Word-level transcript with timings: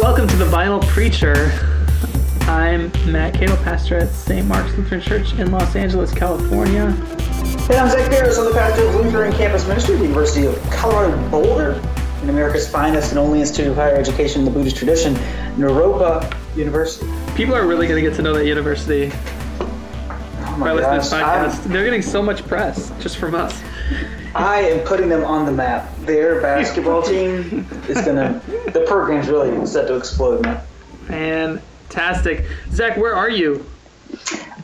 Welcome 0.00 0.26
to 0.28 0.36
the 0.36 0.44
Vinyl 0.46 0.80
Preacher. 0.88 1.52
I'm 2.42 2.90
Matt 3.10 3.34
Cato, 3.34 3.56
pastor 3.62 3.98
at 3.98 4.08
St. 4.10 4.46
Mark's 4.46 4.72
Lutheran 4.76 5.00
Church 5.00 5.32
in 5.34 5.50
Los 5.50 5.74
Angeles, 5.76 6.12
California. 6.12 6.90
Hey, 7.66 7.76
I'm 7.78 7.88
Zach 7.90 8.10
Paris. 8.10 8.38
I'm 8.38 8.46
the 8.46 8.52
pastor 8.52 8.86
of 8.86 8.94
Lutheran 8.94 9.32
Campus 9.32 9.66
Ministry 9.66 9.94
at 9.94 9.98
the 9.98 10.04
University 10.04 10.46
of 10.46 10.60
Colorado 10.70 11.16
Boulder, 11.30 11.72
in 12.22 12.30
America's 12.30 12.68
finest 12.68 13.10
and 13.10 13.18
only 13.18 13.40
institute 13.40 13.66
of 13.68 13.76
higher 13.76 13.94
education 13.96 14.40
in 14.40 14.44
the 14.44 14.50
Buddhist 14.50 14.76
tradition, 14.76 15.14
Naropa 15.56 16.32
University. 16.56 17.06
People 17.34 17.54
are 17.54 17.66
really 17.66 17.86
going 17.86 18.02
to 18.02 18.08
get 18.08 18.16
to 18.16 18.22
know 18.22 18.32
that 18.34 18.46
university 18.46 19.10
Oh 19.60 20.54
by 20.54 20.56
my 20.56 20.72
listening 20.72 20.92
to 20.92 20.98
this 21.00 21.12
podcast. 21.12 21.60
I'm- 21.62 21.72
They're 21.72 21.84
getting 21.84 22.02
so 22.02 22.22
much 22.22 22.46
press 22.46 22.92
just 23.00 23.16
from 23.18 23.34
us. 23.34 23.60
I 24.34 24.60
am 24.60 24.86
putting 24.86 25.08
them 25.08 25.24
on 25.24 25.44
the 25.46 25.52
map. 25.52 25.94
Their 26.00 26.40
basketball 26.40 27.02
team 27.12 27.66
is 27.88 28.00
gonna. 28.04 28.40
The 28.72 28.84
program's 28.86 29.28
really 29.28 29.66
set 29.66 29.88
to 29.88 29.96
explode, 29.96 30.42
man. 30.42 31.60
Fantastic. 31.88 32.46
Zach, 32.70 32.96
where 32.96 33.14
are 33.14 33.30
you? 33.30 33.66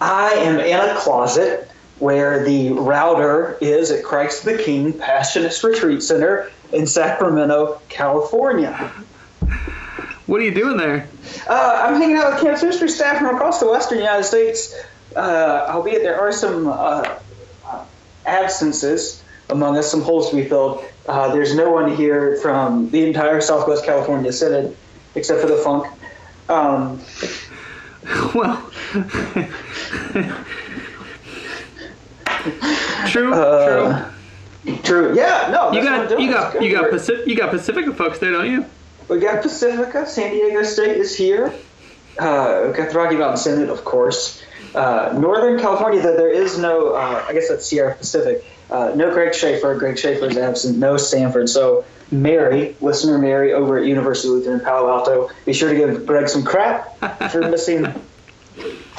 I 0.00 0.30
am 0.34 0.60
in 0.60 0.78
a 0.78 0.94
closet 0.98 1.70
where 1.98 2.44
the 2.44 2.72
router 2.72 3.58
is 3.60 3.90
at 3.90 4.04
Christ 4.04 4.44
the 4.44 4.56
King 4.56 4.92
Passionist 4.92 5.62
Retreat 5.64 6.02
Center 6.02 6.50
in 6.72 6.86
Sacramento, 6.86 7.80
California. 7.88 8.92
What 10.26 10.40
are 10.40 10.44
you 10.44 10.54
doing 10.54 10.76
there? 10.76 11.08
Uh, 11.48 11.80
I'm 11.84 12.00
hanging 12.00 12.16
out 12.16 12.34
with 12.34 12.42
campus 12.42 12.62
ministry 12.62 12.88
staff 12.88 13.18
from 13.18 13.34
across 13.34 13.60
the 13.60 13.68
western 13.68 13.98
United 13.98 14.24
States, 14.24 14.74
uh, 15.16 15.66
albeit 15.70 16.02
there 16.02 16.20
are 16.20 16.32
some 16.32 16.68
uh, 16.68 17.16
uh, 17.64 17.84
absences 18.26 19.22
among 19.50 19.76
us, 19.78 19.90
some 19.90 20.02
holes 20.02 20.30
to 20.30 20.36
be 20.36 20.44
filled. 20.48 20.84
Uh, 21.06 21.32
there's 21.32 21.54
no 21.54 21.70
one 21.70 21.94
here 21.96 22.36
from 22.42 22.90
the 22.90 23.06
entire 23.06 23.40
Southwest 23.40 23.84
California 23.84 24.32
Synod, 24.32 24.76
except 25.14 25.40
for 25.40 25.46
the 25.46 25.56
funk. 25.56 25.86
Um, 26.48 27.00
Well, 28.34 28.70
true, 33.08 33.34
Uh, 33.34 34.10
true. 34.82 35.14
Yeah, 35.16 35.48
no. 35.50 35.72
You 35.72 35.82
that's 35.82 36.12
what 36.12 36.20
I'm 36.20 36.20
got 36.20 36.20
you 36.20 36.32
got 36.32 36.62
you 36.62 36.72
got. 36.72 36.90
Pacific 36.90 37.26
you 37.26 37.36
got 37.36 37.50
Pacifica 37.50 37.92
folks 37.94 38.18
there, 38.18 38.32
don't 38.32 38.50
you? 38.50 38.64
We 39.08 39.18
got 39.20 39.42
Pacifica, 39.42 40.06
San 40.06 40.32
Diego 40.32 40.62
State 40.62 40.96
is 40.96 41.14
here. 41.16 41.52
Uh, 42.18 42.64
we 42.68 42.72
got 42.76 42.90
the 42.90 42.98
Rocky 42.98 43.16
Mountain 43.16 43.38
Synod, 43.38 43.68
of 43.70 43.84
course. 43.84 44.42
Uh, 44.74 45.16
Northern 45.18 45.58
California, 45.58 46.00
though 46.02 46.16
there 46.16 46.30
is 46.30 46.58
no, 46.58 46.94
uh, 46.94 47.24
I 47.26 47.32
guess 47.32 47.48
that's 47.48 47.66
Sierra 47.66 47.94
Pacific. 47.94 48.44
Uh, 48.70 48.92
no 48.94 49.10
Greg 49.12 49.34
Schaefer. 49.34 49.74
Greg 49.76 49.98
Schaefer 49.98 50.26
is 50.26 50.36
absent. 50.36 50.78
No 50.78 50.96
Stanford. 50.96 51.48
So 51.48 51.84
Mary, 52.10 52.76
listener 52.80 53.18
Mary, 53.18 53.52
over 53.52 53.78
at 53.78 53.86
University 53.86 54.28
of 54.28 54.34
Lutheran 54.34 54.60
Palo 54.60 54.88
Alto, 54.90 55.30
be 55.46 55.52
sure 55.52 55.70
to 55.70 55.76
give 55.76 56.06
Greg 56.06 56.28
some 56.28 56.42
crap 56.42 56.98
for 57.30 57.48
missing 57.48 57.82
the 57.82 57.90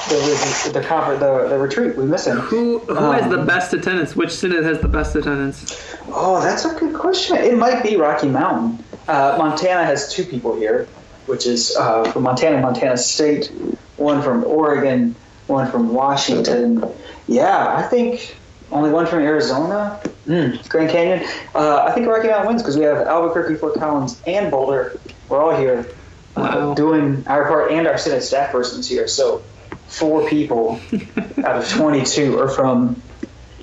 the 0.10 0.70
the, 0.74 1.18
the, 1.20 1.48
the 1.50 1.58
retreat. 1.60 1.96
We 1.98 2.06
miss 2.06 2.26
him. 2.26 2.38
Who 2.38 2.80
who 2.80 3.12
has 3.12 3.30
the 3.30 3.40
Um, 3.42 3.46
best 3.48 3.74
attendance? 3.74 4.16
Which 4.16 4.32
synod 4.32 4.64
has 4.64 4.80
the 4.80 4.88
best 4.88 5.16
attendance? 5.16 5.96
Oh, 6.08 6.42
that's 6.42 6.66
a 6.66 6.74
good 6.80 6.96
question. 6.96 7.38
It 7.38 7.58
might 7.58 7.84
be 7.84 7.96
Rocky 7.96 8.28
Mountain. 8.28 8.84
Uh, 9.08 9.36
Montana 9.38 9.84
has 9.86 10.12
two 10.12 10.24
people 10.24 10.56
here, 10.56 10.88
which 11.26 11.46
is 11.46 11.76
uh, 11.76 12.12
from 12.12 12.24
Montana, 12.24 12.62
Montana 12.62 12.98
State, 12.98 13.52
one 13.98 14.22
from 14.22 14.44
Oregon, 14.46 15.16
one 15.48 15.70
from 15.72 15.94
Washington. 15.94 16.84
Yeah, 17.28 17.76
I 17.76 17.84
think 17.84 18.36
only 18.72 18.92
one 18.92 19.06
from 19.06 19.20
Arizona. 19.20 20.00
Mm, 20.28 20.68
Grand 20.70 20.90
Canyon. 20.92 21.28
Uh, 21.56 21.84
I 21.86 21.92
think 21.92 22.08
Rocky 22.08 22.28
Mountain 22.28 22.48
wins 22.48 22.62
because 22.62 22.78
we 22.78 22.84
have 22.84 22.98
Albuquerque, 23.08 23.56
Fort 23.56 23.74
Collins, 23.76 24.22
and 24.28 24.52
Boulder. 24.52 25.00
We're 25.28 25.42
all 25.42 25.56
here 25.58 25.88
uh, 26.36 26.42
Wow. 26.42 26.74
doing 26.76 27.24
our 27.28 27.48
part, 27.48 27.72
and 27.72 27.88
our 27.88 27.98
synod 27.98 28.22
staff 28.24 28.52
person's 28.52 28.88
here. 28.88 29.08
So 29.08 29.42
four 29.88 30.28
people 30.30 30.80
out 31.44 31.58
of 31.58 31.70
22 31.70 32.38
are 32.40 32.48
from 32.50 33.02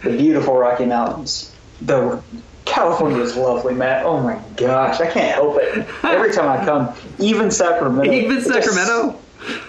the 0.02 0.10
beautiful 0.16 0.56
Rocky 0.56 0.84
Mountains. 0.86 1.52
The 1.80 2.20
California 2.64 3.20
is 3.20 3.36
lovely, 3.36 3.74
Matt. 3.74 4.04
Oh 4.04 4.20
my 4.20 4.40
gosh, 4.56 5.00
I 5.00 5.06
can't 5.10 5.34
help 5.34 5.58
it. 5.60 5.86
Every 6.02 6.32
time 6.32 6.48
I 6.48 6.64
come, 6.64 6.92
even 7.20 7.50
Sacramento. 7.52 8.10
Even 8.12 8.40
Sacramento. 8.42 9.20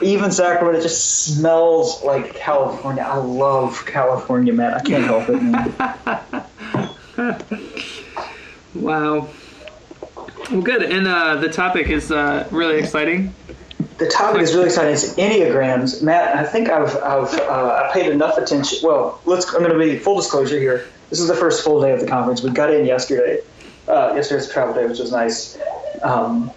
Even 0.02 0.32
Sacramento 0.32 0.82
just 0.82 1.36
smells 1.36 2.04
like 2.04 2.34
California. 2.36 3.04
I 3.04 3.18
love 3.18 3.86
California, 3.86 4.54
man. 4.54 4.74
I 4.74 4.82
can't 4.82 5.04
help 5.04 5.30
it. 5.30 5.42
Man. 5.42 5.74
Wow. 8.76 9.28
Well, 10.52 10.62
good. 10.62 10.84
And 10.84 11.08
uh, 11.08 11.36
the 11.36 11.50
topic 11.50 11.88
is 11.88 12.12
uh, 12.12 12.48
really 12.52 12.78
exciting. 12.78 13.34
The 13.98 14.08
topic 14.08 14.42
is 14.42 14.54
really 14.54 14.68
exciting. 14.68 14.94
It's 14.94 15.16
Enneagrams, 15.16 16.04
Matt. 16.04 16.36
I 16.38 16.44
think 16.44 16.70
I've 16.70 16.96
I've 16.98 17.34
uh, 17.40 17.88
I 17.88 17.92
paid 17.94 18.12
enough 18.12 18.38
attention. 18.38 18.80
Well, 18.84 19.20
let's. 19.26 19.52
I'm 19.54 19.64
going 19.64 19.72
to 19.72 19.80
be 19.80 19.98
full 19.98 20.18
disclosure 20.18 20.60
here. 20.60 20.88
This 21.10 21.20
is 21.20 21.28
the 21.28 21.36
first 21.36 21.64
full 21.64 21.82
day 21.82 21.92
of 21.92 22.00
the 22.00 22.08
conference. 22.08 22.44
We 22.44 22.52
got 22.52 22.72
in 22.72 22.86
yesterday. 22.86 23.42
Uh, 23.88 24.14
yesterday's 24.16 24.50
travel 24.52 24.76
day, 24.76 24.86
which 24.86 25.00
was 25.00 25.12
nice. 25.12 25.58
Um, 26.04 26.52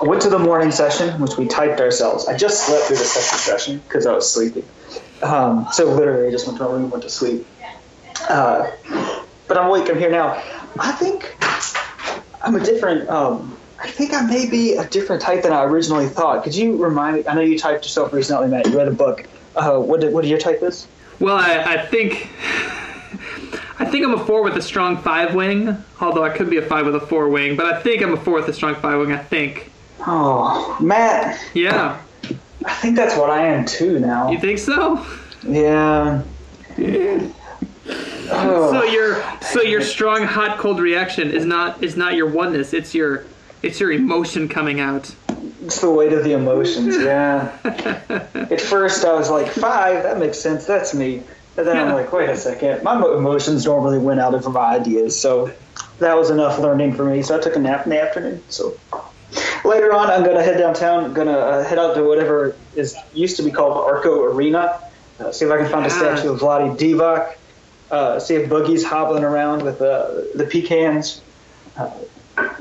I 0.00 0.04
went 0.04 0.22
to 0.22 0.28
the 0.28 0.38
morning 0.38 0.70
session, 0.70 1.20
which 1.20 1.36
we 1.36 1.46
typed 1.46 1.80
ourselves. 1.80 2.26
I 2.26 2.36
just 2.36 2.66
slept 2.66 2.86
through 2.86 2.98
the 2.98 3.04
second 3.04 3.38
session 3.38 3.78
because 3.86 4.06
I 4.06 4.12
was 4.12 4.30
sleepy. 4.32 4.64
Um, 5.22 5.66
so 5.72 5.92
literally, 5.92 6.28
I 6.28 6.30
just 6.30 6.46
went 6.46 6.58
to 6.58 6.64
my 6.64 6.70
room, 6.70 6.90
went 6.90 7.02
to 7.04 7.10
sleep. 7.10 7.46
Uh, 8.28 8.70
but 9.48 9.56
I'm 9.58 9.68
awake. 9.68 9.88
I'm 9.88 9.98
here 9.98 10.10
now. 10.10 10.42
I 10.78 10.92
think 10.92 11.36
I'm 12.42 12.54
a 12.54 12.64
different. 12.64 13.08
Um, 13.08 13.56
I 13.78 13.90
think 13.90 14.12
I 14.14 14.22
may 14.22 14.48
be 14.48 14.74
a 14.74 14.86
different 14.88 15.22
type 15.22 15.42
than 15.42 15.52
I 15.52 15.64
originally 15.64 16.08
thought. 16.08 16.44
Could 16.44 16.54
you 16.54 16.76
remind 16.76 17.16
me? 17.16 17.24
I 17.26 17.34
know 17.34 17.42
you 17.42 17.58
typed 17.58 17.84
yourself 17.84 18.12
recently, 18.12 18.48
Matt. 18.48 18.66
You 18.66 18.76
read 18.76 18.88
a 18.88 18.92
book. 18.92 19.26
Uh, 19.54 19.78
what 19.78 20.00
did 20.00 20.12
what 20.12 20.24
your 20.24 20.38
type 20.38 20.62
is? 20.62 20.86
Well, 21.18 21.36
I, 21.36 21.74
I 21.74 21.86
think 21.86 22.28
I 23.78 23.84
think 23.84 24.04
I'm 24.04 24.14
a 24.14 24.24
four 24.24 24.42
with 24.42 24.56
a 24.56 24.62
strong 24.62 24.96
five 24.96 25.34
wing. 25.34 25.84
Although 26.00 26.24
I 26.24 26.30
could 26.30 26.48
be 26.48 26.56
a 26.56 26.62
five 26.62 26.86
with 26.86 26.94
a 26.94 27.00
four 27.00 27.28
wing, 27.28 27.56
but 27.56 27.66
I 27.66 27.80
think 27.80 28.02
I'm 28.02 28.14
a 28.14 28.16
four 28.16 28.34
with 28.34 28.48
a 28.48 28.52
strong 28.52 28.74
five 28.74 28.98
wing. 28.98 29.12
I 29.12 29.18
think. 29.18 29.70
Oh, 30.06 30.76
Matt. 30.80 31.38
Yeah. 31.54 32.00
I 32.64 32.74
think 32.74 32.96
that's 32.96 33.16
what 33.16 33.30
I 33.30 33.46
am 33.48 33.64
too 33.64 33.98
now. 33.98 34.30
You 34.30 34.38
think 34.38 34.58
so? 34.58 35.04
Yeah. 35.46 36.22
Oh. 38.28 38.72
So 38.72 38.82
your 38.84 39.22
so 39.40 39.62
your 39.62 39.80
strong 39.80 40.24
hot 40.24 40.58
cold 40.58 40.80
reaction 40.80 41.30
is 41.30 41.44
not 41.44 41.82
is 41.82 41.96
not 41.96 42.14
your 42.14 42.28
oneness. 42.28 42.72
It's 42.72 42.94
your 42.94 43.24
it's 43.62 43.78
your 43.80 43.92
emotion 43.92 44.48
coming 44.48 44.80
out. 44.80 45.14
It's 45.64 45.80
the 45.80 45.90
weight 45.90 46.12
of 46.12 46.22
the 46.22 46.32
emotions, 46.32 46.96
yeah. 46.96 47.56
At 47.64 48.60
first, 48.60 49.04
I 49.04 49.14
was 49.14 49.30
like, 49.30 49.48
five, 49.48 50.04
that 50.04 50.18
makes 50.18 50.38
sense, 50.38 50.64
that's 50.64 50.94
me. 50.94 51.24
And 51.56 51.66
then 51.66 51.76
I'm 51.78 51.92
like, 51.94 52.12
wait 52.12 52.28
a 52.28 52.36
second, 52.36 52.82
my 52.82 52.96
mo- 52.98 53.16
emotions 53.16 53.64
normally 53.64 53.98
win 53.98 54.18
out 54.18 54.34
over 54.34 54.50
my 54.50 54.74
ideas, 54.76 55.18
so 55.18 55.50
that 56.00 56.14
was 56.16 56.28
enough 56.30 56.58
learning 56.58 56.94
for 56.94 57.04
me. 57.04 57.22
So 57.22 57.38
I 57.38 57.40
took 57.40 57.56
a 57.56 57.58
nap 57.58 57.84
in 57.84 57.90
the 57.90 58.00
afternoon. 58.02 58.42
So 58.50 58.78
later 59.64 59.92
on, 59.94 60.10
I'm 60.10 60.22
going 60.22 60.36
to 60.36 60.42
head 60.42 60.58
downtown, 60.58 61.04
I'm 61.04 61.14
going 61.14 61.28
to 61.28 61.38
uh, 61.38 61.64
head 61.64 61.78
out 61.78 61.94
to 61.94 62.02
whatever 62.04 62.54
is 62.74 62.94
used 63.14 63.36
to 63.38 63.42
be 63.42 63.50
called 63.50 63.76
Arco 63.78 64.22
Arena, 64.24 64.78
uh, 65.18 65.32
see 65.32 65.46
if 65.46 65.50
I 65.50 65.56
can 65.56 65.70
find 65.70 65.86
a 65.86 65.88
Ah. 65.88 65.98
statue 65.98 66.32
of 66.32 66.40
Vlade 66.40 66.76
Divac, 66.78 67.36
uh, 67.90 68.20
see 68.20 68.34
if 68.34 68.50
Boogie's 68.50 68.84
hobbling 68.84 69.24
around 69.24 69.62
with 69.62 69.80
uh, 69.80 70.08
the 70.34 70.44
pecans 70.50 71.22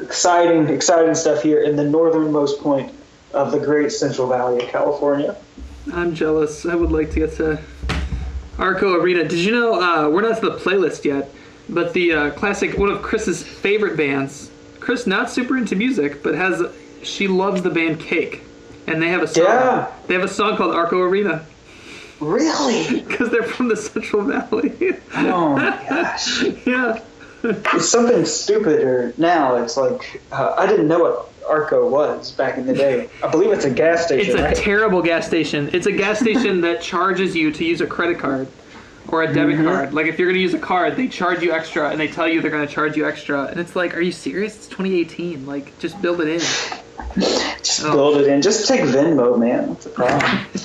exciting, 0.01 0.69
exciting 0.69 1.15
stuff 1.15 1.41
here 1.43 1.61
in 1.63 1.75
the 1.75 1.83
northernmost 1.83 2.59
point 2.61 2.93
of 3.33 3.51
the 3.51 3.59
great 3.59 3.91
Central 3.91 4.27
Valley 4.27 4.63
of 4.63 4.69
California. 4.69 5.35
I'm 5.93 6.15
jealous. 6.15 6.65
I 6.65 6.75
would 6.75 6.91
like 6.91 7.11
to 7.11 7.19
get 7.19 7.33
to 7.33 7.59
Arco 8.57 8.95
Arena. 8.95 9.23
Did 9.27 9.39
you 9.39 9.51
know 9.51 9.81
uh, 9.81 10.09
we're 10.09 10.21
not 10.21 10.39
to 10.39 10.49
the 10.49 10.57
playlist 10.57 11.05
yet, 11.05 11.29
but 11.69 11.93
the 11.93 12.13
uh, 12.13 12.31
classic 12.31 12.77
one 12.77 12.89
of 12.89 13.01
Chris's 13.01 13.43
favorite 13.43 13.97
bands. 13.97 14.51
Chris 14.79 15.07
not 15.07 15.29
super 15.29 15.57
into 15.57 15.75
music, 15.75 16.21
but 16.21 16.35
has 16.35 16.61
she 17.01 17.27
loves 17.27 17.61
the 17.61 17.69
band 17.69 17.99
Cake, 17.99 18.41
and 18.87 19.01
they 19.01 19.09
have 19.09 19.23
a 19.23 19.27
song. 19.27 19.45
Yeah. 19.45 19.91
They 20.07 20.13
have 20.13 20.23
a 20.23 20.27
song 20.27 20.57
called 20.57 20.75
Arco 20.75 21.01
Arena 21.01 21.45
Really? 22.19 23.01
because 23.07 23.29
they're 23.31 23.43
from 23.43 23.67
the 23.67 23.75
Central 23.77 24.23
Valley. 24.23 24.73
Oh 25.17 25.55
my 25.55 25.69
gosh. 25.89 26.43
yeah. 26.65 26.99
It's 27.43 27.89
something 27.89 28.25
stupider 28.25 29.13
now. 29.17 29.55
It's 29.55 29.77
like, 29.77 30.21
uh, 30.31 30.55
I 30.57 30.67
didn't 30.67 30.87
know 30.87 30.99
what 30.99 31.29
Arco 31.49 31.87
was 31.87 32.31
back 32.31 32.57
in 32.57 32.65
the 32.65 32.73
day. 32.73 33.09
I 33.23 33.29
believe 33.29 33.51
it's 33.51 33.65
a 33.65 33.69
gas 33.69 34.05
station, 34.05 34.31
It's 34.31 34.39
a 34.39 34.43
right? 34.43 34.55
terrible 34.55 35.01
gas 35.01 35.27
station. 35.27 35.69
It's 35.73 35.85
a 35.85 35.91
gas 35.91 36.19
station 36.19 36.61
that 36.61 36.81
charges 36.81 37.35
you 37.35 37.51
to 37.51 37.65
use 37.65 37.81
a 37.81 37.87
credit 37.87 38.19
card 38.19 38.47
or 39.09 39.23
a 39.23 39.33
debit 39.33 39.55
Mm-hmm. 39.55 39.65
card. 39.65 39.93
Like 39.93 40.07
if 40.07 40.17
you're 40.17 40.27
going 40.27 40.35
to 40.35 40.41
use 40.41 40.53
a 40.53 40.59
card, 40.59 40.95
they 40.95 41.07
charge 41.07 41.41
you 41.43 41.51
extra 41.51 41.89
and 41.89 41.99
they 41.99 42.07
tell 42.07 42.27
you 42.27 42.41
they're 42.41 42.51
going 42.51 42.67
to 42.67 42.73
charge 42.73 42.97
you 42.97 43.07
extra. 43.07 43.45
And 43.45 43.59
it's 43.59 43.75
like, 43.75 43.95
are 43.95 44.01
you 44.01 44.11
serious? 44.11 44.55
It's 44.55 44.67
2018. 44.67 45.45
Like 45.45 45.77
just 45.77 46.01
build 46.01 46.21
it 46.21 46.27
in. 46.27 46.39
Just 46.39 47.83
Oh. 47.85 47.91
build 47.93 48.17
it 48.17 48.27
in. 48.27 48.41
Just 48.41 48.67
take 48.67 48.81
Venmo, 48.81 49.37
man. 49.39 49.69
What's 49.69 49.85
the 49.85 49.91
problem? 49.91 50.45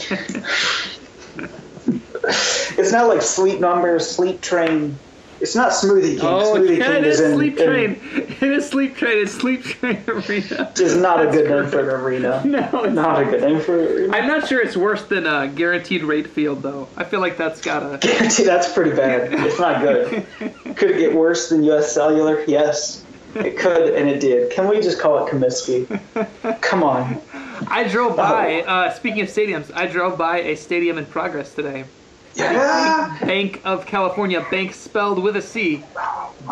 it's 2.79 2.93
not 2.93 3.09
like 3.09 3.23
Sleep 3.23 3.61
Number, 3.61 3.99
Sleep 3.99 4.41
Train, 4.41 4.99
It's 5.40 5.54
not 5.56 5.72
Smoothie 5.72 6.16
King. 6.19 6.20
Oh, 6.22 6.54
Smoothie 6.54 6.78
yeah, 6.78 6.87
King 6.87 6.96
it 6.96 7.06
is 7.06 7.20
in, 7.20 7.34
Sleep 7.34 7.58
in- 7.58 7.66
Train. 7.66 8.00
It 8.40 8.52
is 8.52 8.69
Sleep 8.69 8.94
Train. 8.96 9.19
It's 9.19 9.32
Sleep 9.32 9.62
Train 9.62 10.02
Arena. 10.08 10.72
is 10.78 10.96
not 10.96 11.26
a 11.26 11.31
good 11.31 11.48
name 11.50 11.70
for 11.70 11.81
an 11.81 11.88
arena. 11.88 12.42
No, 12.46 12.84
it's 12.84 12.94
Not 12.94 13.22
a 13.22 13.25
good 13.26 13.40
name 13.42 13.60
for 13.60 13.78
an 13.81 13.87
arena. 13.87 14.16
I'm 14.16 14.26
not 14.28 14.48
sure 14.48 14.60
it's 14.60 14.76
worse 14.76 15.02
than 15.04 15.26
uh, 15.26 15.46
Guaranteed 15.46 16.02
Rate 16.02 16.26
Field, 16.28 16.62
though. 16.62 16.88
I 16.96 17.04
feel 17.04 17.20
like 17.20 17.37
that's 17.37 17.60
gotta. 17.60 17.98
Guarantee 17.98 18.44
that's 18.44 18.72
pretty 18.72 18.92
bad. 18.96 19.32
It's 19.32 19.58
not 19.58 19.81
good. 19.82 20.26
Could 20.76 20.90
it 20.92 20.98
get 20.98 21.14
worse 21.14 21.48
than 21.50 21.62
U.S. 21.64 21.92
Cellular? 21.92 22.42
Yes, 22.46 23.04
it 23.34 23.58
could, 23.58 23.94
and 23.94 24.08
it 24.08 24.20
did. 24.20 24.50
Can 24.52 24.69
we 24.69 24.81
just 24.81 24.98
call 25.00 25.26
it 25.26 25.31
Comiskey? 25.32 25.87
Come 26.62 26.82
on. 26.82 27.20
I 27.69 27.87
drove 27.88 28.16
by. 28.16 28.62
Uh, 28.62 28.90
speaking 28.92 29.20
of 29.20 29.28
stadiums, 29.28 29.70
I 29.75 29.87
drove 29.87 30.16
by 30.19 30.38
a 30.38 30.56
stadium 30.56 30.96
in 30.98 31.04
progress 31.06 31.54
today. 31.54 31.84
Yeah. 32.35 33.19
Bank 33.21 33.61
of 33.65 33.87
California. 33.87 34.44
Bank 34.50 34.73
spelled 34.75 35.23
with 35.23 35.37
a 35.37 35.43
C. 35.43 35.77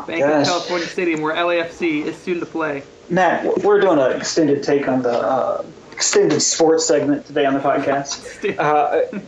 Bank 0.06 0.20
gosh. 0.20 0.42
of 0.42 0.46
California 0.46 0.86
Stadium, 0.86 1.20
where 1.20 1.34
LAFC 1.34 2.04
is 2.04 2.16
soon 2.16 2.40
to 2.40 2.46
play. 2.46 2.82
Matt, 3.08 3.64
we're 3.64 3.80
doing 3.80 3.98
an 3.98 4.12
extended 4.12 4.62
take 4.62 4.86
on 4.86 5.02
the 5.02 5.18
uh, 5.18 5.64
extended 5.92 6.40
sports 6.40 6.86
segment 6.86 7.26
today 7.26 7.46
on 7.46 7.54
the 7.54 7.60
podcast. 7.60 8.18
Uh, 8.58 9.20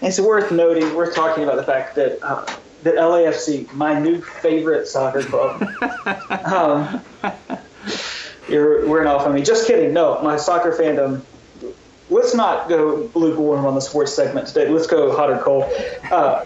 it's 0.00 0.20
worth 0.20 0.52
noting 0.52 0.94
we're 0.94 1.12
talking 1.12 1.44
about 1.44 1.56
the 1.56 1.64
fact 1.64 1.94
that 1.96 2.22
uh, 2.22 2.46
that 2.84 2.94
LAFC, 2.94 3.72
my 3.72 3.98
new 3.98 4.20
favorite 4.20 4.86
soccer 4.86 5.22
club. 5.22 5.62
um, 6.44 7.02
you're 8.48 8.86
wearing 8.86 9.08
off 9.08 9.26
on 9.26 9.34
me. 9.34 9.42
Just 9.42 9.66
kidding. 9.66 9.92
No, 9.92 10.22
my 10.22 10.36
soccer 10.36 10.72
fandom. 10.72 11.22
Let's 12.24 12.34
not 12.34 12.70
go 12.70 13.10
lukewarm 13.14 13.66
on 13.66 13.74
the 13.74 13.82
sports 13.82 14.14
segment 14.14 14.46
today. 14.46 14.66
Let's 14.70 14.86
go 14.86 15.14
hot 15.14 15.28
or 15.28 15.42
cold. 15.42 15.64
Uh, 16.10 16.42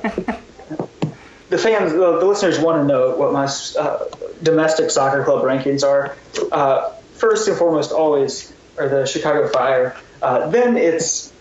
the 1.51 1.57
fans, 1.57 1.93
the, 1.93 2.19
the 2.19 2.25
listeners 2.25 2.59
want 2.59 2.83
to 2.83 2.85
know 2.85 3.15
what 3.15 3.33
my 3.33 3.49
uh, 3.79 4.07
domestic 4.43 4.91
soccer 4.91 5.23
club 5.23 5.45
rankings 5.45 5.85
are. 5.85 6.17
Uh, 6.51 6.91
first 7.15 7.47
and 7.47 7.57
foremost, 7.57 7.93
always 7.93 8.53
are 8.77 8.89
the 8.89 9.07
Chicago 9.07 9.47
Fire. 9.51 9.97
Uh, 10.21 10.51
then 10.51 10.77
it's 10.77 11.33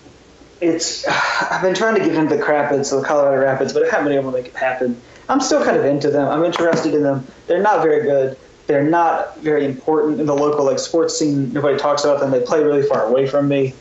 it's. 0.61 1.03
I've 1.41 1.63
been 1.63 1.73
trying 1.73 1.95
to 1.95 2.01
get 2.01 2.13
into 2.13 2.37
the 2.37 2.45
Rapids, 2.45 2.91
the 2.91 3.01
Colorado 3.01 3.41
Rapids, 3.41 3.73
but 3.73 3.87
I 3.87 3.89
haven't 3.89 4.09
been 4.09 4.19
able 4.19 4.31
to 4.33 4.37
make 4.37 4.49
it 4.49 4.55
happen. 4.55 5.01
I'm 5.29 5.41
still 5.41 5.63
kind 5.65 5.77
of 5.77 5.83
into 5.83 6.11
them. 6.11 6.29
I'm 6.29 6.43
interested 6.43 6.93
in 6.93 7.01
them. 7.01 7.25
They're 7.47 7.63
not 7.63 7.81
very 7.81 8.03
good. 8.03 8.37
They're 8.67 8.87
not 8.87 9.39
very 9.39 9.65
important 9.65 10.19
in 10.19 10.27
the 10.27 10.35
local 10.35 10.63
like 10.63 10.77
sports 10.77 11.17
scene. 11.17 11.53
Nobody 11.53 11.79
talks 11.79 12.03
about 12.03 12.19
them. 12.19 12.29
They 12.29 12.41
play 12.41 12.63
really 12.63 12.83
far 12.83 13.03
away 13.03 13.25
from 13.25 13.47
me. 13.47 13.73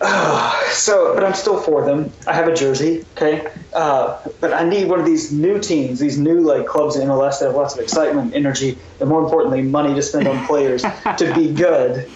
So, 0.70 1.14
but 1.14 1.24
I'm 1.24 1.34
still 1.34 1.60
for 1.60 1.84
them. 1.84 2.12
I 2.26 2.32
have 2.32 2.46
a 2.46 2.54
jersey, 2.54 3.04
okay. 3.16 3.50
Uh, 3.72 4.18
but 4.40 4.52
I 4.52 4.66
need 4.66 4.88
one 4.88 5.00
of 5.00 5.04
these 5.04 5.32
new 5.32 5.58
teams, 5.58 5.98
these 5.98 6.16
new 6.16 6.40
like 6.40 6.66
clubs 6.66 6.96
in 6.96 7.08
MLS 7.08 7.40
that 7.40 7.46
have 7.46 7.56
lots 7.56 7.74
of 7.74 7.80
excitement, 7.80 8.34
energy, 8.34 8.78
and 9.00 9.08
more 9.08 9.22
importantly, 9.22 9.62
money 9.62 9.94
to 9.94 10.00
spend 10.00 10.28
on 10.28 10.46
players 10.46 10.82
to 10.82 11.34
be 11.34 11.52
good. 11.52 12.08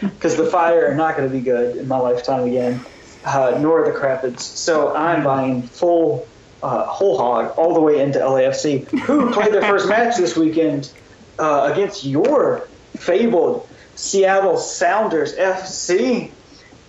Because 0.00 0.36
the 0.36 0.46
Fire 0.46 0.90
are 0.90 0.94
not 0.94 1.16
going 1.16 1.28
to 1.28 1.34
be 1.34 1.40
good 1.40 1.76
in 1.76 1.88
my 1.88 1.96
lifetime 1.98 2.42
again, 2.42 2.80
uh, 3.24 3.56
nor 3.60 3.84
the 3.84 3.92
Crapids. 3.92 4.42
So 4.42 4.94
I'm 4.94 5.22
buying 5.22 5.62
full, 5.62 6.26
uh, 6.62 6.84
whole 6.86 7.16
hog 7.16 7.56
all 7.56 7.72
the 7.72 7.80
way 7.80 8.00
into 8.00 8.18
LAFC, 8.18 8.86
who 9.00 9.32
played 9.32 9.54
their 9.54 9.62
first 9.62 9.88
match 9.88 10.16
this 10.16 10.36
weekend 10.36 10.92
uh, 11.38 11.70
against 11.72 12.04
your 12.04 12.68
fabled 12.96 13.68
Seattle 13.94 14.56
Sounders 14.56 15.36
FC 15.36 16.30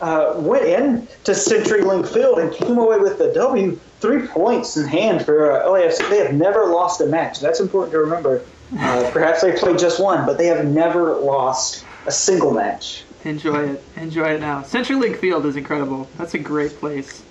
uh, 0.04 0.34
went 0.38 0.66
in 0.66 1.08
to 1.24 1.32
CenturyLink 1.32 2.08
Field 2.08 2.40
and 2.40 2.52
came 2.54 2.78
away 2.78 2.98
with 2.98 3.18
the 3.18 3.32
W. 3.34 3.80
Three 4.00 4.28
points 4.28 4.76
in 4.78 4.86
hand 4.88 5.24
for 5.26 5.52
uh, 5.52 5.66
LAFC. 5.66 6.10
They 6.10 6.18
have 6.18 6.34
never 6.34 6.66
lost 6.66 7.00
a 7.02 7.06
match. 7.06 7.40
That's 7.40 7.60
important 7.62 7.94
to 7.94 8.00
remember. 8.00 8.42
Uh, 8.78 9.10
perhaps 9.14 9.42
they 9.42 9.54
played 9.54 9.78
just 9.80 10.00
one, 10.02 10.26
but 10.26 10.38
they 10.38 10.48
have 10.48 10.66
never 10.66 11.16
lost 11.16 11.86
a 12.06 12.12
single 12.12 12.52
match. 12.54 13.04
Enjoy 13.24 13.70
it. 13.70 13.84
Enjoy 13.96 14.34
it 14.36 14.42
now. 14.42 14.62
CenturyLink 14.64 15.18
Field 15.18 15.46
is 15.46 15.56
incredible. 15.56 16.10
That's 16.18 16.34
a 16.34 16.40
great 16.40 16.72
place. 16.80 17.24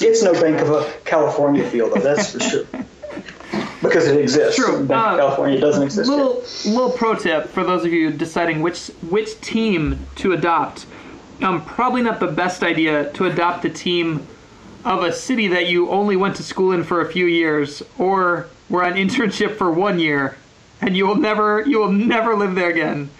It's 0.00 0.22
no 0.22 0.32
Bank 0.32 0.60
of 0.60 0.70
a 0.70 0.90
California 1.04 1.68
field, 1.68 1.92
though, 1.94 2.00
that's 2.00 2.32
for 2.32 2.40
sure. 2.40 2.64
Because 3.82 4.06
it 4.06 4.18
exists. 4.20 4.56
True. 4.56 4.84
Bank 4.86 4.90
Uh, 4.90 5.12
of 5.14 5.18
California 5.20 5.58
doesn't 5.60 5.82
exist. 5.82 6.08
yet. 6.10 6.16
Little 6.16 6.42
little 6.66 6.90
pro 6.92 7.14
tip 7.14 7.48
for 7.48 7.64
those 7.64 7.82
of 7.84 7.92
you 7.92 8.10
deciding 8.10 8.60
which 8.60 8.88
which 9.08 9.40
team 9.40 10.06
to 10.16 10.32
adopt. 10.32 10.84
Um, 11.42 11.64
probably 11.64 12.02
not 12.02 12.20
the 12.20 12.26
best 12.26 12.62
idea 12.62 13.10
to 13.12 13.24
adopt 13.26 13.64
a 13.64 13.70
team 13.70 14.26
of 14.84 15.02
a 15.02 15.12
city 15.12 15.48
that 15.48 15.66
you 15.68 15.88
only 15.90 16.16
went 16.16 16.36
to 16.36 16.42
school 16.42 16.72
in 16.72 16.84
for 16.84 17.00
a 17.00 17.10
few 17.10 17.26
years, 17.26 17.82
or 17.98 18.46
were 18.68 18.84
on 18.84 18.92
internship 19.04 19.56
for 19.56 19.70
one 19.70 19.98
year, 19.98 20.36
and 20.80 20.96
you 20.96 21.06
will 21.06 21.16
never 21.16 21.62
you 21.66 21.78
will 21.78 21.92
never 21.92 22.34
live 22.36 22.54
there 22.54 22.70
again. 22.70 23.10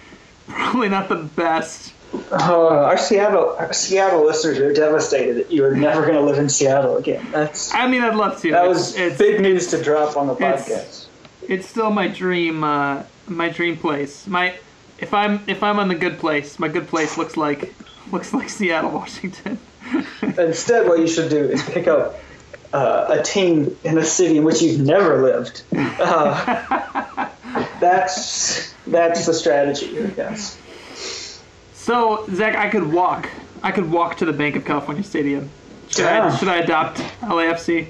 Probably 0.48 0.88
not 0.88 1.08
the 1.08 1.16
best. 1.16 1.94
Uh, 2.32 2.36
our 2.68 2.98
Seattle, 2.98 3.54
our 3.56 3.72
Seattle 3.72 4.24
listeners 4.24 4.58
are 4.58 4.72
devastated 4.72 5.36
that 5.36 5.52
you 5.52 5.64
are 5.64 5.76
never 5.76 6.02
going 6.02 6.14
to 6.14 6.20
live 6.20 6.38
in 6.38 6.48
Seattle 6.48 6.96
again. 6.96 7.24
That's 7.30 7.72
I 7.72 7.86
mean, 7.86 8.02
I'd 8.02 8.16
love 8.16 8.40
to. 8.42 8.50
that 8.50 8.64
It's- 8.64 8.76
was 8.76 8.96
it's, 8.96 9.16
big 9.18 9.40
news 9.40 9.68
to 9.68 9.80
drop 9.82 10.16
on 10.16 10.26
the 10.26 10.34
It's- 10.34 10.68
podcast. 10.68 11.06
it's 11.48 11.66
still 11.68 11.90
my 11.90 12.08
dream 12.08 12.64
uh, 12.64 13.02
my 13.28 13.48
dream 13.48 13.76
place 13.76 14.26
my 14.26 14.54
if 14.98 15.14
i'm 15.14 15.40
if 15.46 15.62
i'm 15.62 15.78
on 15.78 15.88
the 15.88 15.94
good 15.94 16.18
place 16.18 16.58
my 16.58 16.68
good 16.68 16.86
place 16.88 17.16
looks 17.16 17.36
like 17.36 17.72
looks 18.12 18.32
like 18.32 18.48
seattle 18.48 18.90
washington 18.90 19.58
Instead, 20.38 20.86
what 20.86 21.00
you 21.00 21.08
should 21.08 21.30
do 21.30 21.44
is 21.48 21.62
pick 21.62 21.88
up 21.88 22.16
uh, 22.72 23.06
a 23.08 23.22
team 23.22 23.76
in 23.82 23.98
a 23.98 24.04
city 24.04 24.36
in 24.36 24.44
which 24.44 24.62
you've 24.62 24.80
never 24.80 25.22
lived. 25.22 25.62
Uh, 25.74 27.28
that's 27.80 28.72
that's 28.86 29.26
the 29.26 29.34
strategy, 29.34 30.00
I 30.00 30.06
guess. 30.08 30.58
so 31.74 32.24
zach 32.32 32.54
i 32.56 32.68
could 32.68 32.92
walk 32.92 33.28
i 33.62 33.70
could 33.72 33.90
walk 33.90 34.18
to 34.18 34.24
the 34.24 34.32
bank 34.32 34.56
of 34.56 34.64
california 34.64 35.02
stadium 35.02 35.50
should, 35.88 36.04
I, 36.04 36.36
should 36.36 36.48
I 36.48 36.58
adopt 36.58 36.98
lafc 37.22 37.88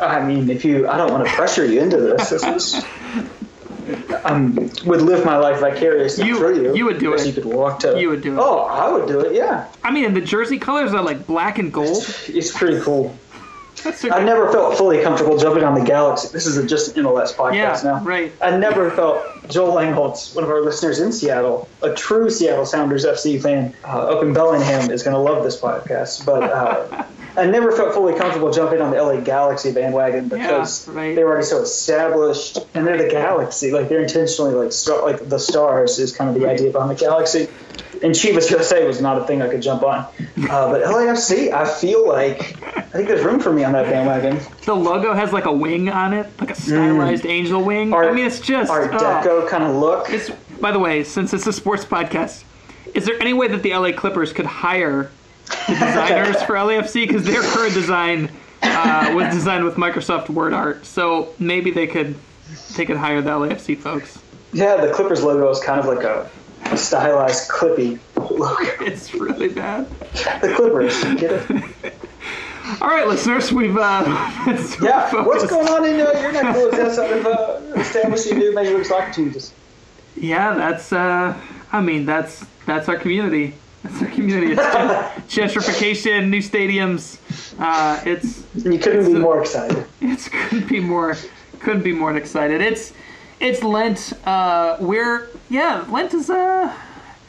I 0.00 0.24
mean, 0.24 0.50
if 0.50 0.64
you, 0.64 0.88
I 0.88 0.96
don't 0.96 1.12
want 1.12 1.26
to 1.26 1.32
pressure 1.32 1.64
you 1.64 1.80
into 1.82 1.96
this. 1.98 2.30
This 2.30 2.44
is, 2.44 2.84
I 4.24 4.32
would 4.86 5.02
live 5.02 5.24
my 5.24 5.36
life 5.36 5.60
vicariously 5.60 6.26
You- 6.26 6.36
through 6.38 6.62
you. 6.62 6.74
you 6.76 6.84
would 6.86 6.98
do 6.98 7.12
it. 7.14 7.26
You 7.26 7.32
could 7.32 7.44
walk 7.44 7.80
to. 7.80 7.98
You 8.00 8.08
would 8.10 8.22
do 8.22 8.34
it. 8.34 8.38
Oh, 8.40 8.60
I 8.60 8.90
would 8.90 9.06
do 9.06 9.20
it. 9.20 9.34
Yeah, 9.34 9.64
i 9.82 9.90
mean 9.90 10.14
the 10.14 10.20
jersey 10.20 10.58
colors 10.58 10.94
are 10.94 11.02
like 11.02 11.26
black 11.26 11.58
and 11.58 11.72
gold 11.72 12.04
it's 12.28 12.50
pretty 12.56 12.80
cool. 12.80 13.16
That's 13.84 14.02
a, 14.04 14.14
I 14.14 14.24
never 14.24 14.50
felt 14.50 14.76
fully 14.76 15.02
comfortable 15.02 15.38
jumping 15.38 15.62
on 15.62 15.78
the 15.78 15.84
Galaxy. 15.84 16.28
This 16.32 16.46
is 16.46 16.56
a 16.56 16.66
just 16.66 16.96
an 16.96 17.04
MLS 17.04 17.34
podcast 17.34 17.54
yeah 17.54 17.80
now. 17.84 18.00
right 18.02 18.32
I 18.42 18.56
never 18.56 18.90
felt 18.90 19.22
Joel 19.48 19.74
Langholtz, 19.74 20.34
one 20.34 20.44
of 20.44 20.50
our 20.50 20.62
listeners 20.62 21.00
in 21.00 21.12
Seattle, 21.12 21.68
a 21.82 21.94
true 21.94 22.30
Seattle 22.30 22.64
Sounders 22.64 23.04
FC 23.04 23.40
fan, 23.40 23.74
uh, 23.84 24.16
up 24.16 24.22
in 24.22 24.32
Bellingham, 24.32 24.90
is 24.90 25.02
going 25.02 25.14
to 25.14 25.20
love 25.20 25.44
this 25.44 25.60
podcast. 25.60 26.24
But 26.24 26.44
uh, 26.44 27.04
I 27.36 27.46
never 27.46 27.72
felt 27.72 27.92
fully 27.94 28.14
comfortable 28.14 28.52
jumping 28.52 28.80
on 28.80 28.90
the 28.90 29.02
LA 29.02 29.20
Galaxy 29.20 29.72
bandwagon 29.72 30.28
because 30.28 30.88
right. 30.88 31.14
they 31.14 31.24
were 31.24 31.32
already 31.32 31.46
so 31.46 31.62
established, 31.62 32.58
and 32.74 32.86
they're 32.86 32.96
the 32.96 33.08
Galaxy. 33.08 33.70
Like 33.70 33.88
they're 33.88 34.02
intentionally 34.02 34.54
like 34.54 34.72
star- 34.72 35.02
like 35.02 35.28
the 35.28 35.38
stars 35.38 35.98
is 35.98 36.16
kind 36.16 36.34
of 36.34 36.40
the 36.40 36.48
idea 36.48 36.70
behind 36.70 36.90
the 36.90 36.94
Galaxy. 36.94 37.48
And 38.04 38.14
Chivas 38.14 38.50
USA 38.50 38.86
was 38.86 39.00
not 39.00 39.16
a 39.16 39.24
thing 39.24 39.40
I 39.40 39.48
could 39.48 39.62
jump 39.62 39.82
on. 39.82 40.00
Uh, 40.00 40.10
but 40.36 40.82
LAFC, 40.82 41.52
I 41.52 41.66
feel 41.66 42.06
like 42.06 42.62
I 42.66 42.82
think 42.82 43.08
there's 43.08 43.24
room 43.24 43.40
for 43.40 43.50
me 43.50 43.64
on 43.64 43.72
that 43.72 43.86
bandwagon. 43.86 44.38
the 44.66 44.74
logo 44.74 45.14
has 45.14 45.32
like 45.32 45.46
a 45.46 45.52
wing 45.52 45.88
on 45.88 46.12
it 46.12 46.28
like 46.38 46.50
a 46.50 46.54
stylized 46.54 47.24
angel 47.24 47.62
wing 47.62 47.92
Art- 47.92 48.06
i 48.08 48.12
mean 48.12 48.26
it's 48.26 48.40
just 48.40 48.70
Art 48.70 48.90
oh. 48.92 48.98
Deco 48.98 49.48
kind 49.48 49.64
of 49.64 49.74
look. 49.76 50.10
It's, 50.10 50.30
by 50.60 50.70
the 50.70 50.78
way, 50.78 51.02
since 51.02 51.32
it's 51.32 51.46
a 51.46 51.52
sports 51.52 51.86
podcast, 51.86 52.44
is 52.92 53.06
there 53.06 53.20
any 53.22 53.32
way 53.32 53.48
that 53.48 53.62
the 53.62 53.74
LA 53.74 53.92
Clippers 53.92 54.34
could 54.34 54.46
hire 54.46 55.10
the 55.46 55.72
designers 55.72 56.42
for 56.42 56.56
LAFC 56.56 57.06
because 57.06 57.24
their 57.24 57.42
current 57.42 57.72
design 57.72 58.30
uh, 58.62 59.12
was 59.14 59.32
designed 59.34 59.64
with 59.64 59.76
Microsoft 59.76 60.28
Word 60.28 60.52
Art, 60.52 60.84
so 60.84 61.34
maybe 61.38 61.70
they 61.70 61.86
could 61.86 62.16
they 62.76 62.84
could 62.84 62.98
hire 62.98 63.22
the 63.22 63.30
LAFC 63.30 63.78
folks. 63.78 64.18
Yeah, 64.52 64.76
the 64.76 64.92
Clippers 64.92 65.22
logo 65.22 65.48
is 65.50 65.58
kind 65.60 65.80
of 65.80 65.86
like 65.86 66.04
a 66.04 66.30
stylized 66.76 67.50
Clippy 67.50 67.98
logo. 68.16 68.84
It's 68.84 69.14
really 69.14 69.48
bad. 69.48 69.88
The 70.40 70.52
Clippers, 70.56 71.02
get 71.20 71.50
it? 71.50 71.94
All 72.80 72.88
right, 72.88 73.06
listeners, 73.06 73.52
we've 73.52 73.76
uh, 73.76 74.04
Yeah. 74.82 75.22
What's 75.24 75.46
going 75.46 75.68
on 75.68 75.84
in 75.84 76.00
uh, 76.00 76.10
your 76.18 76.32
neck 76.32 76.44
of 76.44 76.54
the 76.54 76.60
woods 76.60 76.78
outside 76.78 77.12
of 77.12 77.26
uh, 77.26 77.60
establishing 77.76 78.38
new 78.38 78.54
Major 78.54 78.76
League 78.76 78.86
Soccer 78.86 79.12
teams? 79.12 79.52
Yeah, 80.16 80.54
that's. 80.54 80.92
Uh, 80.92 81.38
I 81.72 81.80
mean, 81.80 82.06
that's 82.06 82.44
that's 82.66 82.88
our 82.88 82.96
community. 82.96 83.54
That's 83.82 84.00
our 84.00 84.08
community. 84.08 84.52
It's 84.52 84.62
gentrification, 85.34 86.30
new 86.30 86.38
stadiums. 86.40 87.18
Uh, 87.58 88.00
it's 88.06 88.44
You 88.54 88.78
couldn't 88.78 89.12
be 89.12 89.18
more 89.18 89.40
excited. 89.40 89.86
It's 90.00 90.28
couldn't 90.28 90.68
be 90.68 90.80
more 90.80 91.16
couldn't 91.60 91.82
be 91.82 91.92
more 91.92 92.16
excited. 92.16 92.62
It's 92.62 92.92
it's 93.40 93.62
Lent. 93.62 94.12
Uh, 94.24 94.76
we're 94.80 95.28
yeah, 95.48 95.84
Lent 95.88 96.14
is 96.14 96.30
uh 96.30 96.74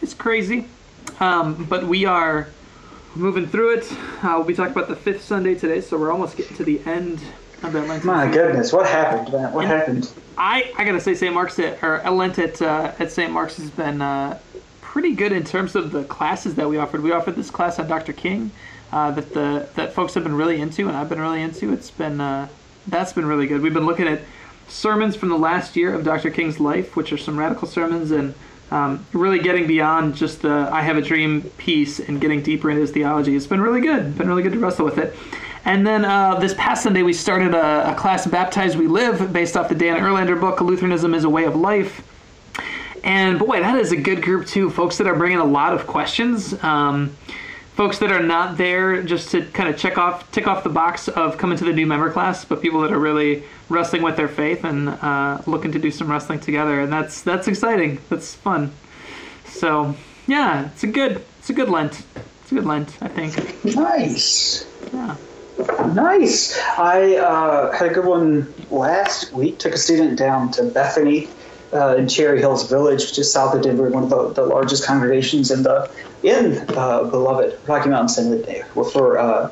it's 0.01 0.13
crazy, 0.13 0.67
um, 1.19 1.65
but 1.65 1.87
we 1.87 2.05
are 2.05 2.47
moving 3.15 3.47
through 3.47 3.75
it. 3.75 3.91
Uh, 3.91 4.33
we'll 4.35 4.43
be 4.43 4.53
talking 4.53 4.73
about 4.73 4.87
the 4.87 4.95
fifth 4.95 5.23
Sunday 5.23 5.55
today, 5.55 5.81
so 5.81 5.97
we're 5.97 6.11
almost 6.11 6.37
getting 6.37 6.55
to 6.57 6.63
the 6.63 6.79
end 6.85 7.19
of 7.63 7.73
that 7.73 7.87
Lenten. 7.87 8.07
My 8.07 8.29
goodness, 8.29 8.73
what 8.73 8.87
happened, 8.87 9.31
man? 9.31 9.53
What 9.53 9.65
happened? 9.65 10.11
I, 10.37 10.73
I 10.77 10.83
gotta 10.83 10.99
say, 10.99 11.15
St. 11.15 11.33
Mark's 11.33 11.57
at, 11.59 11.81
or 11.81 11.99
Lent 12.11 12.39
at, 12.39 12.61
uh, 12.61 12.91
at 12.99 13.11
St. 13.11 13.31
Mark's 13.31 13.57
has 13.57 13.71
been 13.71 14.01
uh, 14.01 14.37
pretty 14.81 15.13
good 15.13 15.31
in 15.31 15.43
terms 15.43 15.75
of 15.75 15.91
the 15.91 16.03
classes 16.05 16.55
that 16.55 16.67
we 16.67 16.77
offered. 16.77 17.01
We 17.01 17.11
offered 17.11 17.35
this 17.35 17.49
class 17.49 17.79
on 17.79 17.87
Dr. 17.87 18.13
King 18.13 18.51
uh, 18.91 19.11
that 19.11 19.33
the 19.33 19.67
that 19.75 19.93
folks 19.93 20.13
have 20.13 20.23
been 20.23 20.35
really 20.35 20.59
into, 20.59 20.87
and 20.87 20.95
I've 20.95 21.09
been 21.09 21.21
really 21.21 21.41
into. 21.41 21.73
It's 21.73 21.91
been 21.91 22.19
uh, 22.21 22.47
that's 22.87 23.13
been 23.13 23.25
really 23.25 23.47
good. 23.47 23.61
We've 23.61 23.73
been 23.73 23.85
looking 23.85 24.07
at 24.07 24.21
sermons 24.67 25.15
from 25.15 25.29
the 25.29 25.37
last 25.37 25.75
year 25.75 25.93
of 25.93 26.03
Dr. 26.03 26.29
King's 26.29 26.59
life, 26.59 26.95
which 26.95 27.11
are 27.13 27.17
some 27.17 27.37
radical 27.37 27.67
sermons, 27.67 28.11
and 28.11 28.33
um, 28.71 29.05
really 29.13 29.39
getting 29.39 29.67
beyond 29.67 30.15
just 30.15 30.41
the 30.41 30.69
"I 30.71 30.81
have 30.81 30.97
a 30.97 31.01
dream" 31.01 31.41
piece 31.57 31.99
and 31.99 32.19
getting 32.19 32.41
deeper 32.41 32.69
into 32.69 32.81
his 32.81 32.91
theology. 32.91 33.35
It's 33.35 33.47
been 33.47 33.61
really 33.61 33.81
good. 33.81 34.17
Been 34.17 34.27
really 34.27 34.43
good 34.43 34.53
to 34.53 34.59
wrestle 34.59 34.85
with 34.85 34.97
it. 34.97 35.15
And 35.65 35.85
then 35.85 36.05
uh, 36.05 36.39
this 36.39 36.53
past 36.53 36.83
Sunday, 36.83 37.01
we 37.01 37.11
started 37.13 37.55
a, 37.55 37.91
a 37.91 37.95
class, 37.95 38.27
Baptized 38.27 38.77
We 38.77 38.87
Live, 38.87 39.33
based 39.33 39.57
off 39.57 39.67
the 39.67 39.75
Dan 39.75 39.99
Erlander 39.99 40.39
book, 40.39 40.61
Lutheranism 40.61 41.15
is 41.15 41.23
a 41.23 41.29
Way 41.29 41.45
of 41.45 41.55
Life. 41.55 42.07
And 43.03 43.39
boy, 43.39 43.59
that 43.61 43.77
is 43.79 43.91
a 43.91 43.95
good 43.95 44.21
group 44.21 44.45
too. 44.45 44.69
Folks 44.69 44.97
that 44.97 45.07
are 45.07 45.15
bringing 45.15 45.39
a 45.39 45.45
lot 45.45 45.73
of 45.73 45.87
questions. 45.87 46.53
Um, 46.63 47.15
folks 47.75 47.99
that 47.99 48.09
are 48.09 48.23
not 48.23 48.57
there 48.57 49.03
just 49.03 49.31
to 49.31 49.45
kind 49.47 49.67
of 49.67 49.77
check 49.77 49.97
off, 49.97 50.31
tick 50.31 50.47
off 50.47 50.63
the 50.63 50.69
box 50.69 51.09
of 51.09 51.37
coming 51.37 51.57
to 51.57 51.65
the 51.65 51.73
new 51.73 51.85
member 51.85 52.09
class, 52.09 52.45
but 52.45 52.61
people 52.61 52.81
that 52.81 52.91
are 52.91 52.99
really 52.99 53.43
wrestling 53.67 54.01
with 54.01 54.15
their 54.15 54.29
faith 54.29 54.63
and 54.63 54.87
uh, 54.89 55.41
looking 55.45 55.73
to 55.73 55.79
do 55.79 55.91
some 55.91 56.09
wrestling 56.09 56.39
together. 56.39 56.79
And 56.79 56.91
that's 56.91 57.21
that's 57.21 57.47
exciting. 57.47 57.99
That's 58.09 58.33
fun. 58.33 58.71
So 59.45 59.95
yeah, 60.25 60.67
it's 60.67 60.83
a 60.83 60.87
good 60.87 61.23
it's 61.39 61.49
a 61.49 61.53
good 61.53 61.69
Lent. 61.69 62.01
It's 62.41 62.51
a 62.51 62.55
good 62.55 62.65
Lent, 62.65 62.97
I 63.01 63.09
think. 63.09 63.65
Nice. 63.75 64.65
Yeah. 64.93 65.15
Nice. 65.93 66.57
I 66.77 67.15
uh, 67.15 67.71
had 67.71 67.91
a 67.91 67.93
good 67.93 68.05
one 68.05 68.53
last 68.71 69.33
week. 69.33 69.59
Took 69.59 69.73
a 69.73 69.77
student 69.77 70.17
down 70.17 70.51
to 70.51 70.63
Bethany 70.63 71.27
uh, 71.75 71.95
in 71.95 72.07
Cherry 72.07 72.39
Hills 72.39 72.69
Village, 72.69 73.13
just 73.13 73.33
south 73.33 73.53
of 73.55 73.61
Denver, 73.61 73.89
one 73.89 74.03
of 74.03 74.09
the, 74.09 74.29
the 74.29 74.45
largest 74.45 74.85
congregations 74.85 75.51
in 75.51 75.63
the 75.63 75.89
in 76.23 76.57
uh, 76.75 77.03
beloved 77.03 77.59
Rocky 77.67 77.89
Mountain 77.89 78.09
Synod 78.09 78.65
for 78.91 79.17
uh, 79.17 79.51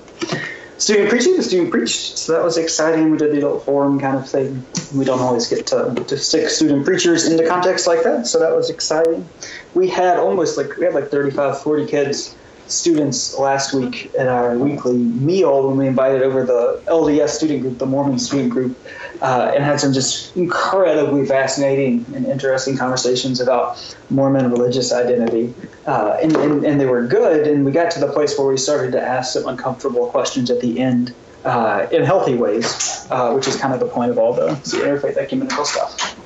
student 0.77 1.09
preaching. 1.09 1.37
The 1.37 1.43
student 1.43 1.71
preached, 1.71 2.17
so 2.17 2.33
that 2.33 2.43
was 2.43 2.57
exciting. 2.57 3.11
We 3.11 3.17
did 3.17 3.31
the 3.31 3.37
adult 3.37 3.65
forum 3.65 3.99
kind 3.99 4.17
of 4.17 4.27
thing. 4.27 4.65
We 4.95 5.05
don't 5.05 5.19
always 5.19 5.47
get 5.47 5.67
to, 5.67 5.93
to 6.07 6.17
stick 6.17 6.49
student 6.49 6.85
preachers 6.85 7.29
into 7.29 7.47
context 7.47 7.87
like 7.87 8.03
that, 8.03 8.27
so 8.27 8.39
that 8.39 8.55
was 8.55 8.69
exciting. 8.69 9.27
We 9.73 9.87
had 9.87 10.17
almost 10.17 10.57
like 10.57 10.75
we 10.77 10.85
had 10.85 10.93
like 10.93 11.09
35, 11.09 11.61
40 11.61 11.87
kids 11.87 12.35
students 12.67 13.37
last 13.37 13.73
week 13.73 14.13
at 14.17 14.27
our 14.27 14.57
weekly 14.57 14.97
meal 14.97 15.67
when 15.67 15.77
we 15.77 15.87
invited 15.87 16.21
over 16.23 16.45
the 16.45 16.81
LDS 16.85 17.29
student 17.29 17.61
group, 17.61 17.77
the 17.77 17.85
Mormon 17.85 18.19
student 18.19 18.49
group, 18.49 18.77
uh, 19.21 19.51
and 19.53 19.63
had 19.63 19.79
some 19.79 19.93
just 19.93 20.35
incredibly 20.35 21.25
fascinating 21.25 22.05
and 22.15 22.25
interesting 22.25 22.77
conversations 22.77 23.39
about 23.39 23.95
Mormon 24.09 24.49
religious 24.51 24.91
identity. 24.91 25.53
Uh, 25.85 26.17
and, 26.21 26.35
and, 26.37 26.65
and, 26.65 26.79
they 26.79 26.85
were 26.85 27.05
good, 27.05 27.45
and 27.47 27.65
we 27.65 27.71
got 27.71 27.91
to 27.91 27.99
the 27.99 28.11
place 28.11 28.37
where 28.37 28.47
we 28.47 28.57
started 28.57 28.91
to 28.91 29.01
ask 29.01 29.33
some 29.33 29.47
uncomfortable 29.47 30.07
questions 30.07 30.49
at 30.49 30.61
the 30.61 30.79
end. 30.79 31.13
Uh, 31.45 31.89
in 31.91 32.05
healthy 32.05 32.35
ways, 32.35 33.05
uh, 33.11 33.33
which 33.33 33.49
is 33.49 33.57
kind 33.57 33.73
of 33.73 33.81
the 33.81 33.85
point 33.85 34.09
of 34.09 34.17
all 34.17 34.31
the, 34.31 34.47
interfaith 34.47 35.17
ecumenical 35.17 35.65
stuff. 35.65 36.17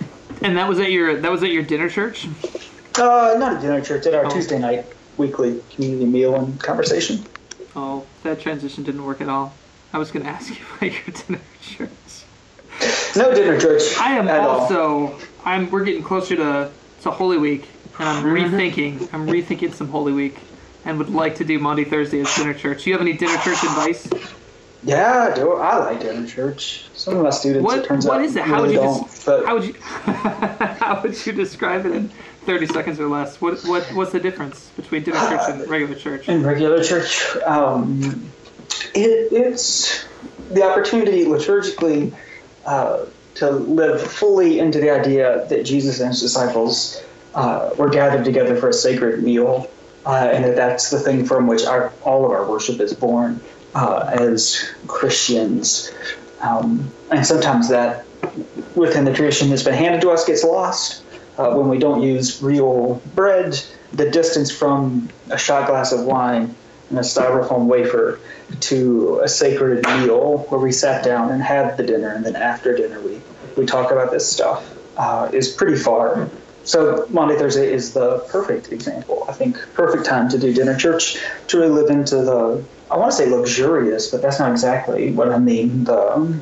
And 0.44 0.56
that 0.58 0.70
was 0.70 0.79
at 0.79 0.91
your 0.91 1.20
that 1.20 1.32
was 1.32 1.41
at 1.41 1.50
your 1.50 1.63
dinner 1.63 1.89
church. 1.89 2.27
Uh, 3.00 3.36
not 3.39 3.58
a 3.58 3.60
dinner 3.60 3.82
church. 3.82 4.06
At 4.06 4.13
our 4.13 4.27
oh. 4.27 4.29
Tuesday 4.29 4.60
night 4.60 4.86
weekly 5.18 5.62
community 5.72 6.06
meal 6.06 6.36
and 6.36 6.60
conversation. 6.60 7.24
Oh, 7.76 8.06
that 8.24 8.40
transition 8.40 8.84
didn't 8.84 9.06
work 9.06 9.22
at 9.22 9.30
all. 9.30 9.54
I 9.94 9.98
was 9.98 10.12
going 10.12 10.26
to 10.26 10.32
ask 10.32 10.50
you 10.50 10.66
about 10.78 10.92
your 10.92 11.16
dinner 11.16 11.42
church. 11.62 11.90
No 13.16 13.34
dinner 13.34 13.60
church. 13.60 13.98
I 13.98 14.14
am 14.14 14.30
also. 14.30 15.08
All. 15.08 15.20
I'm. 15.46 15.70
We're 15.72 15.84
getting 15.84 16.04
closer 16.04 16.36
to 16.36 16.72
to 17.02 17.12
Holy 17.12 17.38
Week, 17.38 17.68
and 18.00 18.08
I'm 18.08 18.24
mm-hmm. 18.24 18.56
rethinking. 18.56 19.14
I'm 19.14 19.28
rethinking 19.28 19.74
some 19.74 19.90
Holy 19.90 20.14
Week, 20.14 20.38
and 20.86 20.98
would 20.98 21.10
like 21.10 21.36
to 21.38 21.46
do 21.46 21.58
Maundy 21.58 21.86
Thursday 21.86 22.20
as 22.22 22.34
dinner 22.36 22.54
church. 22.54 22.84
Do 22.84 22.90
you 22.90 22.96
have 22.96 23.02
any 23.02 23.14
dinner 23.14 23.38
church 23.38 23.64
advice? 23.64 24.10
Yeah, 24.84 25.30
I 25.32 25.36
do. 25.36 25.54
I 25.54 25.78
like 25.78 26.02
dinner 26.02 26.28
church. 26.28 26.86
Some 26.94 27.18
of 27.18 27.24
my 27.24 27.32
students, 27.32 27.66
what, 27.66 27.80
it 27.80 27.86
turns 27.86 28.06
what 28.06 28.20
out, 28.20 28.26
is 28.26 28.36
it? 28.36 28.44
How 28.44 28.62
really 28.62 28.78
would 28.78 28.96
you? 28.96 29.02
Des- 29.02 29.26
but... 29.26 29.46
How 29.46 29.56
would 29.56 29.66
you? 29.66 29.74
how 29.82 31.02
would 31.02 31.26
you 31.26 31.34
describe 31.34 31.86
it 31.86 31.92
in 31.94 32.12
30 32.48 32.68
seconds 32.68 33.00
or 33.00 33.08
less. 33.08 33.42
What, 33.42 33.62
what 33.66 33.84
What's 33.94 34.13
the 34.13 34.22
difference 34.22 34.70
between 34.77 35.04
dinner 35.04 35.20
church 35.20 35.42
and 35.50 35.68
regular 35.70 35.96
church? 35.96 36.30
In 36.30 36.44
regular 36.44 36.82
church, 36.82 37.36
um, 37.46 38.32
it, 38.96 39.34
it's 39.34 40.06
the 40.50 40.63
opportunity 40.63 41.25
liturgically 41.25 42.16
uh, 42.66 43.06
to 43.36 43.51
live 43.51 44.01
fully 44.01 44.60
into 44.60 44.80
the 44.80 44.89
idea 44.89 45.46
that 45.50 45.66
Jesus 45.66 46.00
and 46.00 46.10
his 46.10 46.22
disciples 46.22 47.04
uh, 47.36 47.72
were 47.77 47.89
gathered 47.89 48.24
together 48.24 48.56
for 48.56 48.70
a 48.70 48.74
sacred 48.74 49.22
meal, 49.22 49.70
uh, 50.06 50.30
and 50.32 50.46
that 50.46 50.56
that's 50.56 50.89
the 50.89 51.00
thing 51.00 51.25
from 51.25 51.48
which 51.48 51.66
our, 51.66 51.92
all 52.04 52.25
of 52.25 52.32
our 52.32 52.50
worship 52.50 52.80
is 52.80 52.94
born 52.94 53.42
uh, 53.75 54.16
as 54.18 54.72
Christians. 54.88 55.92
Um, 56.39 56.89
and 57.12 57.25
sometimes 57.25 57.68
that 57.70 58.06
within 58.74 59.04
the 59.04 59.13
tradition 59.13 59.50
that's 59.50 59.63
been 59.63 59.74
handed 59.74 60.00
to 60.01 60.12
us 60.12 60.25
gets 60.25 60.46
lost 60.46 61.04
uh, 61.38 61.53
when 61.53 61.70
we 61.70 61.77
don't 61.77 62.01
use 62.01 62.41
real 62.41 63.01
bread, 63.15 63.60
the 63.94 64.10
distance 64.10 64.51
from 64.51 65.10
a 65.29 65.38
shot 65.38 65.67
glass 65.67 65.91
of 65.91 66.06
wine 66.06 66.56
and 66.89 66.98
a 66.98 67.01
styrofoam 67.01 67.65
wafer 67.65 68.20
to 68.60 69.20
a 69.24 69.27
sacred 69.27 69.86
meal 69.86 70.39
where 70.50 70.60
we 70.60 70.72
sat 70.72 71.03
down 71.03 71.32
and 71.32 71.41
had 71.41 71.77
the 71.77 71.84
dinner, 71.84 72.10
and 72.10 72.25
then 72.25 72.36
after 72.36 72.75
dinner 72.75 73.00
we, 73.01 73.22
we 73.58 73.65
talk 73.65 73.91
about 73.91 74.12
this 74.12 74.29
stuff 74.29 74.74
uh, 74.98 75.29
is 75.34 75.50
pretty 75.50 75.77
far. 75.77 76.29
So 76.63 77.08
Maundy, 77.10 77.36
Thursday 77.36 77.72
is 77.72 77.94
the 77.94 78.20
perfect 78.29 78.72
example. 78.72 79.25
I 79.29 79.32
think 79.32 79.58
perfect 79.74 80.06
time 80.06 80.27
to 80.29 80.38
do 80.38 80.53
dinner 80.53 80.75
church 80.75 81.17
to 81.48 81.58
really 81.58 81.72
live 81.72 81.89
into 81.89 82.17
the 82.17 82.63
I 82.89 82.98
want 82.98 83.12
to 83.12 83.17
say 83.17 83.29
luxurious, 83.29 84.12
but 84.12 84.22
that's 84.22 84.39
not 84.39 84.51
exactly 84.51 85.12
what 85.12 85.29
I 85.29 85.39
mean. 85.39 85.84
The 85.84 86.39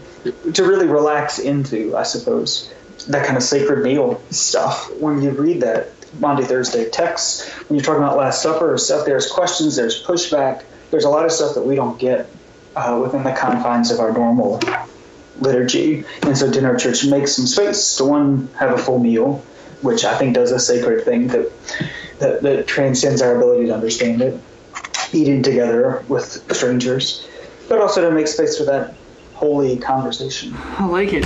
to 0.53 0.63
really 0.63 0.87
relax 0.87 1.39
into, 1.39 1.97
I 1.97 2.03
suppose, 2.03 2.71
that 3.07 3.25
kind 3.25 3.37
of 3.37 3.43
sacred 3.43 3.83
meal 3.83 4.21
stuff. 4.31 4.91
When 4.99 5.21
you 5.21 5.31
read 5.31 5.61
that 5.61 5.89
Maundy, 6.19 6.43
Thursday 6.43 6.89
text, 6.89 7.49
when 7.67 7.77
you're 7.77 7.85
talking 7.85 8.03
about 8.03 8.17
Last 8.17 8.41
Supper 8.41 8.77
stuff, 8.77 9.05
there's 9.05 9.29
questions, 9.29 9.75
there's 9.75 10.03
pushback, 10.03 10.63
there's 10.91 11.05
a 11.05 11.09
lot 11.09 11.25
of 11.25 11.31
stuff 11.31 11.55
that 11.55 11.63
we 11.63 11.75
don't 11.75 11.99
get 11.99 12.29
uh, 12.75 12.99
within 13.01 13.23
the 13.23 13.33
confines 13.33 13.91
of 13.91 13.99
our 13.99 14.11
normal 14.11 14.61
liturgy. 15.39 16.05
And 16.23 16.37
so 16.37 16.49
dinner 16.51 16.77
church 16.77 17.05
makes 17.05 17.35
some 17.35 17.47
space 17.47 17.97
to 17.97 18.05
one 18.05 18.49
have 18.57 18.71
a 18.71 18.77
full 18.77 18.99
meal, 18.99 19.43
which 19.81 20.05
I 20.05 20.17
think 20.17 20.35
does 20.35 20.51
a 20.51 20.59
sacred 20.59 21.03
thing 21.03 21.27
that 21.27 21.51
that, 22.19 22.41
that 22.43 22.67
transcends 22.67 23.21
our 23.21 23.35
ability 23.35 23.65
to 23.67 23.73
understand 23.73 24.21
it. 24.21 24.39
Eating 25.13 25.43
together 25.43 26.03
with 26.07 26.25
strangers, 26.53 27.27
but 27.69 27.79
also 27.79 28.09
to 28.09 28.13
make 28.13 28.27
space 28.27 28.57
for 28.57 28.65
that 28.65 28.95
holy 29.33 29.77
conversation. 29.77 30.53
I 30.77 30.85
like 30.87 31.13
it. 31.13 31.25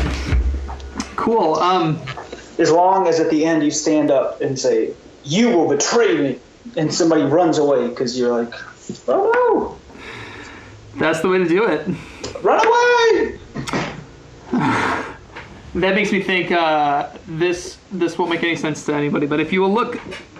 Cool. 1.19 1.55
Um, 1.55 1.99
as 2.59 2.71
long 2.71 3.05
as 3.05 3.19
at 3.19 3.29
the 3.29 3.43
end 3.43 3.61
you 3.61 3.71
stand 3.71 4.09
up 4.09 4.39
and 4.39 4.57
say, 4.57 4.93
"You 5.25 5.49
will 5.49 5.67
betray 5.67 6.15
me," 6.15 6.39
and 6.77 6.93
somebody 6.93 7.23
runs 7.23 7.57
away 7.57 7.89
because 7.89 8.17
you're 8.17 8.31
like, 8.31 8.53
"Oh 9.05 9.29
no!" 9.35 9.77
That's 10.97 11.19
the 11.19 11.27
way 11.27 11.39
to 11.39 11.47
do 11.47 11.65
it. 11.65 11.85
Run 12.41 12.65
away! 12.65 13.39
that 15.75 15.93
makes 15.93 16.13
me 16.13 16.23
think 16.23 16.53
uh, 16.53 17.09
this 17.27 17.77
this 17.91 18.17
won't 18.17 18.31
make 18.31 18.43
any 18.43 18.55
sense 18.55 18.85
to 18.85 18.93
anybody. 18.93 19.27
But 19.27 19.41
if 19.41 19.51
you 19.51 19.59
will 19.59 19.73
look, 19.73 19.99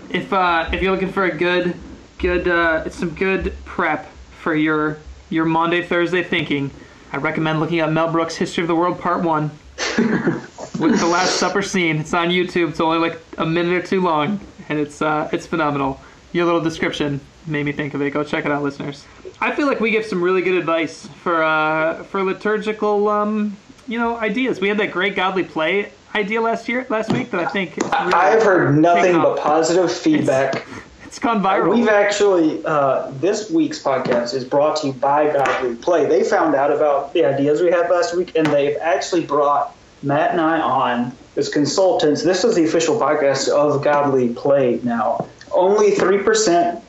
if 0.10 0.32
uh, 0.32 0.70
if 0.72 0.82
you're 0.82 0.94
looking 0.94 1.12
for 1.12 1.26
a 1.26 1.38
good 1.38 1.76
good 2.20 2.48
uh, 2.48 2.90
some 2.90 3.10
good 3.10 3.54
prep 3.66 4.10
for 4.40 4.56
your 4.56 4.98
your 5.30 5.44
Maundy 5.44 5.82
Thursday 5.82 6.24
thinking, 6.24 6.72
I 7.12 7.18
recommend 7.18 7.60
looking 7.60 7.82
at 7.82 7.92
Mel 7.92 8.10
Brooks' 8.10 8.38
History 8.38 8.62
of 8.62 8.70
the 8.70 8.76
World 8.76 9.02
Part 9.02 9.24
One. 9.24 9.52
with 10.80 11.00
the 11.00 11.06
Last 11.06 11.36
Supper 11.36 11.62
scene. 11.62 11.98
It's 11.98 12.14
on 12.14 12.30
YouTube. 12.30 12.70
It's 12.70 12.80
only 12.80 12.98
like 12.98 13.20
a 13.38 13.46
minute 13.46 13.74
or 13.74 13.86
two 13.86 14.02
long, 14.02 14.40
and 14.70 14.80
it's 14.80 15.02
uh, 15.02 15.30
it's 15.34 15.46
phenomenal. 15.46 16.00
Your 16.32 16.46
little 16.46 16.62
description 16.62 17.20
made 17.46 17.66
me 17.66 17.72
think 17.72 17.94
of 17.94 18.02
it. 18.02 18.12
Go 18.12 18.24
check 18.24 18.46
it 18.46 18.52
out, 18.52 18.64
listeners. 18.64 19.06
I 19.42 19.54
feel 19.56 19.68
like 19.68 19.80
we 19.80 19.92
give 19.92 20.06
some 20.06 20.22
really 20.22 20.42
good 20.42 20.58
advice 20.58 21.08
for 21.22 21.44
uh, 21.44 22.04
for 22.04 22.24
liturgical 22.24 23.10
um, 23.10 23.58
you 23.88 24.00
know 24.00 24.18
ideas. 24.18 24.60
We 24.60 24.70
had 24.70 24.78
that 24.78 24.92
great 24.92 25.16
godly 25.16 25.44
play 25.44 25.92
idea 26.16 26.42
last 26.42 26.68
year, 26.70 26.88
last 26.90 27.12
week 27.12 27.32
that 27.32 27.42
I 27.42 27.50
think 27.50 27.76
really 27.78 28.14
I 28.14 28.30
have 28.30 28.44
heard 28.44 28.78
nothing 28.78 29.18
but 29.18 29.40
positive 29.40 29.92
feedback. 29.92 30.56
It's, 30.56 30.66
it's 31.06 31.20
gone 31.20 31.44
viral. 31.44 31.76
We've 31.76 31.90
actually 31.90 32.64
uh, 32.66 33.12
this 33.20 33.52
week's 33.52 33.82
podcast 33.82 34.34
is 34.34 34.46
brought 34.46 34.78
to 34.82 34.88
you 34.88 34.94
by 34.94 35.32
Godly 35.34 35.76
Play. 35.76 36.06
They 36.06 36.24
found 36.24 36.56
out 36.56 36.72
about 36.72 37.14
the 37.14 37.26
ideas 37.26 37.62
we 37.62 37.70
had 37.70 37.90
last 37.90 38.16
week, 38.16 38.36
and 38.36 38.48
they've 38.48 38.78
actually 38.78 39.26
brought 39.26 39.76
Matt 40.02 40.32
and 40.32 40.42
I 40.42 40.60
on 40.60 41.12
as 41.36 41.50
consultants. 41.50 42.24
This 42.24 42.44
is 42.44 42.56
the 42.56 42.66
official 42.66 43.00
podcast 43.00 43.50
of 43.50 43.84
Godly 43.84 44.34
Play 44.34 44.80
now. 44.84 45.28
Only 45.52 45.92
3% 45.92 46.82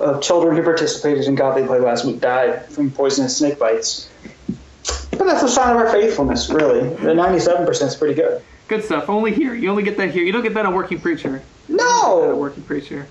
of 0.00 0.22
children 0.22 0.56
who 0.56 0.62
participated 0.62 1.24
in 1.24 1.34
Godly 1.34 1.66
Play 1.66 1.80
last 1.80 2.04
week 2.04 2.20
died 2.20 2.66
from 2.66 2.90
poisonous 2.90 3.36
snake 3.36 3.58
bites. 3.58 4.08
But 5.10 5.24
that's 5.24 5.42
a 5.42 5.48
sign 5.48 5.70
of 5.70 5.76
our 5.76 5.90
faithfulness, 5.90 6.50
really. 6.50 6.88
The 6.88 7.12
97% 7.12 7.82
is 7.82 7.94
pretty 7.94 8.14
good. 8.14 8.42
Good 8.68 8.84
stuff. 8.84 9.08
Only 9.08 9.32
here. 9.32 9.54
You 9.54 9.70
only 9.70 9.82
get 9.82 9.96
that 9.98 10.10
here. 10.10 10.24
You 10.24 10.32
don't 10.32 10.42
get 10.42 10.54
that 10.54 10.66
on 10.66 10.74
Working 10.74 11.00
Preacher. 11.00 11.42
No! 11.68 12.30
No! 12.30 12.36
Working 12.36 12.62
Preacher. 12.62 13.06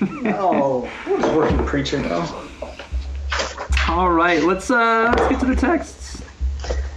No. 0.00 0.88
What 1.04 1.34
working 1.34 1.66
preacher 1.66 2.00
know? 2.00 2.26
All 3.88 4.10
right. 4.10 4.42
Let's 4.42 4.70
uh 4.70 5.12
let's 5.16 5.28
get 5.28 5.40
to 5.40 5.46
the 5.46 5.56
texts. 5.56 6.22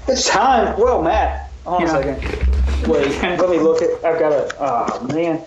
It's 0.08 0.28
time. 0.28 0.80
Well, 0.80 1.02
Matt, 1.02 1.47
hold 1.68 1.82
on 1.82 1.88
Yeah. 1.88 1.98
a 1.98 2.20
second. 2.20 2.90
Wait, 2.90 3.22
let 3.40 3.50
me 3.50 3.60
look 3.60 3.82
at. 3.82 4.04
I've 4.06 4.20
got 4.20 4.32
a. 4.32 4.56
Oh 4.60 5.04
man, 5.14 5.46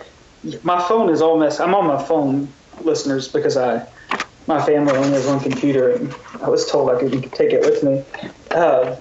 my 0.63 0.81
phone 0.83 1.11
is 1.11 1.23
all 1.23 1.39
messed. 1.39 1.61
I'm 1.61 1.75
on 1.75 1.87
my 1.87 2.03
phone, 2.03 2.49
listeners, 2.83 3.29
because 3.29 3.57
I, 3.57 3.87
my 4.47 4.65
family 4.65 4.93
only 4.97 5.11
has 5.13 5.27
one 5.27 5.41
computer, 5.41 5.91
and 5.93 6.15
I 6.43 6.49
was 6.49 6.71
told 6.71 6.91
I 6.91 6.99
could 6.99 7.33
take 7.33 7.53
it 7.53 7.61
with 7.61 7.83
me. 7.83 8.05
Uh, 8.51 8.97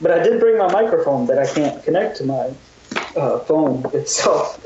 but 0.00 0.10
I 0.12 0.22
did 0.22 0.40
bring 0.40 0.56
my 0.58 0.70
microphone 0.72 1.26
that 1.26 1.38
I 1.38 1.46
can't 1.46 1.82
connect 1.84 2.16
to 2.18 2.24
my 2.24 2.52
uh, 3.16 3.40
phone 3.40 3.84
itself, 3.92 4.58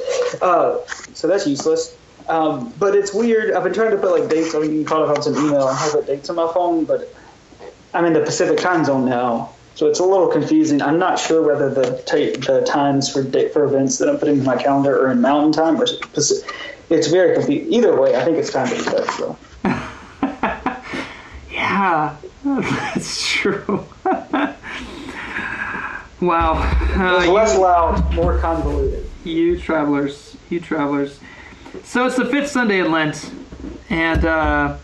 uh, 0.42 0.78
so 1.14 1.26
that's 1.26 1.46
useless. 1.46 1.96
Um, 2.28 2.72
but 2.78 2.94
it's 2.94 3.12
weird. 3.12 3.52
I've 3.52 3.64
been 3.64 3.74
trying 3.74 3.90
to 3.90 3.96
put 3.96 4.12
like 4.18 4.30
dates. 4.30 4.54
I 4.54 4.60
mean, 4.60 4.72
you 4.78 4.84
caught 4.84 5.02
up 5.08 5.16
on 5.16 5.22
some 5.22 5.34
email 5.34 5.64
I 5.64 5.74
have 5.76 5.94
it 5.96 6.06
dates 6.06 6.30
on 6.30 6.36
my 6.36 6.50
phone, 6.54 6.84
but 6.84 7.12
I'm 7.92 8.04
in 8.04 8.12
the 8.12 8.20
Pacific 8.20 8.58
time 8.58 8.84
zone 8.84 9.04
now, 9.08 9.51
so 9.74 9.86
it's 9.88 10.00
a 10.00 10.04
little 10.04 10.28
confusing. 10.28 10.80
I'm 10.82 10.98
not 10.98 11.18
sure 11.18 11.42
whether 11.42 11.70
the 11.72 12.02
ta- 12.06 12.38
the 12.52 12.64
times 12.66 13.10
for 13.12 13.22
date 13.22 13.52
for 13.52 13.64
events 13.64 13.98
that 13.98 14.08
I'm 14.08 14.18
putting 14.18 14.38
in 14.38 14.44
my 14.44 14.56
calendar 14.56 15.06
are 15.06 15.10
in 15.10 15.20
Mountain 15.20 15.52
Time 15.52 15.80
or 15.80 15.86
Pacific. 16.12 16.54
It's 16.90 17.08
very 17.08 17.34
confusing. 17.34 17.72
Either 17.72 17.98
way, 18.00 18.14
I 18.16 18.24
think 18.24 18.36
it's 18.36 18.52
time 18.52 18.68
to 18.68 18.76
be 18.76 18.84
better. 18.84 19.10
So. 19.12 19.36
Yeah, 21.50 22.16
that's 22.44 23.26
true. 23.26 23.86
wow. 26.20 26.54
Uh, 26.96 27.30
less 27.30 27.56
loud, 27.58 28.12
more 28.14 28.38
convoluted. 28.38 29.08
you 29.24 29.58
travelers, 29.58 30.36
you 30.50 30.60
travelers. 30.60 31.18
So 31.84 32.06
it's 32.06 32.16
the 32.16 32.26
fifth 32.26 32.50
Sunday 32.50 32.80
in 32.80 32.90
Lent, 32.90 33.30
and 33.90 34.24
uh, 34.24 34.76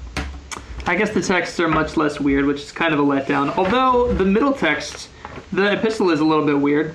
I 0.88 0.96
guess 0.96 1.10
the 1.10 1.20
texts 1.22 1.60
are 1.60 1.68
much 1.68 1.96
less 1.96 2.18
weird, 2.18 2.46
which 2.46 2.62
is 2.62 2.72
kind 2.72 2.92
of 2.94 2.98
a 2.98 3.02
letdown. 3.02 3.56
Although 3.56 4.12
the 4.14 4.24
middle 4.24 4.52
text, 4.54 5.08
the 5.52 5.72
epistle 5.72 6.10
is 6.10 6.20
a 6.20 6.24
little 6.24 6.46
bit 6.46 6.58
weird. 6.58 6.94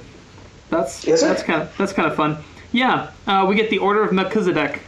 That's 0.69 1.05
Is 1.05 1.21
that's 1.21 1.43
kind 1.43 1.61
of 1.61 1.77
that's 1.77 1.93
kind 1.93 2.09
of 2.09 2.15
fun. 2.15 2.37
Yeah, 2.71 3.11
uh, 3.27 3.45
we 3.47 3.53
get 3.55 3.69
the 3.69 3.77
order 3.77 4.01
of 4.03 4.11
Melchizedek. 4.11 4.81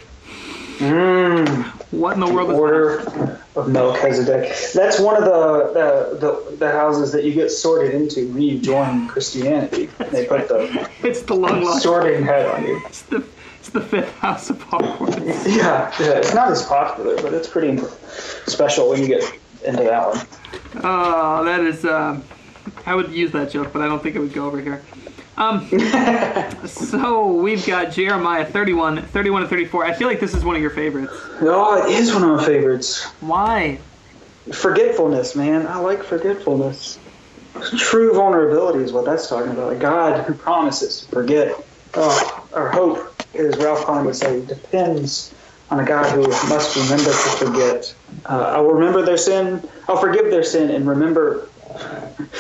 Mm, 0.80 1.64
What 1.92 2.16
in 2.16 2.20
the 2.20 2.26
world 2.34 2.50
is 2.52 2.58
order 2.58 3.40
of 3.56 3.70
Melchizedek. 3.70 4.54
That's 4.74 5.00
one 5.00 5.16
of 5.16 5.24
the, 5.24 5.72
the 5.74 6.18
the 6.52 6.56
the 6.58 6.72
houses 6.72 7.12
that 7.14 7.24
you 7.24 7.34
get 7.34 7.50
sorted 7.50 7.94
into 7.94 8.28
when 8.34 8.42
you 8.42 8.60
join 8.60 9.08
Christianity. 9.08 9.86
They 10.12 10.26
put 10.26 10.48
the 10.50 10.90
It's 11.04 11.22
the 11.22 11.36
long 11.36 11.62
lost. 11.64 11.84
sorting 11.84 12.24
head 12.24 12.48
on 12.48 12.64
you. 12.64 12.82
It's 12.88 13.04
the 13.04 13.24
the 13.76 13.82
fifth 13.82 14.18
house 14.18 14.50
of 14.50 14.58
Hogwarts. 14.70 15.16
Yeah, 15.46 15.94
yeah, 16.00 16.18
it's 16.18 16.34
not 16.34 16.52
as 16.52 16.64
popular, 16.64 17.22
but 17.22 17.34
it's 17.34 17.48
pretty 17.48 17.78
special 18.48 18.90
when 18.90 19.02
you 19.02 19.08
get 19.08 19.24
into 19.64 19.84
that 19.84 20.08
one. 20.08 20.28
Oh, 20.84 21.44
that 21.44 21.60
is. 21.62 21.86
Um, 21.86 22.24
I 22.86 22.96
would 22.96 23.12
use 23.12 23.32
that 23.32 23.52
joke, 23.52 23.72
but 23.72 23.82
I 23.82 23.88
don't 23.88 24.02
think 24.02 24.16
it 24.16 24.20
would 24.20 24.34
go 24.34 24.48
over 24.48 24.60
here. 24.60 24.82
Um, 25.38 25.68
so 26.66 27.34
we've 27.34 27.66
got 27.66 27.92
Jeremiah 27.92 28.46
31, 28.46 29.04
31 29.04 29.42
to 29.44 29.48
34. 29.48 29.86
I 29.86 29.94
feel 29.94 30.08
like 30.08 30.20
this 30.20 30.34
is 30.34 30.44
one 30.44 30.56
of 30.56 30.62
your 30.62 30.72
favorites. 30.72 31.14
Oh, 31.42 31.86
it 31.86 31.94
is 31.94 32.14
one 32.14 32.24
of 32.24 32.38
my 32.38 32.46
favorites. 32.46 33.04
Why? 33.20 33.80
Forgetfulness, 34.52 35.36
man. 35.36 35.68
I 35.68 35.78
like 35.78 36.04
forgetfulness. 36.04 37.00
True 37.78 38.14
vulnerability 38.14 38.84
is 38.84 38.92
what 38.92 39.06
that's 39.06 39.28
talking 39.28 39.52
about. 39.52 39.74
A 39.74 39.76
God 39.76 40.26
who 40.26 40.34
promises 40.34 41.02
to 41.02 41.08
forget. 41.08 41.56
Oh, 41.94 42.48
our 42.54 42.70
hope, 42.70 43.15
as 43.38 43.58
Ralph 43.58 43.86
Klein 43.86 44.06
would 44.06 44.16
say, 44.16 44.46
depends 44.46 45.34
on 45.70 45.80
a 45.80 45.86
God 45.86 46.06
who 46.12 46.28
must 46.50 46.76
remember 46.76 47.12
to 47.12 47.46
forget. 47.46 47.96
Uh, 48.26 48.54
I 48.56 48.60
will 48.60 48.74
remember 48.74 49.04
their 49.04 49.18
sin. 49.18 49.68
I'll 49.88 49.98
forgive 49.98 50.30
their 50.32 50.44
sin 50.44 50.70
and 50.72 50.88
remember. 50.88 51.50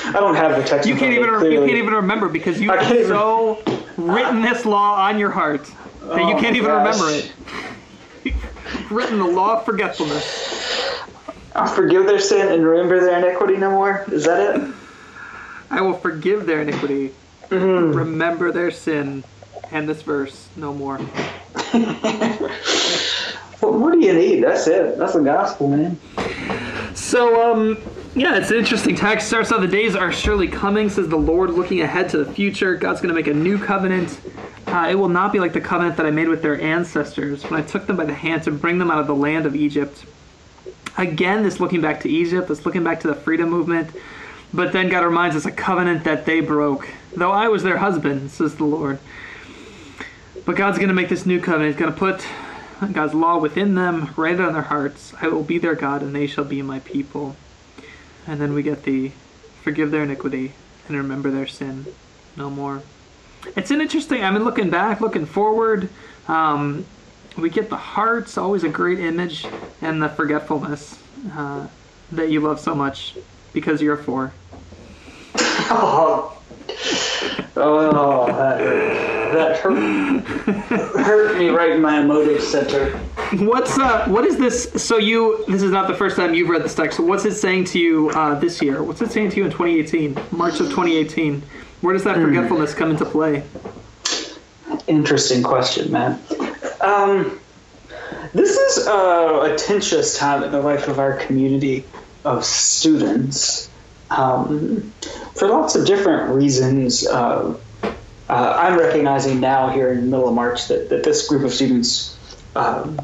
I 0.05 0.12
don't 0.13 0.36
have 0.36 0.55
the 0.62 0.63
text. 0.67 0.88
You 0.88 0.95
can't 0.95 1.13
even 1.13 1.39
me, 1.41 1.53
you 1.53 1.60
can't 1.60 1.77
even 1.77 1.93
remember 1.93 2.29
because 2.29 2.62
you 2.62 2.69
have 2.71 2.89
even- 2.91 3.08
so 3.08 3.62
written 3.97 4.41
this 4.41 4.65
law 4.65 4.95
on 5.08 5.17
your 5.19 5.31
heart 5.31 5.63
that 6.01 6.17
you 6.27 6.36
Oh 6.36 6.39
can't 6.39 6.55
even 6.55 6.69
gosh. 6.69 6.99
remember 6.99 7.10
it. 7.12 7.31
You've 8.23 8.91
written 8.91 9.17
the 9.19 9.25
law 9.25 9.58
of 9.60 9.65
forgetfulness. 9.65 10.23
I'll 11.55 11.67
forgive 11.67 12.05
their 12.05 12.19
sin 12.19 12.51
and 12.51 12.65
remember 12.65 12.99
their 12.99 13.17
iniquity 13.17 13.58
no 13.58 13.71
more. 13.71 14.05
Is 14.12 14.25
that 14.25 14.55
it? 14.58 14.73
I 15.71 15.81
will 15.81 15.93
forgive 15.97 16.45
their 16.45 16.62
iniquity, 16.62 17.12
Mm-hmm. 17.49 17.95
remember 17.95 18.51
their 18.51 18.71
sin, 18.71 19.23
and 19.71 19.88
this 19.88 20.01
verse 20.01 20.47
no 20.56 20.73
more. 20.73 20.99
What 23.71 23.93
do 23.93 23.99
you 24.06 24.13
need? 24.13 24.43
That's 24.43 24.67
it. 24.67 24.97
That's 24.97 25.13
the 25.13 25.21
gospel, 25.21 25.69
man. 25.69 25.97
So, 26.93 27.51
um, 27.51 27.78
yeah, 28.13 28.38
it's 28.38 28.51
an 28.51 28.58
interesting 28.58 28.95
text. 28.95 29.28
Starts 29.28 29.51
out 29.51 29.62
the 29.62 29.67
days 29.67 29.95
are 29.95 30.12
surely 30.12 30.47
coming, 30.47 30.89
says 30.89 31.08
the 31.08 31.15
Lord, 31.15 31.51
looking 31.51 31.82
ahead 31.82 32.10
to 32.10 32.23
the 32.23 32.32
future. 32.32 32.75
God's 32.75 33.01
going 33.01 33.13
to 33.13 33.15
make 33.15 33.28
a 33.28 33.34
new 33.34 33.58
covenant. 33.58 34.19
Uh, 34.67 34.88
it 34.89 34.95
will 34.95 35.10
not 35.10 35.32
be 35.32 35.39
like 35.39 35.54
the 35.54 35.62
covenant 35.62 35.97
that 35.97 36.06
I 36.06 36.12
made 36.12 36.28
with 36.28 36.41
their 36.41 36.60
ancestors 36.60 37.43
when 37.43 37.60
I 37.60 37.63
took 37.63 37.88
them 37.88 37.97
by 37.97 38.06
the 38.06 38.13
hand 38.13 38.43
to 38.43 38.51
bring 38.51 38.78
them 38.78 38.91
out 38.91 38.99
of 38.99 39.08
the 39.08 39.15
land 39.15 39.45
of 39.45 39.56
Egypt. 39.56 40.06
Again, 40.97 41.43
this 41.43 41.60
looking 41.60 41.82
back 41.82 42.01
to 42.01 42.10
Egypt, 42.10 42.47
this 42.47 42.65
looking 42.65 42.84
back 42.84 43.01
to 43.01 43.08
the 43.08 43.15
freedom 43.15 43.49
movement. 43.49 43.89
But 44.54 44.71
then 44.71 44.89
God 44.89 45.04
reminds 45.04 45.36
us 45.36 45.45
a 45.45 45.51
covenant 45.51 46.06
that 46.06 46.25
they 46.25 46.39
broke. 46.39 46.88
Though 47.15 47.32
I 47.32 47.49
was 47.49 47.63
their 47.63 47.78
husband, 47.78 48.32
says 48.32 48.56
the 48.56 48.63
Lord. 48.63 48.99
But 50.45 50.55
God's 50.55 50.77
going 50.77 50.89
to 50.89 50.93
make 50.93 51.10
this 51.10 51.25
new 51.25 51.39
covenant. 51.39 51.71
He's 51.73 51.79
going 51.79 51.91
to 51.91 51.97
put 51.97 52.25
God's 52.93 53.13
law 53.13 53.39
within 53.39 53.75
them, 53.75 54.13
write 54.15 54.36
it 54.36 54.41
on 54.41 54.53
their 54.53 54.62
hearts. 54.62 55.13
I 55.19 55.27
will 55.27 55.43
be 55.43 55.58
their 55.58 55.75
God, 55.75 56.01
and 56.01 56.15
they 56.15 56.27
shall 56.27 56.43
be 56.43 56.62
my 56.62 56.79
people. 56.79 57.36
And 58.27 58.39
then 58.39 58.53
we 58.53 58.63
get 58.63 58.84
the 58.84 59.12
forgive 59.63 59.89
their 59.89 60.03
iniquity 60.03 60.53
and 60.88 60.95
remember 60.95 61.31
their 61.31 61.47
sin 61.47 61.88
no 62.38 62.49
more. 62.49 62.84
It's 63.55 63.71
an 63.71 63.81
interesting. 63.81 64.23
I 64.23 64.29
mean, 64.31 64.43
looking 64.43 64.69
back, 64.69 65.01
looking 65.01 65.25
forward, 65.25 65.89
um, 66.27 66.86
we 67.38 67.49
get 67.49 67.69
the 67.69 67.77
hearts, 67.77 68.38
always 68.38 68.63
a 68.63 68.69
great 68.69 68.99
image, 68.99 69.45
and 69.81 70.01
the 70.01 70.10
forgetfulness 70.10 71.01
uh, 71.34 71.67
that 72.12 72.29
you 72.29 72.39
love 72.39 72.60
so 72.60 72.75
much 72.75 73.15
because 73.53 73.81
you're 73.81 73.99
a 73.99 74.03
four. 74.03 74.34
Oh, 75.38 76.38
oh 77.58 78.28
that 78.28 78.60
hurt. 78.60 79.15
That 79.34 79.58
hurt, 79.58 80.23
hurt 81.06 81.38
me 81.38 81.49
right 81.49 81.71
in 81.71 81.82
my 81.82 82.01
emotive 82.01 82.41
center. 82.41 82.97
What's 83.34 83.78
uh? 83.78 84.08
What 84.08 84.25
is 84.25 84.38
this? 84.38 84.71
So 84.84 84.97
you? 84.97 85.43
This 85.47 85.62
is 85.62 85.71
not 85.71 85.88
the 85.88 85.95
first 85.95 86.15
time 86.15 86.34
you've 86.34 86.49
read 86.49 86.63
this 86.63 86.75
text. 86.75 86.97
So 86.97 87.04
what's 87.04 87.25
it 87.25 87.36
saying 87.36 87.65
to 87.65 87.80
you 87.80 88.10
uh, 88.12 88.39
this 88.39 88.62
year? 88.62 88.84
What's 88.84 89.01
it 89.01 89.12
saying 89.12 89.32
to 89.32 89.38
you 89.38 89.45
in 89.45 89.51
2018, 89.51 90.17
March 90.32 90.60
of 90.60 90.69
2018? 90.69 91.41
Where 91.82 91.93
does 91.93 92.04
that 92.06 92.15
forgetfulness 92.15 92.73
come 92.73 92.91
into 92.91 93.06
play? 93.06 93.43
Interesting 94.88 95.43
question, 95.43 95.91
man. 95.91 96.19
Um, 96.82 97.39
this 98.34 98.56
is 98.58 98.88
uh, 98.88 99.49
a 99.51 99.58
tenuous 99.58 100.17
time 100.17 100.43
in 100.43 100.51
the 100.51 100.62
life 100.62 100.88
of 100.88 100.99
our 100.99 101.17
community 101.17 101.86
of 102.23 102.43
students. 102.45 103.69
Um, 104.15 104.93
for 105.36 105.49
lots 105.49 105.75
of 105.75 105.86
different 105.86 106.34
reasons, 106.34 107.06
uh, 107.06 107.58
uh, 108.30 108.58
I'm 108.58 108.80
recognizing 108.80 109.39
now 109.39 109.69
here 109.69 109.91
in 109.91 109.97
the 109.97 110.06
middle 110.06 110.30
of 110.30 110.34
March 110.34 110.67
that, 110.69 110.89
that 110.89 111.04
this 111.04 111.28
group 111.28 111.43
of 111.43 111.54
students 111.54 112.17
um, 112.56 112.99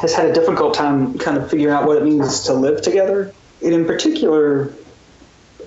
has 0.00 0.14
had 0.14 0.26
a 0.26 0.32
difficult 0.32 0.74
time 0.74 1.18
kind 1.18 1.36
of 1.36 1.50
figuring 1.50 1.74
out 1.74 1.86
what 1.86 1.96
it 1.96 2.04
means 2.04 2.44
to 2.44 2.54
live 2.54 2.82
together. 2.82 3.34
And 3.62 3.74
in 3.74 3.84
particular, 3.84 4.72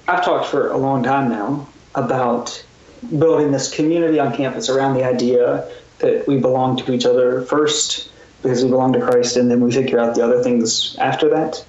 I've 0.08 0.24
talked 0.24 0.48
for 0.48 0.72
a 0.72 0.78
long 0.78 1.04
time 1.04 1.30
now 1.30 1.68
about 1.94 2.64
building 3.18 3.52
this 3.52 3.74
community 3.74 4.20
on 4.20 4.36
campus 4.36 4.70
around 4.70 4.96
the 4.96 5.04
idea 5.04 5.70
that 6.00 6.28
we 6.28 6.38
belong 6.38 6.78
to 6.78 6.94
each 6.94 7.06
other 7.06 7.42
first 7.44 8.12
because 8.42 8.64
we 8.64 8.70
belong 8.70 8.94
to 8.94 9.02
Christ, 9.02 9.36
and 9.36 9.52
then 9.52 9.60
we 9.60 9.72
figure 9.72 10.00
out 10.00 10.16
the 10.16 10.24
other 10.24 10.42
things 10.42 10.96
after 10.98 11.30
that. 11.30 11.66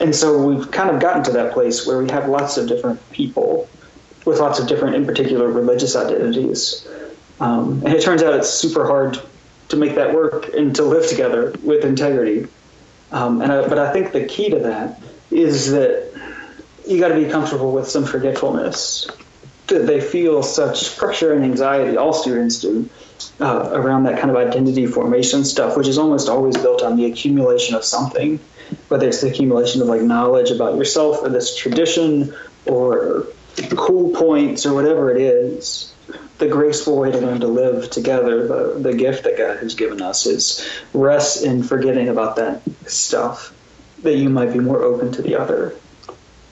And 0.00 0.14
so 0.14 0.40
we've 0.46 0.70
kind 0.70 0.90
of 0.90 1.00
gotten 1.00 1.24
to 1.24 1.32
that 1.32 1.52
place 1.52 1.86
where 1.86 1.98
we 1.98 2.08
have 2.10 2.28
lots 2.28 2.56
of 2.56 2.68
different 2.68 3.10
people 3.10 3.68
with 4.24 4.38
lots 4.38 4.58
of 4.58 4.68
different, 4.68 4.94
in 4.94 5.06
particular, 5.06 5.48
religious 5.48 5.96
identities. 5.96 6.86
Um, 7.40 7.82
and 7.84 7.94
it 7.94 8.02
turns 8.02 8.22
out 8.22 8.34
it's 8.34 8.50
super 8.50 8.86
hard 8.86 9.20
to 9.68 9.76
make 9.76 9.94
that 9.96 10.14
work 10.14 10.54
and 10.54 10.74
to 10.76 10.82
live 10.82 11.08
together 11.08 11.54
with 11.62 11.84
integrity. 11.84 12.46
Um, 13.10 13.40
and 13.40 13.50
I, 13.50 13.68
but 13.68 13.78
I 13.78 13.92
think 13.92 14.12
the 14.12 14.24
key 14.26 14.50
to 14.50 14.58
that 14.60 15.00
is 15.30 15.70
that 15.72 16.12
you 16.86 17.00
got 17.00 17.08
to 17.08 17.14
be 17.14 17.28
comfortable 17.30 17.72
with 17.72 17.88
some 17.88 18.04
forgetfulness. 18.04 19.08
That 19.66 19.86
they 19.86 20.00
feel 20.00 20.42
such 20.42 20.96
pressure 20.96 21.34
and 21.34 21.44
anxiety, 21.44 21.96
all 21.98 22.14
students 22.14 22.60
do, 22.60 22.88
uh, 23.40 23.70
around 23.72 24.04
that 24.04 24.18
kind 24.18 24.30
of 24.30 24.36
identity 24.36 24.86
formation 24.86 25.44
stuff, 25.44 25.76
which 25.76 25.86
is 25.86 25.98
almost 25.98 26.28
always 26.28 26.56
built 26.56 26.82
on 26.82 26.96
the 26.96 27.04
accumulation 27.04 27.74
of 27.74 27.84
something, 27.84 28.40
whether 28.88 29.08
it's 29.08 29.20
the 29.20 29.28
accumulation 29.28 29.82
of 29.82 29.88
like 29.88 30.02
knowledge 30.02 30.50
about 30.50 30.76
yourself 30.76 31.18
or 31.22 31.28
this 31.28 31.56
tradition 31.56 32.34
or 32.66 33.26
cool 33.76 34.14
points 34.14 34.66
or 34.66 34.74
whatever 34.74 35.10
it 35.10 35.20
is, 35.20 35.92
the 36.38 36.48
graceful 36.48 36.96
way 36.96 37.10
to 37.10 37.18
learn 37.18 37.40
to 37.40 37.48
live 37.48 37.90
together, 37.90 38.46
the, 38.46 38.78
the 38.80 38.94
gift 38.94 39.24
that 39.24 39.36
God 39.36 39.58
has 39.58 39.74
given 39.74 40.00
us 40.00 40.26
is 40.26 40.68
rest 40.92 41.44
in 41.44 41.62
forgetting 41.62 42.08
about 42.08 42.36
that 42.36 42.62
stuff 42.86 43.52
that 44.02 44.16
you 44.16 44.28
might 44.28 44.52
be 44.52 44.60
more 44.60 44.82
open 44.82 45.12
to 45.12 45.22
the 45.22 45.34
other. 45.34 45.74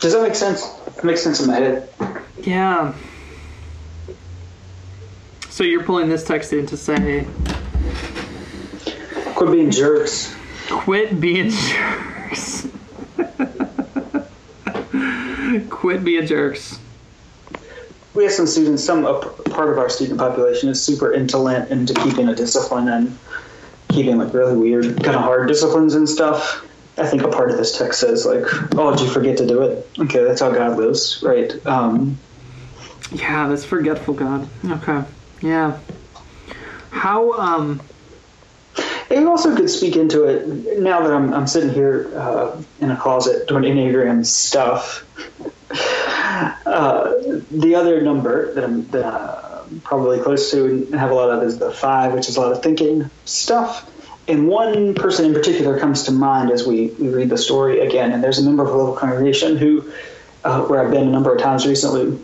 Does 0.01 0.13
that 0.13 0.23
make 0.23 0.35
sense? 0.35 0.67
It 0.99 1.05
makes 1.05 1.23
sense 1.23 1.41
in 1.41 1.47
my 1.47 1.55
head. 1.55 1.89
Yeah. 2.43 2.95
So 5.49 5.65
you're 5.65 5.85
pulling 5.85 6.09
this 6.09 6.25
text 6.25 6.53
in 6.53 6.67
to 6.67 6.77
say, 6.77 7.27
Quit 9.37 9.53
being 9.53 9.71
jerks. 9.71 10.35
Quit 10.69 11.21
being 11.21 11.51
jerks. 11.51 12.67
quit 15.71 16.05
being 16.05 16.27
jerks. 16.27 16.79
We 18.15 18.25
have 18.25 18.33
some 18.33 18.47
students, 18.47 18.83
some 18.83 19.05
a 19.05 19.21
p- 19.21 19.51
part 19.51 19.71
of 19.71 19.79
our 19.79 19.89
student 19.91 20.19
population 20.19 20.69
is 20.71 20.83
super 20.83 21.13
intolerant 21.13 21.71
into 21.71 21.93
keeping 21.95 22.29
a 22.29 22.35
discipline 22.35 22.89
and 22.89 23.19
keeping 23.91 24.17
like 24.19 24.33
really 24.33 24.57
weird, 24.57 24.85
kind 25.05 25.17
of 25.17 25.23
hard 25.23 25.49
disciplines 25.49 25.95
and 25.95 26.09
stuff. 26.09 26.63
I 26.99 27.07
think 27.07 27.23
a 27.23 27.29
part 27.29 27.51
of 27.51 27.59
this 27.59 27.77
text 27.77 28.01
says 28.01 28.25
like, 28.25 28.43
"Oh, 28.75 28.91
did 28.93 29.01
you 29.03 29.11
forget 29.11 29.37
to 29.39 29.47
do 29.47 29.63
it?" 29.63 29.87
Okay, 29.99 30.25
that's 30.25 30.41
how 30.41 30.51
God 30.51 30.79
lives, 30.79 31.23
right? 31.23 31.53
Um, 31.67 32.19
Yeah, 33.13 33.49
that's 33.49 33.65
forgetful 33.67 34.15
God. 34.15 34.49
Okay. 34.65 35.03
Yeah. 35.43 35.79
How 36.91 37.33
um 37.33 37.81
You 39.11 39.31
also 39.31 39.55
could 39.55 39.71
speak 39.71 39.97
into 39.97 40.25
it 40.25 40.81
now 40.81 41.03
that 41.03 41.13
I'm, 41.13 41.33
I'm 41.33 41.47
sitting 41.47 41.71
here 41.71 42.11
uh, 42.17 42.61
in 42.81 42.91
a 42.91 42.97
closet 42.97 43.47
doing 43.47 43.63
Enneagram 43.65 44.27
stuff. 44.27 45.05
Uh, 46.67 47.13
the 47.51 47.75
other 47.75 48.03
number 48.03 48.53
that 48.55 48.65
I'm 48.65 48.87
that 48.89 49.05
I'm 49.05 49.81
probably 49.81 50.21
close 50.21 50.51
to 50.51 50.67
and 50.67 50.95
have 50.95 51.11
a 51.11 51.15
lot 51.15 51.31
of 51.31 51.43
is 51.43 51.59
the 51.59 51.71
five, 51.71 52.13
which 52.13 52.29
is 52.29 52.37
a 52.37 52.41
lot 52.41 52.53
of 52.53 52.63
thinking 52.63 53.09
stuff. 53.25 53.91
And 54.29 54.49
one 54.49 54.95
person 54.95 55.27
in 55.27 55.35
particular 55.35 55.79
comes 55.79 56.03
to 56.05 56.13
mind 56.13 56.51
as 56.51 56.67
we, 56.67 56.89
we 56.99 57.09
read 57.09 57.31
the 57.31 57.39
story 57.39 57.81
again. 57.81 58.13
And 58.13 58.23
there's 58.23 58.39
a 58.39 58.43
member 58.43 58.65
of 58.65 58.71
a 58.71 58.77
local 58.77 58.97
congregation 58.97 59.57
who, 59.57 59.93
uh, 60.45 60.63
where 60.63 60.85
I've 60.85 60.91
been 60.91 61.07
a 61.07 61.11
number 61.11 61.33
of 61.35 61.41
times 61.41 61.67
recently, 61.67 62.19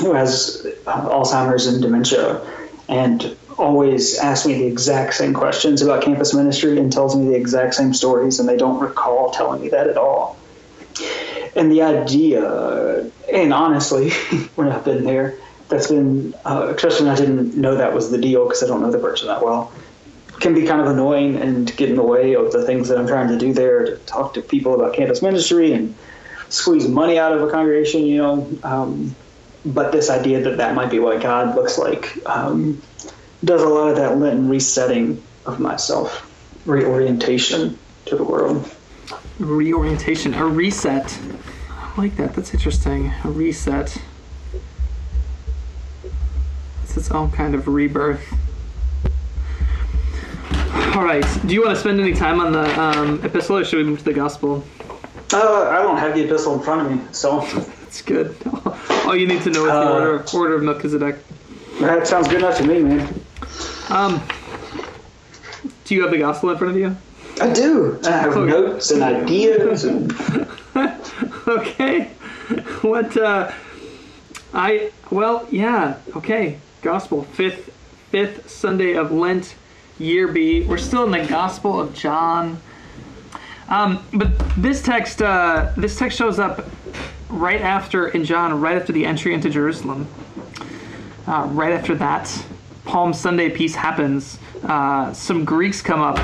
who 0.00 0.14
has 0.14 0.66
Alzheimer's 0.86 1.66
and 1.66 1.82
dementia, 1.82 2.40
and 2.88 3.36
always 3.58 4.18
asks 4.18 4.46
me 4.46 4.54
the 4.54 4.66
exact 4.66 5.14
same 5.14 5.34
questions 5.34 5.82
about 5.82 6.02
campus 6.02 6.34
ministry 6.34 6.78
and 6.78 6.92
tells 6.92 7.16
me 7.16 7.26
the 7.26 7.34
exact 7.34 7.74
same 7.74 7.94
stories, 7.94 8.40
and 8.40 8.48
they 8.48 8.56
don't 8.56 8.80
recall 8.80 9.30
telling 9.30 9.62
me 9.62 9.68
that 9.70 9.88
at 9.88 9.96
all. 9.96 10.36
And 11.54 11.70
the 11.70 11.82
idea, 11.82 13.10
and 13.32 13.52
honestly, 13.52 14.10
when 14.54 14.68
I've 14.68 14.84
been 14.84 15.04
there, 15.04 15.36
that's 15.68 15.88
been, 15.88 16.34
uh, 16.44 16.72
especially 16.74 17.06
when 17.06 17.14
I 17.14 17.16
didn't 17.16 17.56
know 17.56 17.76
that 17.76 17.94
was 17.94 18.10
the 18.10 18.18
deal 18.18 18.44
because 18.44 18.62
I 18.62 18.66
don't 18.66 18.82
know 18.82 18.90
the 18.90 18.98
person 18.98 19.28
that 19.28 19.42
well, 19.42 19.72
can 20.40 20.54
be 20.54 20.66
kind 20.66 20.80
of 20.80 20.88
annoying 20.88 21.36
and 21.36 21.74
get 21.76 21.88
in 21.88 21.96
the 21.96 22.02
way 22.02 22.34
of 22.34 22.52
the 22.52 22.64
things 22.66 22.88
that 22.88 22.98
I'm 22.98 23.06
trying 23.06 23.28
to 23.28 23.38
do 23.38 23.52
there 23.52 23.84
to 23.86 23.96
talk 23.98 24.34
to 24.34 24.42
people 24.42 24.74
about 24.74 24.94
campus 24.94 25.22
ministry 25.22 25.72
and 25.72 25.94
squeeze 26.48 26.88
money 26.88 27.18
out 27.18 27.32
of 27.32 27.42
a 27.42 27.50
congregation, 27.50 28.02
you 28.02 28.18
know. 28.18 28.58
Um, 28.62 29.14
but 29.64 29.92
this 29.92 30.10
idea 30.10 30.42
that 30.42 30.56
that 30.56 30.74
might 30.74 30.90
be 30.90 30.98
what 30.98 31.22
God 31.22 31.54
looks 31.54 31.78
like 31.78 32.18
um, 32.26 32.82
does 33.44 33.62
a 33.62 33.68
lot 33.68 33.88
of 33.90 33.96
that 33.96 34.18
Lenten 34.18 34.48
resetting 34.48 35.22
of 35.46 35.58
myself, 35.60 36.28
reorientation 36.66 37.78
to 38.06 38.16
the 38.16 38.24
world. 38.24 38.68
reorientation, 39.38 40.34
a 40.34 40.44
reset. 40.46 41.18
I 41.70 41.92
like 42.00 42.16
that. 42.16 42.34
That's 42.34 42.54
interesting. 42.54 43.12
A 43.24 43.30
reset. 43.30 43.96
It's 46.84 46.96
its 46.96 47.10
own 47.10 47.30
kind 47.30 47.54
of 47.54 47.66
rebirth. 47.68 48.22
All 50.94 51.04
right. 51.04 51.24
Do 51.46 51.54
you 51.54 51.62
want 51.62 51.74
to 51.74 51.80
spend 51.80 52.00
any 52.00 52.12
time 52.12 52.40
on 52.40 52.52
the 52.52 52.80
um, 52.80 53.20
epistle, 53.24 53.58
or 53.58 53.64
should 53.64 53.78
we 53.78 53.84
move 53.84 53.98
to 54.00 54.04
the 54.04 54.12
gospel? 54.12 54.62
Uh, 55.32 55.68
I 55.70 55.82
don't 55.82 55.96
have 55.96 56.14
the 56.14 56.24
epistle 56.24 56.54
in 56.54 56.60
front 56.60 56.86
of 56.86 56.92
me, 56.92 57.02
so 57.12 57.40
That's 57.40 58.02
good. 58.02 58.36
All 59.06 59.16
you 59.16 59.26
need 59.26 59.42
to 59.42 59.50
know 59.50 59.64
is 59.66 59.72
the 59.72 59.78
Uh, 59.80 59.92
order 59.92 60.24
order 60.34 60.54
of 60.56 60.62
Melchizedek. 60.62 61.16
that 61.80 62.06
sounds 62.06 62.28
good 62.28 62.38
enough 62.38 62.58
to 62.58 62.64
me, 62.66 62.80
man. 62.82 63.24
Um, 63.90 64.22
do 65.84 65.94
you 65.94 66.02
have 66.02 66.10
the 66.10 66.18
gospel 66.18 66.50
in 66.50 66.58
front 66.58 66.74
of 66.74 66.80
you? 66.80 66.96
I 67.40 67.52
do. 67.52 67.98
I 68.04 68.10
have 68.10 68.36
Okay. 68.36 68.50
notes 68.50 68.90
and 68.90 69.02
ideas 69.02 69.84
and 69.84 70.12
okay. 71.46 72.04
What 72.82 73.16
uh 73.16 73.50
I 74.54 74.90
well, 75.10 75.46
yeah, 75.50 75.96
okay. 76.16 76.58
Gospel. 76.82 77.24
Fifth 77.24 77.70
fifth 78.10 78.50
Sunday 78.50 78.94
of 78.94 79.10
Lent, 79.12 79.54
year 79.98 80.28
B. 80.28 80.62
We're 80.64 80.78
still 80.78 81.04
in 81.04 81.10
the 81.10 81.26
Gospel 81.26 81.80
of 81.80 81.94
John. 81.94 82.60
Um, 83.68 84.04
but 84.12 84.28
this 84.56 84.82
text 84.82 85.22
uh 85.22 85.72
this 85.76 85.96
text 85.98 86.18
shows 86.18 86.38
up 86.38 86.66
right 87.30 87.60
after 87.62 88.08
in 88.08 88.24
John, 88.24 88.60
right 88.60 88.76
after 88.76 88.92
the 88.92 89.06
entry 89.06 89.32
into 89.34 89.48
Jerusalem. 89.48 90.06
Uh, 91.26 91.46
right 91.52 91.72
after 91.72 91.94
that, 91.94 92.28
Palm 92.84 93.12
Sunday 93.12 93.50
piece 93.50 93.74
happens. 93.74 94.38
Uh, 94.62 95.12
some 95.12 95.44
Greeks 95.44 95.82
come 95.82 96.00
up 96.00 96.18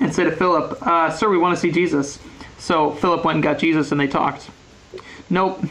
and 0.00 0.14
say 0.14 0.24
to 0.24 0.32
Philip, 0.32 0.78
uh, 0.86 1.10
Sir, 1.10 1.28
we 1.28 1.38
want 1.38 1.54
to 1.54 1.60
see 1.60 1.70
Jesus. 1.70 2.18
So 2.58 2.92
Philip 2.92 3.24
went 3.24 3.36
and 3.36 3.42
got 3.42 3.58
Jesus 3.58 3.92
and 3.92 4.00
they 4.00 4.06
talked. 4.06 4.50
Nope, 5.28 5.64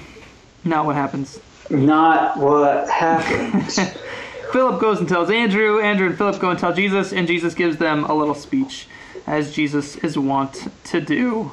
not 0.64 0.86
what 0.86 0.96
happens. 0.96 1.40
not 1.70 2.38
what 2.38 2.90
happened. 2.90 3.72
Philip 4.52 4.82
goes 4.82 5.00
and 5.00 5.08
tells 5.08 5.30
Andrew, 5.30 5.80
Andrew 5.80 6.08
and 6.08 6.18
Philip 6.18 6.40
go 6.40 6.50
and 6.50 6.58
tell 6.58 6.74
Jesus, 6.74 7.14
and 7.14 7.28
Jesus 7.28 7.54
gives 7.54 7.78
them 7.78 8.04
a 8.06 8.14
little 8.14 8.34
speech, 8.34 8.88
as 9.28 9.54
Jesus 9.54 9.96
is 9.98 10.18
wont 10.18 10.70
to 10.86 11.00
do. 11.00 11.52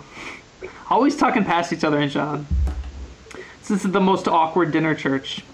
Always 0.89 1.17
talking 1.17 1.45
past 1.45 1.73
each 1.75 1.85
other 1.85 2.01
in 2.01 2.09
John. 2.09 2.47
This 3.61 3.85
is 3.85 3.93
the 3.93 4.01
most 4.01 4.29
awkward 4.29 4.73
dinner 4.73 4.95
church. 4.95 5.45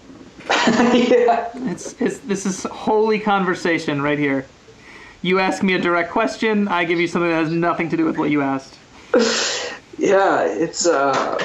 Yeah. 0.49 1.49
It's, 1.73 1.95
it's 2.01 2.19
this 2.19 2.45
is 2.45 2.63
holy 2.63 3.19
conversation 3.19 4.01
right 4.01 4.19
here. 4.19 4.45
You 5.21 5.39
ask 5.39 5.63
me 5.63 5.73
a 5.73 5.79
direct 5.79 6.11
question, 6.11 6.67
I 6.67 6.83
give 6.83 6.99
you 6.99 7.07
something 7.07 7.29
that 7.29 7.37
has 7.43 7.51
nothing 7.51 7.89
to 7.89 7.97
do 7.97 8.05
with 8.05 8.17
what 8.17 8.29
you 8.29 8.41
asked. 8.41 8.77
Yeah, 9.97 10.41
it's 10.43 10.85
uh 10.85 11.39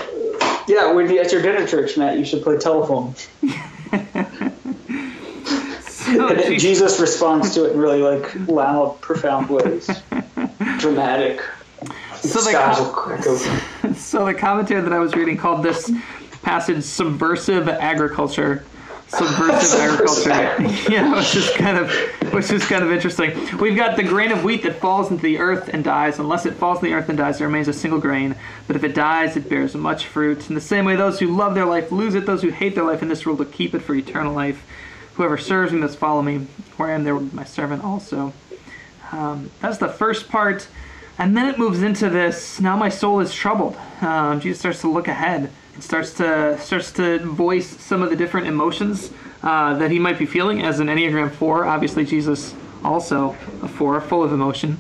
yeah, 0.66 0.92
when 0.92 1.08
you 1.11 1.18
at 1.20 1.32
your 1.32 1.40
dinner 1.42 1.66
church, 1.66 1.96
Matt, 1.96 2.18
you 2.18 2.24
should 2.24 2.42
play 2.42 2.56
telephone. 2.58 3.14
So 6.08 6.28
And 6.30 6.38
then 6.38 6.46
Jesus- 6.46 6.62
Jesus 6.62 7.00
responds 7.00 7.52
to 7.54 7.66
it 7.66 7.72
in 7.72 7.78
really 7.78 8.00
like 8.00 8.34
loud, 8.48 8.98
profound 9.02 9.50
ways. 9.50 9.87
Dramatic. 10.78 11.42
So 12.20 12.40
the 12.40 12.50
Skies 12.50 12.76
co- 12.78 12.84
will 12.84 12.90
crack 12.92 13.26
open. 13.26 13.94
So 13.94 14.24
the 14.24 14.32
commentary 14.34 14.80
that 14.80 14.92
I 14.92 14.98
was 15.00 15.14
reading 15.14 15.37
called 15.37 15.62
this 15.62 15.90
passage 16.42 16.82
"subversive 16.82 17.68
agriculture." 17.68 18.64
Subversive 19.16 19.81
agriculture, 19.81 20.90
yeah, 20.92 21.16
which 21.16 21.35
is 21.35 21.51
kind 21.53 21.79
of, 21.79 21.90
which 22.31 22.51
is 22.51 22.62
kind 22.66 22.85
of 22.85 22.92
interesting. 22.92 23.33
We've 23.57 23.75
got 23.75 23.97
the 23.97 24.03
grain 24.03 24.31
of 24.33 24.44
wheat 24.44 24.64
that 24.64 24.75
falls 24.81 25.11
into 25.11 25.23
the 25.23 25.38
earth 25.38 25.71
and 25.73 25.83
dies. 25.83 26.18
Unless 26.18 26.44
it 26.44 26.53
falls 26.53 26.83
in 26.83 26.90
the 26.90 26.94
earth 26.94 27.09
and 27.09 27.16
dies, 27.16 27.38
there 27.38 27.47
remains 27.47 27.68
a 27.68 27.73
single 27.73 28.01
grain. 28.01 28.37
But 28.66 28.77
if 28.77 28.85
it 28.85 28.94
dies, 28.94 29.35
it 29.35 29.49
bears 29.49 29.75
much 29.75 30.05
fruit. 30.05 30.51
In 30.51 30.55
the 30.55 30.61
same 30.61 30.85
way, 30.85 30.94
those 30.94 31.18
who 31.18 31.35
love 31.35 31.55
their 31.55 31.64
life 31.64 31.90
lose 31.90 32.14
it. 32.14 32.27
Those 32.27 32.42
who 32.42 32.51
hate 32.51 32.75
their 32.75 32.85
life 32.85 33.01
in 33.01 33.09
this 33.09 33.25
world 33.25 33.38
will 33.38 33.47
keep 33.47 33.75
it 33.75 33.79
for 33.81 33.94
eternal 33.94 34.35
life. 34.35 34.62
Whoever 35.14 35.38
serves 35.38 35.73
me 35.73 35.79
must 35.79 35.97
follow 35.97 36.21
me. 36.21 36.47
Where 36.77 36.90
I 36.90 36.92
am, 36.92 37.05
there 37.05 37.14
will 37.14 37.25
be 37.25 37.35
my 37.35 37.44
servant 37.44 37.83
also. 37.83 38.35
Um, 39.11 39.51
that's 39.62 39.79
the 39.79 39.88
first 39.88 40.29
part. 40.29 40.68
And 41.16 41.35
then 41.35 41.49
it 41.49 41.59
moves 41.59 41.83
into 41.83 42.11
this. 42.11 42.61
Now 42.61 42.77
my 42.77 42.90
soul 42.90 43.21
is 43.21 43.33
troubled. 43.33 43.75
Um, 44.03 44.38
Jesus 44.38 44.59
starts 44.59 44.83
to 44.83 44.92
look 44.92 45.09
ahead 45.09 45.51
starts 45.80 46.12
to 46.14 46.58
starts 46.58 46.92
to 46.92 47.18
voice 47.20 47.68
some 47.80 48.02
of 48.02 48.10
the 48.10 48.16
different 48.16 48.46
emotions 48.46 49.12
uh, 49.42 49.76
that 49.78 49.90
he 49.90 49.98
might 49.98 50.18
be 50.18 50.26
feeling. 50.26 50.62
As 50.62 50.80
an 50.80 50.88
Enneagram 50.88 51.30
Four, 51.30 51.64
obviously 51.64 52.04
Jesus 52.04 52.54
also 52.84 53.36
a 53.62 53.68
four, 53.68 54.00
full 54.00 54.22
of 54.22 54.32
emotion, 54.32 54.78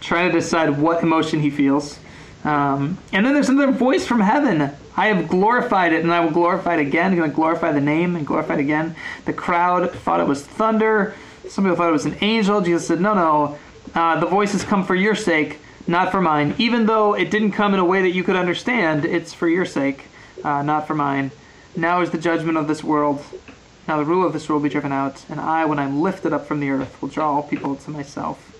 trying 0.00 0.30
to 0.30 0.38
decide 0.38 0.78
what 0.78 1.02
emotion 1.02 1.40
he 1.40 1.50
feels. 1.50 1.98
Um, 2.44 2.98
and 3.12 3.26
then 3.26 3.34
there's 3.34 3.48
another 3.48 3.72
voice 3.72 4.06
from 4.06 4.20
heaven. 4.20 4.70
I 4.96 5.08
have 5.08 5.28
glorified 5.28 5.92
it, 5.92 6.02
and 6.04 6.12
I 6.12 6.20
will 6.20 6.30
glorify 6.30 6.76
it 6.76 6.80
again. 6.80 7.12
I'm 7.12 7.18
going 7.18 7.30
to 7.30 7.34
glorify 7.34 7.72
the 7.72 7.80
name 7.80 8.16
and 8.16 8.26
glorify 8.26 8.54
it 8.54 8.60
again. 8.60 8.94
The 9.24 9.32
crowd 9.32 9.90
thought 9.90 10.20
it 10.20 10.26
was 10.26 10.42
thunder. 10.42 11.14
Some 11.48 11.64
people 11.64 11.76
thought 11.76 11.88
it 11.88 11.92
was 11.92 12.06
an 12.06 12.16
angel. 12.20 12.60
Jesus 12.60 12.86
said, 12.86 13.00
No, 13.00 13.14
no. 13.14 13.58
Uh, 13.94 14.20
the 14.20 14.26
has 14.28 14.64
come 14.64 14.84
for 14.84 14.94
your 14.94 15.14
sake, 15.14 15.58
not 15.86 16.10
for 16.10 16.20
mine. 16.20 16.54
Even 16.58 16.86
though 16.86 17.14
it 17.14 17.30
didn't 17.30 17.52
come 17.52 17.74
in 17.74 17.80
a 17.80 17.84
way 17.84 18.02
that 18.02 18.10
you 18.10 18.22
could 18.22 18.36
understand, 18.36 19.04
it's 19.04 19.32
for 19.32 19.48
your 19.48 19.64
sake, 19.64 20.04
uh, 20.46 20.62
not 20.62 20.86
for 20.86 20.94
mine. 20.94 21.32
Now 21.74 22.00
is 22.00 22.10
the 22.10 22.18
judgment 22.18 22.56
of 22.56 22.68
this 22.68 22.84
world. 22.84 23.22
Now 23.88 23.98
the 23.98 24.04
rule 24.04 24.24
of 24.24 24.32
this 24.32 24.48
world 24.48 24.62
will 24.62 24.68
be 24.68 24.72
driven 24.72 24.92
out, 24.92 25.24
and 25.28 25.40
I, 25.40 25.64
when 25.64 25.78
I'm 25.78 26.00
lifted 26.00 26.32
up 26.32 26.46
from 26.46 26.60
the 26.60 26.70
earth, 26.70 27.00
will 27.02 27.08
draw 27.08 27.34
all 27.34 27.42
people 27.42 27.74
to 27.76 27.90
myself. 27.90 28.52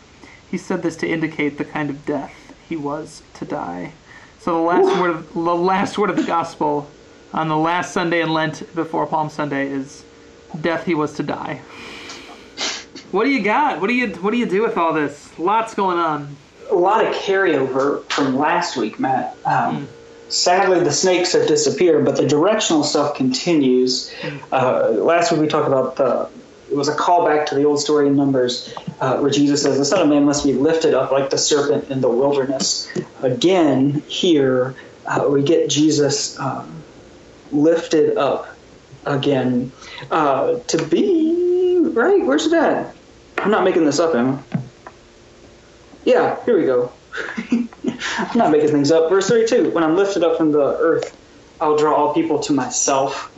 He 0.50 0.58
said 0.58 0.82
this 0.82 0.96
to 0.96 1.08
indicate 1.08 1.58
the 1.58 1.64
kind 1.64 1.88
of 1.88 2.04
death 2.04 2.34
he 2.68 2.76
was 2.76 3.22
to 3.34 3.44
die. 3.44 3.92
So 4.40 4.54
the 4.54 4.60
last 4.60 5.00
word 5.00 5.10
of 5.10 5.32
the 5.32 5.40
last 5.40 5.98
word 5.98 6.10
of 6.10 6.16
the 6.16 6.24
gospel 6.24 6.88
on 7.32 7.48
the 7.48 7.56
last 7.56 7.92
Sunday 7.92 8.20
in 8.20 8.32
Lent 8.32 8.74
before 8.74 9.06
Palm 9.06 9.28
Sunday 9.28 9.68
is 9.68 10.04
death 10.60 10.84
he 10.84 10.94
was 10.94 11.14
to 11.14 11.22
die. 11.22 11.60
What 13.10 13.24
do 13.24 13.30
you 13.30 13.42
got? 13.42 13.80
What 13.80 13.88
do 13.88 13.94
you 13.94 14.08
what 14.16 14.32
do 14.32 14.36
you 14.36 14.46
do 14.46 14.62
with 14.62 14.76
all 14.76 14.92
this? 14.92 15.36
Lots 15.38 15.74
going 15.74 15.98
on. 15.98 16.36
A 16.70 16.74
lot 16.74 17.06
of 17.06 17.14
carryover 17.14 18.04
from 18.10 18.36
last 18.36 18.76
week, 18.76 18.98
Matt. 18.98 19.36
Um, 19.44 19.88
Sadly, 20.28 20.80
the 20.80 20.92
snakes 20.92 21.32
have 21.32 21.46
disappeared, 21.46 22.04
but 22.04 22.16
the 22.16 22.26
directional 22.26 22.82
stuff 22.82 23.14
continues. 23.16 24.12
Uh, 24.50 24.90
last 24.90 25.30
week 25.32 25.40
we 25.40 25.48
talked 25.48 25.68
about 25.68 25.96
the 25.96 26.28
it 26.70 26.74
was 26.74 26.88
a 26.88 26.96
callback 26.96 27.46
to 27.46 27.54
the 27.54 27.64
old 27.64 27.80
story 27.80 28.08
in 28.08 28.16
Numbers 28.16 28.74
uh, 29.00 29.18
where 29.18 29.30
Jesus 29.30 29.62
says, 29.62 29.78
The 29.78 29.84
Son 29.84 30.02
of 30.02 30.08
Man 30.08 30.24
must 30.24 30.44
be 30.44 30.52
lifted 30.52 30.94
up 30.94 31.12
like 31.12 31.30
the 31.30 31.38
serpent 31.38 31.90
in 31.90 32.00
the 32.00 32.08
wilderness. 32.08 32.92
Again, 33.22 34.02
here 34.08 34.74
uh, 35.06 35.26
we 35.28 35.42
get 35.42 35.70
Jesus 35.70 36.38
um, 36.40 36.82
lifted 37.52 38.18
up 38.18 38.48
again 39.04 39.70
uh, 40.10 40.58
to 40.58 40.84
be, 40.86 41.78
right? 41.80 42.26
Where's 42.26 42.46
it 42.46 42.52
at? 42.52 42.96
I'm 43.38 43.50
not 43.50 43.64
making 43.64 43.84
this 43.84 44.00
up, 44.00 44.14
Emma. 44.14 44.42
Yeah, 46.04 46.42
here 46.44 46.58
we 46.58 46.66
go. 46.66 46.92
I'm 48.18 48.38
not 48.38 48.50
making 48.50 48.68
things 48.68 48.90
up. 48.90 49.10
Verse 49.10 49.28
32 49.28 49.70
When 49.70 49.84
I'm 49.84 49.96
lifted 49.96 50.22
up 50.24 50.36
from 50.36 50.52
the 50.52 50.76
earth, 50.78 51.16
I'll 51.60 51.76
draw 51.76 51.94
all 51.94 52.14
people 52.14 52.40
to 52.40 52.52
myself. 52.52 53.32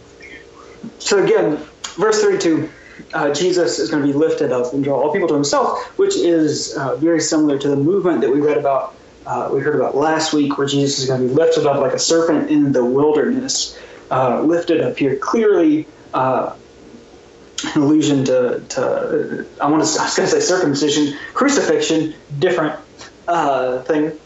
So 0.98 1.22
again, 1.22 1.64
verse 1.96 2.20
32 2.22 2.70
uh, 3.14 3.32
Jesus 3.32 3.78
is 3.78 3.90
going 3.90 4.02
to 4.02 4.06
be 4.06 4.12
lifted 4.12 4.52
up 4.52 4.72
and 4.72 4.82
draw 4.82 5.00
all 5.00 5.12
people 5.12 5.28
to 5.28 5.34
himself, 5.34 5.78
which 5.98 6.16
is 6.16 6.74
uh, 6.76 6.96
very 6.96 7.20
similar 7.20 7.58
to 7.58 7.68
the 7.68 7.76
movement 7.76 8.20
that 8.22 8.30
we 8.30 8.40
read 8.40 8.58
about, 8.58 8.94
uh, 9.26 9.50
we 9.52 9.60
heard 9.60 9.76
about 9.76 9.96
last 9.96 10.32
week, 10.32 10.58
where 10.58 10.66
Jesus 10.66 10.98
is 10.98 11.06
going 11.06 11.22
to 11.22 11.28
be 11.28 11.34
lifted 11.34 11.66
up 11.66 11.80
like 11.80 11.92
a 11.92 11.98
serpent 11.98 12.50
in 12.50 12.72
the 12.72 12.84
wilderness. 12.84 13.78
Uh, 14.10 14.40
lifted 14.42 14.80
up 14.80 14.96
here, 14.96 15.16
clearly 15.16 15.86
uh, 16.14 16.56
an 17.74 17.82
allusion 17.82 18.24
to, 18.24 18.64
to 18.68 19.46
I 19.60 19.68
want 19.68 19.84
to, 19.84 20.00
I 20.00 20.04
was 20.04 20.16
going 20.16 20.28
to 20.28 20.28
say 20.28 20.40
circumcision, 20.40 21.18
crucifixion, 21.34 22.14
different 22.38 22.80
uh, 23.26 23.82
thing. 23.82 24.18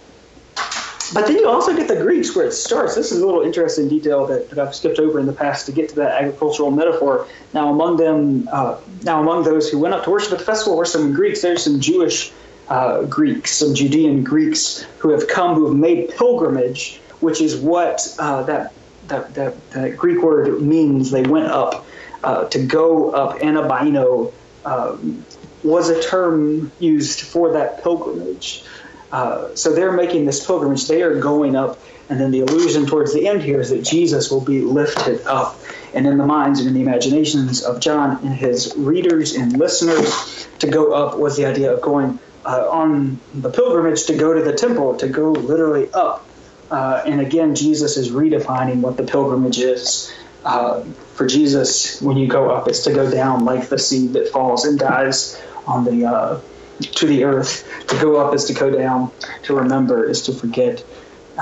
But 1.12 1.26
then 1.26 1.36
you 1.36 1.48
also 1.48 1.76
get 1.76 1.88
the 1.88 1.96
Greeks 1.96 2.34
where 2.34 2.46
it 2.46 2.52
starts. 2.52 2.94
This 2.94 3.12
is 3.12 3.20
a 3.20 3.26
little 3.26 3.42
interesting 3.42 3.88
detail 3.88 4.26
that, 4.26 4.48
that 4.50 4.58
I've 4.58 4.74
skipped 4.74 4.98
over 4.98 5.18
in 5.20 5.26
the 5.26 5.32
past 5.32 5.66
to 5.66 5.72
get 5.72 5.90
to 5.90 5.94
that 5.96 6.22
agricultural 6.22 6.70
metaphor. 6.70 7.26
Now, 7.52 7.70
among 7.70 7.98
them, 7.98 8.48
uh, 8.50 8.80
now 9.02 9.20
among 9.20 9.44
those 9.44 9.68
who 9.68 9.78
went 9.78 9.94
up 9.94 10.04
to 10.04 10.10
worship 10.10 10.32
at 10.32 10.38
the 10.38 10.44
festival 10.44 10.76
were 10.76 10.86
some 10.86 11.12
Greeks. 11.12 11.42
There's 11.42 11.64
some 11.64 11.80
Jewish 11.80 12.32
uh, 12.68 13.02
Greeks, 13.02 13.52
some 13.52 13.74
Judean 13.74 14.24
Greeks 14.24 14.86
who 14.98 15.10
have 15.10 15.28
come, 15.28 15.54
who 15.54 15.66
have 15.66 15.76
made 15.76 16.10
pilgrimage, 16.16 17.00
which 17.20 17.40
is 17.40 17.56
what 17.56 18.00
uh, 18.18 18.44
that, 18.44 18.72
that, 19.08 19.34
that, 19.34 19.70
that 19.72 19.96
Greek 19.98 20.22
word 20.22 20.62
means. 20.62 21.10
They 21.10 21.22
went 21.22 21.48
up 21.48 21.84
uh, 22.24 22.48
to 22.48 22.64
go 22.64 23.10
up. 23.10 23.40
Anabaino 23.40 24.32
um, 24.64 25.24
was 25.62 25.90
a 25.90 26.02
term 26.02 26.72
used 26.78 27.20
for 27.20 27.52
that 27.52 27.82
pilgrimage. 27.82 28.64
Uh, 29.12 29.54
so 29.54 29.74
they're 29.74 29.92
making 29.92 30.24
this 30.24 30.44
pilgrimage. 30.44 30.88
They 30.88 31.02
are 31.02 31.20
going 31.20 31.54
up, 31.54 31.78
and 32.08 32.18
then 32.18 32.30
the 32.30 32.40
allusion 32.40 32.86
towards 32.86 33.12
the 33.12 33.28
end 33.28 33.42
here 33.42 33.60
is 33.60 33.70
that 33.70 33.84
Jesus 33.84 34.30
will 34.30 34.40
be 34.40 34.62
lifted 34.62 35.26
up. 35.26 35.58
And 35.94 36.06
in 36.06 36.16
the 36.16 36.24
minds 36.24 36.60
and 36.60 36.68
in 36.68 36.74
the 36.74 36.80
imaginations 36.80 37.62
of 37.62 37.78
John 37.78 38.24
and 38.24 38.34
his 38.34 38.74
readers 38.74 39.34
and 39.34 39.58
listeners, 39.58 40.48
to 40.60 40.68
go 40.68 40.92
up 40.94 41.18
was 41.18 41.36
the 41.36 41.44
idea 41.44 41.74
of 41.74 41.82
going 41.82 42.18
uh, 42.46 42.68
on 42.70 43.20
the 43.34 43.50
pilgrimage 43.50 44.06
to 44.06 44.16
go 44.16 44.32
to 44.32 44.42
the 44.42 44.54
temple, 44.54 44.96
to 44.96 45.08
go 45.08 45.32
literally 45.32 45.92
up. 45.92 46.26
Uh, 46.70 47.02
and 47.04 47.20
again, 47.20 47.54
Jesus 47.54 47.98
is 47.98 48.10
redefining 48.10 48.80
what 48.80 48.96
the 48.96 49.02
pilgrimage 49.02 49.58
is. 49.58 50.10
Uh, 50.44 50.82
for 51.14 51.26
Jesus, 51.26 52.00
when 52.00 52.16
you 52.16 52.26
go 52.26 52.50
up, 52.50 52.66
it's 52.66 52.84
to 52.84 52.92
go 52.92 53.10
down 53.10 53.44
like 53.44 53.68
the 53.68 53.78
seed 53.78 54.14
that 54.14 54.28
falls 54.28 54.64
and 54.64 54.78
dies 54.78 55.40
on 55.66 55.84
the 55.84 56.06
uh, 56.06 56.40
to 56.80 57.06
the 57.06 57.24
earth. 57.24 57.86
To 57.88 58.00
go 58.00 58.16
up 58.16 58.34
is 58.34 58.44
to 58.46 58.54
go 58.54 58.70
down. 58.70 59.10
To 59.44 59.54
remember 59.54 60.04
is 60.04 60.22
to 60.22 60.32
forget. 60.32 60.84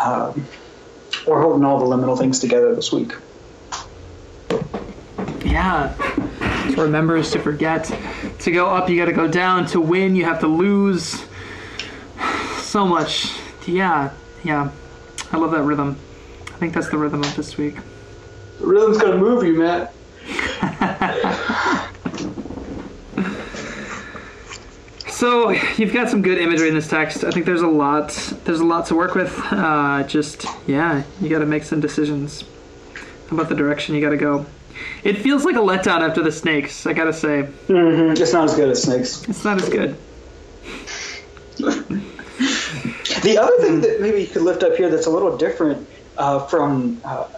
Um, 0.03 0.47
we're 1.27 1.43
holding 1.43 1.64
all 1.64 1.79
the 1.79 1.85
liminal 1.85 2.19
things 2.19 2.40
together 2.40 2.75
this 2.75 2.93
week. 2.93 3.12
Yeah. 5.45 5.95
To 6.75 6.83
remember 6.83 7.16
is 7.16 7.31
to 7.33 7.40
forget. 7.40 7.93
To 8.40 8.51
go 8.51 8.69
up, 8.69 8.88
you 8.88 8.97
got 8.97 9.07
to 9.07 9.12
go 9.12 9.29
down. 9.29 9.66
To 9.69 9.81
win, 9.81 10.16
you 10.16 10.25
have 10.25 10.40
to 10.40 10.49
lose. 10.49 11.25
So 12.61 12.87
much. 12.87 13.33
Yeah. 13.66 14.12
Yeah. 14.45 14.71
I 15.33 15.37
love 15.37 15.51
that 15.51 15.62
rhythm. 15.62 15.97
I 16.47 16.53
think 16.53 16.73
that's 16.73 16.88
the 16.88 16.99
rhythm 16.99 17.21
of 17.25 17.35
this 17.35 17.57
week. 17.57 17.75
The 18.61 18.66
rhythm's 18.66 18.99
gonna 18.99 19.16
move 19.16 19.43
you, 19.45 19.59
Matt. 19.59 19.93
So 25.20 25.50
you've 25.50 25.92
got 25.92 26.09
some 26.09 26.22
good 26.22 26.38
imagery 26.38 26.68
in 26.68 26.74
this 26.74 26.88
text. 26.88 27.24
I 27.24 27.30
think 27.30 27.44
there's 27.44 27.61
a 27.61 27.66
lot. 27.66 28.09
There's 28.44 28.61
a 28.61 28.64
lot 28.64 28.87
to 28.87 28.94
work 28.94 29.14
with. 29.14 29.38
Uh, 29.52 30.02
just 30.04 30.46
yeah, 30.66 31.02
you 31.20 31.28
got 31.28 31.40
to 31.40 31.46
make 31.46 31.64
some 31.64 31.78
decisions 31.78 32.42
about 33.30 33.50
the 33.50 33.54
direction 33.54 33.94
you 33.94 34.00
got 34.00 34.11
to 34.11 34.16
go. 34.16 34.46
It 35.04 35.18
feels 35.18 35.44
like 35.44 35.56
a 35.56 35.59
letdown 35.59 36.00
after 36.09 36.22
the 36.22 36.33
snakes. 36.33 36.87
I 36.87 36.94
gotta 36.94 37.12
say, 37.12 37.42
Mm-hmm. 37.68 38.12
It's 38.22 38.33
not 38.33 38.44
as 38.44 38.54
good 38.56 38.70
as 38.70 38.83
snakes. 38.83 39.28
it's 39.28 39.44
not 39.44 39.61
as 39.61 39.68
good. 39.68 39.94
The 41.59 43.37
other 43.38 43.59
thing 43.61 43.83
that 43.83 44.00
maybe 44.00 44.22
you 44.22 44.26
could 44.26 44.40
lift 44.40 44.62
up 44.62 44.74
here 44.76 44.88
that's 44.88 45.04
a 45.04 45.11
little 45.11 45.37
different 45.37 45.87
uh, 46.16 46.46
from 46.46 46.98
uh, 47.04 47.28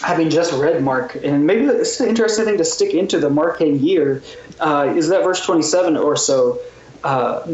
having 0.00 0.30
just 0.30 0.52
read 0.52 0.80
Mark, 0.80 1.16
and 1.16 1.44
maybe 1.44 1.64
it's 1.64 1.98
an 1.98 2.08
interesting 2.08 2.44
thing 2.44 2.58
to 2.58 2.64
stick 2.64 2.94
into 2.94 3.18
the 3.18 3.28
Markan 3.30 3.82
year, 3.82 4.22
uh, 4.60 4.92
is 4.94 5.08
that 5.08 5.24
verse 5.24 5.44
27 5.44 5.96
or 5.96 6.16
so. 6.16 6.60
Uh, 7.06 7.46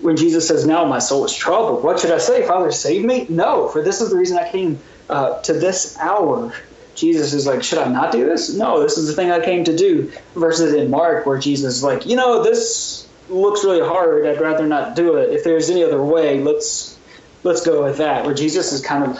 when 0.00 0.16
Jesus 0.16 0.48
says, 0.48 0.66
Now 0.66 0.84
my 0.84 0.98
soul 0.98 1.24
is 1.24 1.32
troubled, 1.32 1.84
what 1.84 2.00
should 2.00 2.10
I 2.10 2.18
say? 2.18 2.44
Father, 2.44 2.72
save 2.72 3.04
me? 3.04 3.26
No, 3.28 3.68
for 3.68 3.80
this 3.80 4.00
is 4.00 4.10
the 4.10 4.16
reason 4.16 4.36
I 4.36 4.50
came 4.50 4.80
uh, 5.08 5.40
to 5.42 5.52
this 5.52 5.96
hour. 5.98 6.52
Jesus 6.96 7.32
is 7.32 7.46
like, 7.46 7.62
Should 7.62 7.78
I 7.78 7.88
not 7.88 8.10
do 8.10 8.26
this? 8.26 8.52
No, 8.52 8.82
this 8.82 8.98
is 8.98 9.06
the 9.06 9.12
thing 9.12 9.30
I 9.30 9.38
came 9.44 9.62
to 9.64 9.76
do. 9.76 10.10
Versus 10.34 10.74
in 10.74 10.90
Mark, 10.90 11.26
where 11.26 11.38
Jesus 11.38 11.76
is 11.76 11.82
like, 11.84 12.06
You 12.06 12.16
know, 12.16 12.42
this 12.42 13.08
looks 13.28 13.62
really 13.64 13.86
hard. 13.86 14.26
I'd 14.26 14.40
rather 14.40 14.66
not 14.66 14.96
do 14.96 15.16
it. 15.18 15.32
If 15.32 15.44
there's 15.44 15.70
any 15.70 15.84
other 15.84 16.02
way, 16.02 16.40
let's 16.42 16.98
let's 17.44 17.64
go 17.64 17.84
with 17.84 17.98
that. 17.98 18.24
Where 18.24 18.34
Jesus 18.34 18.72
is 18.72 18.80
kind 18.80 19.04
of 19.04 19.18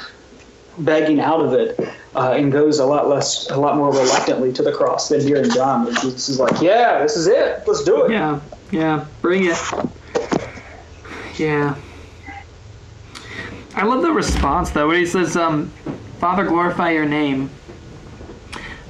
begging 0.76 1.20
out 1.20 1.40
of 1.40 1.52
it 1.52 1.78
uh, 2.16 2.32
and 2.32 2.50
goes 2.50 2.80
a 2.80 2.84
lot 2.84 3.08
less, 3.08 3.48
a 3.48 3.56
lot 3.56 3.76
more 3.76 3.92
reluctantly 3.92 4.52
to 4.54 4.62
the 4.62 4.72
cross 4.72 5.08
than 5.08 5.20
here 5.20 5.36
in 5.36 5.50
John, 5.50 5.84
where 5.84 5.94
Jesus 5.94 6.28
is 6.28 6.40
like, 6.40 6.60
"Yeah, 6.60 7.00
this 7.02 7.16
is 7.16 7.28
it. 7.28 7.62
Let's 7.64 7.84
do 7.84 8.06
it." 8.06 8.10
Yeah, 8.10 8.40
yeah, 8.70 9.06
bring 9.22 9.44
it. 9.46 9.56
Yeah. 11.36 11.76
I 13.74 13.84
love 13.84 14.02
the 14.02 14.10
response 14.12 14.70
though, 14.70 14.88
where 14.88 14.98
he 14.98 15.06
says, 15.06 15.36
um, 15.36 15.70
"Father, 16.18 16.44
glorify 16.44 16.90
your 16.90 17.04
name." 17.06 17.50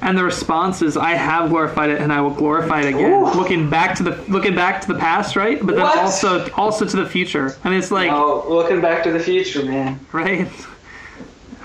And 0.01 0.17
the 0.17 0.23
response 0.23 0.81
is, 0.81 0.95
"I 0.97 1.11
have 1.11 1.49
glorified 1.49 1.89
it, 1.89 2.01
and 2.01 2.11
I 2.11 2.21
will 2.21 2.29
glorify 2.31 2.81
it 2.81 2.87
again." 2.95 3.11
Ooh. 3.11 3.25
Looking 3.33 3.69
back 3.69 3.95
to 3.95 4.03
the 4.03 4.17
looking 4.29 4.55
back 4.55 4.81
to 4.81 4.87
the 4.87 4.97
past, 4.97 5.35
right? 5.35 5.59
But 5.63 5.75
then 5.75 5.83
What? 5.83 5.97
also 5.97 6.49
also 6.53 6.85
to 6.85 6.97
the 6.97 7.05
future. 7.05 7.55
I 7.63 7.69
mean, 7.69 7.77
it's 7.79 7.91
like 7.91 8.11
Oh, 8.11 8.45
looking 8.49 8.81
back 8.81 9.03
to 9.03 9.11
the 9.11 9.19
future, 9.19 9.63
man. 9.63 9.99
right. 10.11 10.47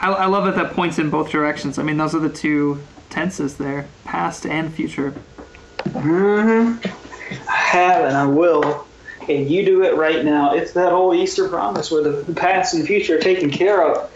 I, 0.03 0.09
I 0.13 0.27
love 0.27 0.45
that 0.45 0.57
that 0.57 0.73
points 0.75 0.99
in 0.99 1.09
both 1.09 1.31
directions. 1.31 1.79
I 1.79 1.83
mean, 1.83 1.97
those 1.97 2.15
are 2.15 2.19
the 2.19 2.29
two 2.29 2.81
tenses 3.09 3.57
there, 3.57 3.87
past 4.05 4.45
and 4.45 4.75
future. 4.75 5.15
hmm 5.93 6.75
I 7.31 7.53
have 7.53 8.05
and 8.05 8.17
I 8.17 8.27
will, 8.27 8.87
and 9.29 9.51
you 9.51 9.65
do 9.65 9.83
it 9.85 9.97
right 9.97 10.25
now. 10.25 10.55
It's 10.55 10.73
that 10.73 10.91
whole 10.91 11.15
Easter 11.15 11.49
promise 11.49 11.91
where 11.91 12.03
the, 12.03 12.35
past 12.35 12.75
and 12.75 12.87
future 12.87 13.17
are 13.17 13.21
taken 13.21 13.51
care 13.51 13.83
of, 13.83 14.11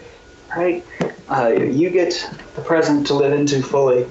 right? 0.55 0.85
Uh, 1.29 1.49
you 1.49 1.89
get 1.89 2.29
the 2.55 2.61
present 2.61 3.07
to 3.07 3.13
live 3.13 3.33
into 3.33 3.61
fully. 3.61 4.07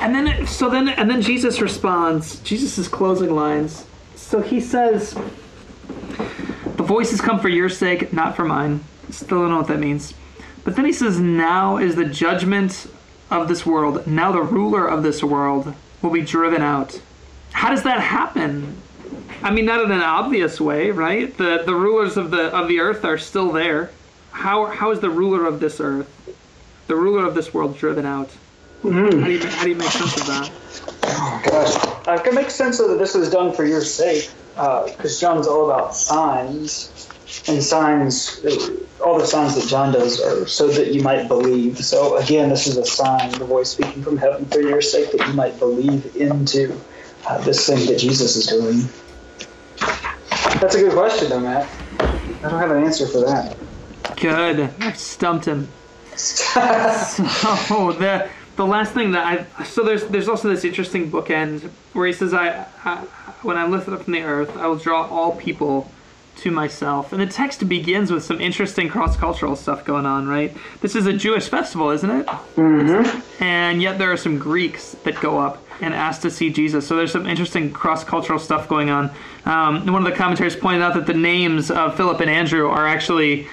And 0.00 0.14
then, 0.14 0.46
so 0.46 0.68
then, 0.68 0.88
and 0.88 1.08
then 1.08 1.22
Jesus 1.22 1.60
responds. 1.60 2.40
Jesus' 2.40 2.88
closing 2.88 3.34
lines. 3.34 3.86
So 4.16 4.40
he 4.40 4.60
says, 4.60 5.16
"The 6.76 6.82
voices 6.82 7.20
come 7.20 7.38
for 7.38 7.48
your 7.48 7.68
sake, 7.68 8.12
not 8.12 8.36
for 8.36 8.44
mine." 8.44 8.80
Still 9.10 9.40
don't 9.40 9.50
know 9.50 9.58
what 9.58 9.68
that 9.68 9.78
means. 9.78 10.12
But 10.64 10.76
then 10.76 10.84
he 10.84 10.92
says, 10.92 11.20
"Now 11.20 11.76
is 11.76 11.94
the 11.94 12.04
judgment 12.04 12.86
of 13.30 13.48
this 13.48 13.64
world. 13.64 14.06
Now 14.06 14.32
the 14.32 14.42
ruler 14.42 14.86
of 14.86 15.02
this 15.02 15.22
world 15.22 15.74
will 16.02 16.10
be 16.10 16.22
driven 16.22 16.62
out." 16.62 17.00
How 17.54 17.70
does 17.70 17.84
that 17.84 18.00
happen? 18.00 18.76
I 19.42 19.50
mean, 19.50 19.64
not 19.64 19.82
in 19.82 19.90
an 19.90 20.02
obvious 20.02 20.60
way, 20.60 20.90
right? 20.90 21.34
The 21.36 21.62
the 21.64 21.74
rulers 21.74 22.16
of 22.16 22.30
the 22.30 22.54
of 22.54 22.68
the 22.68 22.80
earth 22.80 23.04
are 23.04 23.16
still 23.16 23.52
there. 23.52 23.90
How 24.32 24.66
how 24.66 24.90
is 24.90 25.00
the 25.00 25.08
ruler 25.08 25.46
of 25.46 25.60
this 25.60 25.80
earth, 25.80 26.10
the 26.88 26.96
ruler 26.96 27.24
of 27.24 27.34
this 27.34 27.54
world, 27.54 27.78
driven 27.78 28.04
out? 28.04 28.28
Hmm. 28.82 29.20
How 29.20 29.26
do 29.26 29.32
you 29.32 29.46
how 29.46 29.62
do 29.62 29.70
you 29.70 29.76
make 29.76 29.90
sense 29.90 30.20
of 30.20 30.26
that? 30.26 30.50
Oh 31.04 31.42
gosh, 31.44 32.08
I 32.08 32.18
can 32.18 32.34
make 32.34 32.50
sense 32.50 32.80
of 32.80 32.88
that 32.90 32.98
this 32.98 33.14
was 33.14 33.30
done 33.30 33.52
for 33.52 33.64
your 33.64 33.82
sake, 33.82 34.30
uh, 34.56 34.84
because 34.90 35.20
John's 35.20 35.46
all 35.46 35.70
about 35.70 35.94
signs. 35.94 36.90
and 37.48 37.62
signs, 37.62 38.44
uh, 38.44 38.76
all 39.04 39.18
the 39.18 39.26
signs 39.26 39.54
that 39.56 39.66
John 39.68 39.92
does 39.92 40.20
are 40.20 40.46
so 40.46 40.68
that 40.68 40.92
you 40.92 41.02
might 41.02 41.26
believe. 41.28 41.78
So 41.78 42.16
again, 42.18 42.48
this 42.48 42.66
is 42.66 42.76
a 42.76 42.84
sign, 42.84 43.30
the 43.32 43.44
voice 43.44 43.70
speaking 43.70 44.02
from 44.02 44.16
heaven 44.16 44.44
for 44.46 44.60
your 44.60 44.80
sake, 44.82 45.10
that 45.12 45.26
you 45.26 45.34
might 45.34 45.58
believe 45.58 46.14
into 46.16 46.78
uh, 47.26 47.38
this 47.42 47.66
thing 47.66 47.86
that 47.86 47.98
Jesus 47.98 48.36
is 48.36 48.46
doing. 48.46 48.88
That's 50.60 50.74
a 50.74 50.80
good 50.80 50.92
question, 50.92 51.28
though, 51.30 51.40
Matt. 51.40 51.68
I 52.00 52.50
don't 52.50 52.60
have 52.60 52.70
an 52.70 52.84
answer 52.84 53.06
for 53.06 53.20
that. 53.20 53.56
Good. 54.16 54.70
I've 54.80 54.98
stumped 54.98 55.46
him. 55.46 55.68
so 56.16 57.92
the 57.92 58.28
the 58.56 58.66
last 58.66 58.92
thing 58.92 59.12
that 59.12 59.26
I 59.26 59.64
so 59.64 59.82
there's 59.82 60.04
there's 60.04 60.28
also 60.28 60.48
this 60.48 60.64
interesting 60.64 61.10
bookend 61.10 61.62
where 61.92 62.06
he 62.06 62.12
says 62.12 62.32
I, 62.32 62.66
I 62.84 62.98
when 63.42 63.56
I 63.56 63.66
lift 63.66 63.88
up 63.88 64.02
from 64.02 64.12
the 64.12 64.22
earth 64.22 64.56
I 64.56 64.66
will 64.68 64.76
draw 64.76 65.08
all 65.08 65.32
people 65.32 65.90
to 66.36 66.50
myself 66.50 67.12
and 67.12 67.20
the 67.20 67.26
text 67.26 67.68
begins 67.68 68.12
with 68.12 68.24
some 68.24 68.40
interesting 68.40 68.88
cross 68.88 69.16
cultural 69.16 69.56
stuff 69.56 69.84
going 69.84 70.06
on 70.06 70.28
right 70.28 70.56
this 70.80 70.94
is 70.94 71.06
a 71.06 71.12
Jewish 71.12 71.48
festival 71.48 71.90
isn't 71.90 72.10
it 72.10 72.26
mm-hmm. 72.26 73.42
and 73.42 73.82
yet 73.82 73.98
there 73.98 74.12
are 74.12 74.16
some 74.16 74.38
Greeks 74.38 74.92
that 75.04 75.20
go 75.20 75.38
up 75.38 75.63
and 75.80 75.94
asked 75.94 76.22
to 76.22 76.30
see 76.30 76.50
Jesus 76.50 76.86
so 76.86 76.96
there's 76.96 77.12
some 77.12 77.26
interesting 77.26 77.72
cross 77.72 78.04
cultural 78.04 78.38
stuff 78.38 78.68
going 78.68 78.90
on 78.90 79.10
um, 79.44 79.86
one 79.86 80.04
of 80.04 80.10
the 80.10 80.16
commentaries 80.16 80.56
pointed 80.56 80.82
out 80.82 80.94
that 80.94 81.06
the 81.06 81.14
names 81.14 81.70
of 81.70 81.96
Philip 81.96 82.20
and 82.20 82.30
Andrew 82.30 82.68
are 82.68 82.86
actually 82.86 83.46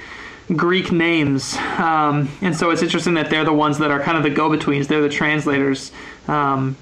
Greek 0.55 0.91
names. 0.91 1.55
Um, 1.77 2.29
and 2.41 2.55
so 2.55 2.71
it's 2.71 2.81
interesting 2.81 3.13
that 3.15 3.29
they're 3.29 3.45
the 3.45 3.53
ones 3.53 3.77
that 3.77 3.91
are 3.91 4.01
kind 4.01 4.17
of 4.17 4.23
the 4.23 4.29
go 4.29 4.49
betweens, 4.49 4.88
they're 4.88 5.01
the 5.01 5.10
translators. 5.10 5.91
Um, 6.27 6.77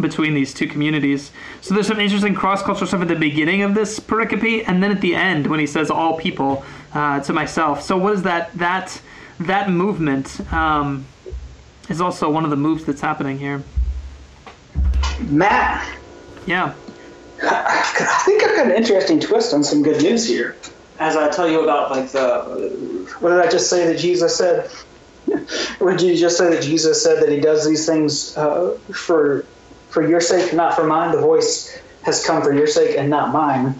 between 0.00 0.34
these 0.34 0.52
two 0.52 0.66
communities. 0.66 1.30
So 1.60 1.72
there's 1.72 1.86
some 1.86 2.00
interesting 2.00 2.34
cross 2.34 2.64
cultural 2.64 2.88
stuff 2.88 3.02
at 3.02 3.06
the 3.06 3.14
beginning 3.14 3.62
of 3.62 3.76
this 3.76 4.00
pericope, 4.00 4.64
and 4.66 4.82
then 4.82 4.90
at 4.90 5.00
the 5.00 5.14
end 5.14 5.46
when 5.46 5.60
he 5.60 5.68
says 5.68 5.88
"all 5.88 6.18
people" 6.18 6.64
uh, 6.94 7.20
to 7.20 7.32
myself. 7.32 7.80
So 7.80 7.96
what 7.96 8.14
is 8.14 8.22
that? 8.24 8.52
That 8.54 9.00
that 9.38 9.70
movement 9.70 10.40
um, 10.52 11.06
is 11.88 12.00
also 12.00 12.28
one 12.28 12.42
of 12.42 12.50
the 12.50 12.56
moves 12.56 12.84
that's 12.84 13.00
happening 13.00 13.38
here. 13.38 13.62
Matt. 15.20 15.86
Yeah. 16.46 16.74
I 17.42 18.22
think 18.24 18.42
I've 18.44 18.56
got 18.56 18.66
an 18.66 18.72
interesting 18.72 19.20
twist 19.20 19.52
on 19.52 19.64
some 19.64 19.82
good 19.82 20.02
news 20.02 20.26
here 20.26 20.56
as 20.98 21.16
I 21.16 21.28
tell 21.30 21.48
you 21.48 21.62
about 21.62 21.90
like 21.90 22.10
the 22.10 23.06
what 23.20 23.30
did 23.30 23.40
I 23.40 23.50
just 23.50 23.68
say 23.68 23.92
that 23.92 23.98
Jesus 23.98 24.36
said? 24.36 24.70
What 25.78 25.98
did 25.98 26.02
you 26.02 26.16
just 26.16 26.36
say 26.38 26.50
that 26.50 26.62
Jesus 26.62 27.02
said 27.02 27.22
that 27.22 27.30
he 27.30 27.40
does 27.40 27.66
these 27.66 27.86
things 27.86 28.36
uh, 28.36 28.78
for 28.92 29.44
for 29.88 30.06
your 30.06 30.20
sake, 30.20 30.52
not 30.52 30.74
for 30.74 30.84
mine? 30.84 31.12
The 31.12 31.20
voice 31.20 31.76
has 32.02 32.24
come 32.24 32.42
for 32.42 32.52
your 32.52 32.66
sake 32.66 32.96
and 32.96 33.10
not 33.10 33.32
mine. 33.32 33.76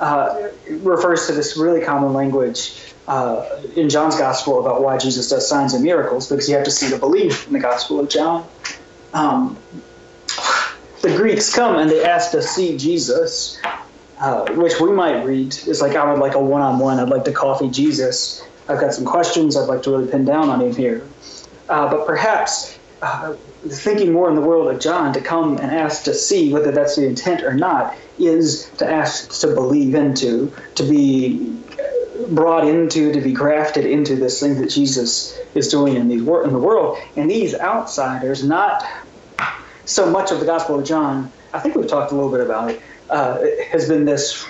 Uh, 0.00 0.48
refers 0.70 1.26
to 1.26 1.32
this 1.32 1.56
really 1.56 1.82
common 1.82 2.12
language 2.12 2.94
uh, 3.06 3.46
in 3.76 3.88
John's 3.88 4.16
gospel 4.16 4.60
about 4.60 4.82
why 4.82 4.98
Jesus 4.98 5.28
does 5.28 5.48
signs 5.48 5.74
and 5.74 5.84
miracles 5.84 6.28
because 6.28 6.48
you 6.48 6.56
have 6.56 6.64
to 6.64 6.70
see 6.70 6.90
to 6.90 6.98
believe 6.98 7.44
in 7.46 7.52
the 7.52 7.60
gospel 7.60 8.00
of 8.00 8.08
John. 8.08 8.48
Um, 9.12 9.58
the 11.06 11.16
Greeks 11.16 11.54
come 11.54 11.76
and 11.76 11.90
they 11.90 12.04
ask 12.04 12.32
to 12.32 12.42
see 12.42 12.76
Jesus, 12.76 13.60
uh, 14.18 14.52
which 14.54 14.80
we 14.80 14.90
might 14.90 15.24
read 15.24 15.56
is 15.66 15.80
like 15.80 15.94
I 15.94 16.10
would 16.10 16.20
like 16.20 16.34
a 16.34 16.40
one-on-one. 16.40 16.98
I'd 16.98 17.08
like 17.08 17.24
to 17.24 17.32
coffee 17.32 17.70
Jesus. 17.70 18.42
I've 18.68 18.80
got 18.80 18.92
some 18.92 19.04
questions 19.04 19.56
I'd 19.56 19.68
like 19.68 19.84
to 19.84 19.90
really 19.90 20.10
pin 20.10 20.24
down 20.24 20.48
on 20.48 20.60
him 20.60 20.74
here. 20.74 21.06
Uh, 21.68 21.90
but 21.90 22.06
perhaps 22.06 22.76
uh, 23.02 23.34
thinking 23.68 24.12
more 24.12 24.28
in 24.28 24.34
the 24.34 24.40
world 24.40 24.68
of 24.68 24.80
John 24.80 25.12
to 25.12 25.20
come 25.20 25.58
and 25.58 25.70
ask 25.70 26.04
to 26.04 26.14
see 26.14 26.52
whether 26.52 26.72
that's 26.72 26.96
the 26.96 27.06
intent 27.06 27.42
or 27.42 27.54
not 27.54 27.96
is 28.18 28.68
to 28.78 28.90
ask 28.90 29.40
to 29.40 29.54
believe 29.54 29.94
into, 29.94 30.52
to 30.74 30.82
be 30.82 31.56
brought 32.30 32.66
into, 32.66 33.12
to 33.12 33.20
be 33.20 33.32
grafted 33.32 33.84
into 33.84 34.16
this 34.16 34.40
thing 34.40 34.60
that 34.60 34.70
Jesus 34.70 35.38
is 35.54 35.68
doing 35.68 35.94
in, 35.94 36.08
these, 36.08 36.22
in 36.22 36.52
the 36.52 36.58
world. 36.58 36.98
And 37.14 37.30
these 37.30 37.54
outsiders, 37.54 38.42
not 38.42 38.84
so 39.86 40.10
much 40.10 40.30
of 40.30 40.40
the 40.40 40.46
Gospel 40.46 40.78
of 40.78 40.84
John, 40.84 41.32
I 41.52 41.60
think 41.60 41.74
we've 41.74 41.88
talked 41.88 42.12
a 42.12 42.14
little 42.14 42.30
bit 42.30 42.40
about 42.40 42.70
it, 42.70 42.82
uh, 43.08 43.38
has 43.70 43.88
been 43.88 44.04
this 44.04 44.46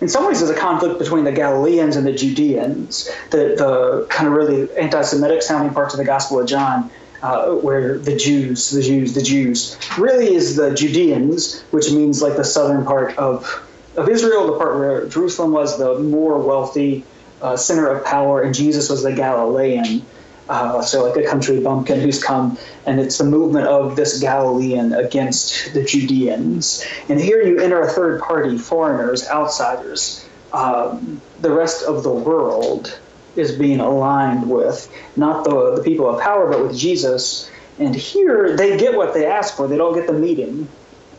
in 0.00 0.08
some 0.08 0.26
ways, 0.26 0.38
there's 0.38 0.50
a 0.50 0.58
conflict 0.58 0.98
between 0.98 1.24
the 1.24 1.32
Galileans 1.32 1.96
and 1.96 2.06
the 2.06 2.12
Judeans, 2.12 3.10
the, 3.30 3.56
the 3.56 4.06
kind 4.08 4.28
of 4.28 4.34
really 4.34 4.68
anti 4.76 5.02
Semitic 5.02 5.42
sounding 5.42 5.74
parts 5.74 5.92
of 5.92 5.98
the 5.98 6.04
Gospel 6.04 6.40
of 6.40 6.46
John. 6.46 6.90
Uh, 7.20 7.54
where 7.56 7.98
the 7.98 8.14
Jews, 8.14 8.70
the 8.70 8.80
Jews, 8.80 9.12
the 9.12 9.22
Jews, 9.22 9.76
really 9.98 10.32
is 10.32 10.54
the 10.54 10.72
Judeans, 10.72 11.62
which 11.72 11.90
means 11.90 12.22
like 12.22 12.36
the 12.36 12.44
southern 12.44 12.84
part 12.84 13.18
of 13.18 13.60
of 13.96 14.08
Israel, 14.08 14.46
the 14.46 14.56
part 14.56 14.78
where 14.78 15.04
Jerusalem 15.08 15.50
was 15.50 15.78
the 15.78 15.98
more 15.98 16.38
wealthy 16.38 17.02
uh, 17.42 17.56
center 17.56 17.88
of 17.88 18.04
power, 18.04 18.42
and 18.42 18.54
Jesus 18.54 18.88
was 18.88 19.02
the 19.02 19.12
Galilean, 19.12 20.06
uh, 20.48 20.80
so 20.80 21.04
like 21.04 21.22
a 21.22 21.28
country 21.28 21.60
bumpkin 21.60 22.00
who's 22.00 22.22
come, 22.22 22.58
and 22.86 22.98
it's 22.98 23.18
the 23.18 23.24
movement 23.24 23.66
of 23.66 23.96
this 23.96 24.20
Galilean 24.20 24.94
against 24.94 25.74
the 25.74 25.84
Judeans. 25.84 26.84
And 27.08 27.20
here 27.20 27.42
you 27.42 27.60
enter 27.60 27.80
a 27.80 27.88
third 27.88 28.22
party, 28.22 28.56
foreigners, 28.56 29.28
outsiders. 29.28 30.26
Um, 30.52 31.20
the 31.40 31.52
rest 31.52 31.84
of 31.84 32.02
the 32.02 32.12
world 32.12 32.98
is 33.36 33.52
being 33.52 33.80
aligned 33.80 34.48
with 34.48 34.90
not 35.16 35.44
the, 35.44 35.76
the 35.76 35.82
people 35.82 36.08
of 36.08 36.20
power, 36.20 36.48
but 36.48 36.62
with 36.62 36.76
Jesus. 36.76 37.50
And 37.78 37.94
here 37.94 38.56
they 38.56 38.78
get 38.78 38.96
what 38.96 39.14
they 39.14 39.26
ask 39.26 39.56
for. 39.56 39.68
They 39.68 39.76
don't 39.76 39.94
get 39.94 40.06
the 40.06 40.14
meeting, 40.14 40.66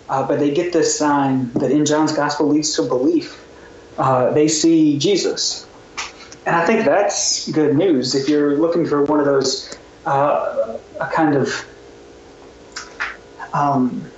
uh, 0.09 0.27
but 0.27 0.39
they 0.39 0.51
get 0.51 0.73
this 0.73 0.97
sign 0.97 1.51
that 1.53 1.71
in 1.71 1.85
John's 1.85 2.13
gospel 2.13 2.47
leads 2.47 2.75
to 2.75 2.83
belief. 2.83 3.45
Uh, 3.97 4.31
they 4.31 4.47
see 4.47 4.97
Jesus. 4.97 5.67
And 6.49 6.57
I 6.57 6.65
think 6.65 6.83
that's 6.83 7.47
good 7.51 7.75
news 7.75 8.15
if 8.15 8.27
you're 8.27 8.57
looking 8.57 8.83
for 8.83 9.03
one 9.03 9.19
of 9.19 9.27
those 9.27 9.71
uh, 10.03 10.79
a 10.99 11.05
kind 11.13 11.35
of. 11.35 11.53
Um, 13.53 14.11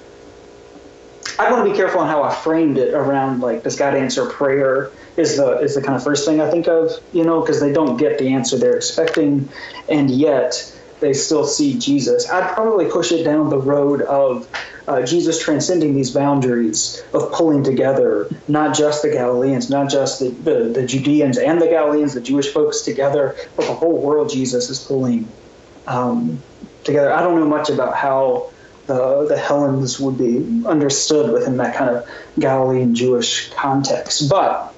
I 1.38 1.52
want 1.52 1.66
to 1.66 1.72
be 1.72 1.76
careful 1.76 2.00
on 2.00 2.08
how 2.08 2.24
I 2.24 2.34
framed 2.34 2.78
it 2.78 2.94
around 2.94 3.42
like 3.42 3.64
does 3.64 3.76
God 3.76 3.96
answer 3.96 4.30
prayer 4.30 4.94
is 5.18 5.36
the 5.36 5.60
is 5.60 5.76
the 5.76 5.82
kind 5.82 5.98
of 5.98 6.06
first 6.06 6.26
thing 6.26 6.40
I 6.40 6.50
think 6.50 6.70
of 6.70 6.94
you 7.12 7.26
know 7.26 7.42
because 7.42 7.60
they 7.60 7.74
don't 7.74 7.98
get 7.98 8.18
the 8.18 8.30
answer 8.34 8.58
they're 8.58 8.78
expecting 8.78 9.50
and 9.90 10.10
yet 10.10 10.54
they 11.02 11.12
still 11.12 11.46
see 11.46 11.78
Jesus. 11.80 12.30
I'd 12.30 12.54
probably 12.54 12.90
push 12.90 13.12
it 13.12 13.26
down 13.26 13.50
the 13.50 13.60
road 13.60 14.04
of 14.04 14.48
uh, 14.88 15.02
Jesus 15.04 15.42
transcending 15.42 15.96
these 15.96 16.12
boundaries 16.12 17.04
of 17.14 17.32
pulling 17.32 17.64
together 17.64 18.30
not 18.48 18.76
just 18.76 19.02
the 19.02 19.10
Galileans, 19.10 19.70
not 19.70 19.90
just 19.90 20.20
the, 20.20 20.30
the, 20.30 20.64
the 20.70 20.86
Judeans 20.86 21.38
and 21.38 21.62
the 21.62 21.68
Galileans, 21.68 22.14
the 22.14 22.22
Jewish 22.22 22.50
folks 22.50 22.82
together, 22.82 23.36
but 23.56 23.68
the 23.68 23.74
whole 23.74 24.02
world 24.02 24.30
Jesus 24.30 24.70
is 24.70 24.80
pulling 24.80 25.28
um, 25.88 26.42
together. 26.84 27.14
I 27.14 27.22
don't 27.22 27.40
know 27.40 27.48
much 27.48 27.70
about 27.70 27.96
how 27.96 28.52
the, 28.88 29.26
the 29.28 29.38
Hellenes 29.38 30.00
would 30.00 30.18
be 30.18 30.66
understood 30.66 31.32
within 31.32 31.58
that 31.58 31.76
kind 31.76 31.96
of 31.96 32.10
Galilean 32.40 32.96
Jewish 32.96 33.52
context, 33.54 34.30
but 34.30 34.74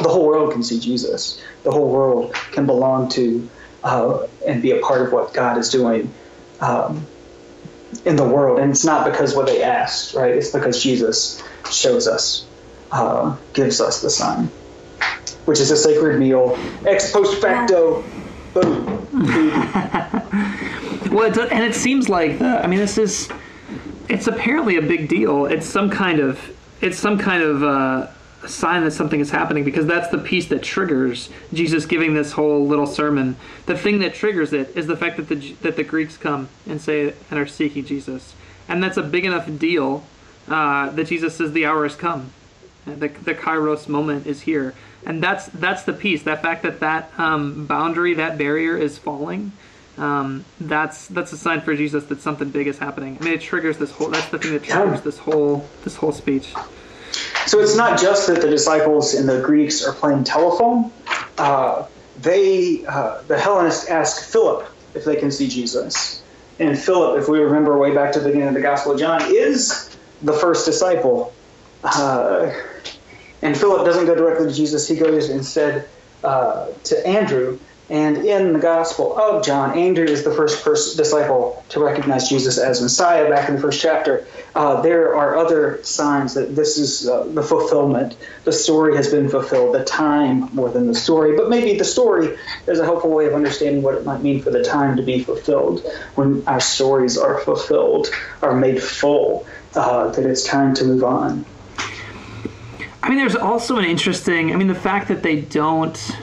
the 0.00 0.08
whole 0.08 0.26
world 0.26 0.52
can 0.52 0.62
see 0.62 0.80
Jesus. 0.80 1.40
The 1.62 1.70
whole 1.70 1.90
world 1.90 2.34
can 2.52 2.66
belong 2.66 3.08
to 3.10 3.48
uh, 3.84 4.26
and 4.46 4.62
be 4.62 4.72
a 4.72 4.80
part 4.80 5.06
of 5.06 5.12
what 5.12 5.34
God 5.34 5.58
is 5.58 5.70
doing. 5.70 6.12
Um, 6.60 7.06
in 8.04 8.16
the 8.16 8.24
world, 8.24 8.58
and 8.58 8.70
it's 8.70 8.84
not 8.84 9.10
because 9.10 9.34
what 9.34 9.46
they 9.46 9.62
asked, 9.62 10.14
right? 10.14 10.34
It's 10.34 10.50
because 10.50 10.82
Jesus 10.82 11.42
shows 11.70 12.08
us, 12.08 12.46
uh, 12.90 13.36
gives 13.52 13.80
us 13.80 14.02
the 14.02 14.10
sign, 14.10 14.50
which 15.44 15.60
is 15.60 15.70
a 15.70 15.76
sacred 15.76 16.18
meal, 16.18 16.58
ex 16.86 17.12
post 17.12 17.40
facto. 17.40 18.02
Boom. 18.54 19.08
well, 21.12 21.30
it, 21.30 21.52
and 21.52 21.64
it 21.64 21.74
seems 21.74 22.08
like 22.08 22.38
the, 22.38 22.62
I 22.62 22.66
mean, 22.66 22.78
this 22.78 22.98
is 22.98 23.30
it's 24.08 24.26
apparently 24.26 24.76
a 24.76 24.82
big 24.82 25.08
deal. 25.08 25.46
It's 25.46 25.66
some 25.66 25.90
kind 25.90 26.20
of 26.20 26.40
it's 26.80 26.98
some 26.98 27.18
kind 27.18 27.42
of 27.42 27.62
uh, 27.62 28.06
a 28.42 28.48
sign 28.48 28.84
that 28.84 28.90
something 28.90 29.20
is 29.20 29.30
happening 29.30 29.64
because 29.64 29.86
that's 29.86 30.08
the 30.08 30.18
piece 30.18 30.48
that 30.48 30.62
triggers 30.62 31.30
Jesus 31.52 31.86
giving 31.86 32.14
this 32.14 32.32
whole 32.32 32.66
little 32.66 32.86
sermon. 32.86 33.36
The 33.66 33.76
thing 33.76 34.00
that 34.00 34.14
triggers 34.14 34.52
it 34.52 34.76
is 34.76 34.86
the 34.86 34.96
fact 34.96 35.16
that 35.16 35.28
the 35.28 35.52
that 35.62 35.76
the 35.76 35.84
Greeks 35.84 36.16
come 36.16 36.48
and 36.66 36.80
say 36.80 37.14
and 37.30 37.38
are 37.38 37.46
seeking 37.46 37.84
Jesus, 37.84 38.34
and 38.68 38.82
that's 38.82 38.96
a 38.96 39.02
big 39.02 39.24
enough 39.24 39.48
deal 39.58 40.04
uh, 40.48 40.90
that 40.90 41.06
Jesus 41.06 41.36
says 41.36 41.52
the 41.52 41.66
hour 41.66 41.84
has 41.84 41.94
come, 41.94 42.32
the 42.84 43.08
the 43.08 43.34
Kairos 43.34 43.88
moment 43.88 44.26
is 44.26 44.42
here, 44.42 44.74
and 45.06 45.22
that's 45.22 45.46
that's 45.46 45.84
the 45.84 45.92
piece. 45.92 46.22
That 46.24 46.42
fact 46.42 46.62
that 46.62 46.80
that 46.80 47.12
um, 47.18 47.66
boundary, 47.66 48.14
that 48.14 48.38
barrier 48.38 48.76
is 48.76 48.98
falling. 48.98 49.52
Um, 49.98 50.46
that's 50.58 51.06
that's 51.06 51.32
a 51.32 51.36
sign 51.36 51.60
for 51.60 51.76
Jesus 51.76 52.04
that 52.06 52.20
something 52.20 52.50
big 52.50 52.66
is 52.66 52.78
happening. 52.78 53.18
I 53.20 53.24
mean, 53.24 53.34
it 53.34 53.40
triggers 53.40 53.78
this 53.78 53.90
whole. 53.92 54.08
That's 54.08 54.28
the 54.28 54.38
thing 54.38 54.52
that 54.52 54.64
triggers 54.64 55.02
this 55.02 55.18
whole 55.18 55.68
this 55.84 55.96
whole 55.96 56.12
speech. 56.12 56.54
So 57.46 57.60
it's 57.60 57.76
not 57.76 58.00
just 58.00 58.28
that 58.28 58.40
the 58.40 58.48
disciples 58.48 59.14
and 59.14 59.28
the 59.28 59.40
Greeks 59.40 59.84
are 59.84 59.92
playing 59.92 60.24
telephone. 60.24 60.92
Uh, 61.36 61.86
they, 62.20 62.84
uh, 62.86 63.22
the 63.22 63.38
Hellenists 63.38 63.88
ask 63.88 64.30
Philip 64.30 64.66
if 64.94 65.04
they 65.04 65.16
can 65.16 65.30
see 65.30 65.48
Jesus. 65.48 66.22
And 66.58 66.78
Philip, 66.78 67.20
if 67.20 67.28
we 67.28 67.40
remember 67.40 67.76
way 67.78 67.94
back 67.94 68.12
to 68.12 68.20
the 68.20 68.26
beginning 68.26 68.48
of 68.48 68.54
the 68.54 68.60
Gospel 68.60 68.92
of 68.92 68.98
John, 69.00 69.22
is 69.26 69.96
the 70.22 70.32
first 70.32 70.66
disciple. 70.66 71.32
Uh, 71.82 72.52
And 73.42 73.56
Philip 73.56 73.84
doesn't 73.84 74.06
go 74.06 74.14
directly 74.14 74.46
to 74.46 74.54
Jesus, 74.54 74.86
he 74.86 74.94
goes 74.94 75.28
instead 75.28 75.88
uh, 76.22 76.68
to 76.84 77.06
Andrew. 77.06 77.58
And 77.92 78.24
in 78.24 78.54
the 78.54 78.58
Gospel 78.58 79.14
of 79.18 79.44
John, 79.44 79.76
Andrew 79.76 80.06
is 80.06 80.24
the 80.24 80.30
first 80.30 80.96
disciple 80.96 81.62
to 81.68 81.78
recognize 81.78 82.26
Jesus 82.26 82.56
as 82.56 82.80
Messiah 82.80 83.28
back 83.28 83.50
in 83.50 83.56
the 83.56 83.60
first 83.60 83.82
chapter. 83.82 84.26
Uh, 84.54 84.80
there 84.80 85.14
are 85.14 85.36
other 85.36 85.78
signs 85.84 86.32
that 86.32 86.56
this 86.56 86.78
is 86.78 87.06
uh, 87.06 87.24
the 87.24 87.42
fulfillment. 87.42 88.16
The 88.44 88.52
story 88.52 88.96
has 88.96 89.10
been 89.10 89.28
fulfilled, 89.28 89.74
the 89.74 89.84
time 89.84 90.48
more 90.54 90.70
than 90.70 90.86
the 90.86 90.94
story. 90.94 91.36
But 91.36 91.50
maybe 91.50 91.76
the 91.76 91.84
story 91.84 92.38
is 92.66 92.78
a 92.78 92.84
helpful 92.86 93.10
way 93.10 93.26
of 93.26 93.34
understanding 93.34 93.82
what 93.82 93.94
it 93.96 94.06
might 94.06 94.22
mean 94.22 94.40
for 94.40 94.48
the 94.48 94.64
time 94.64 94.96
to 94.96 95.02
be 95.02 95.22
fulfilled 95.22 95.86
when 96.14 96.48
our 96.48 96.60
stories 96.60 97.18
are 97.18 97.40
fulfilled, 97.40 98.08
are 98.40 98.56
made 98.56 98.82
full, 98.82 99.46
uh, 99.74 100.08
that 100.12 100.24
it's 100.24 100.44
time 100.44 100.72
to 100.76 100.84
move 100.84 101.04
on. 101.04 101.44
I 103.02 103.10
mean, 103.10 103.18
there's 103.18 103.36
also 103.36 103.76
an 103.76 103.84
interesting. 103.84 104.50
I 104.50 104.56
mean, 104.56 104.68
the 104.68 104.74
fact 104.74 105.08
that 105.08 105.22
they 105.22 105.42
don't 105.42 106.16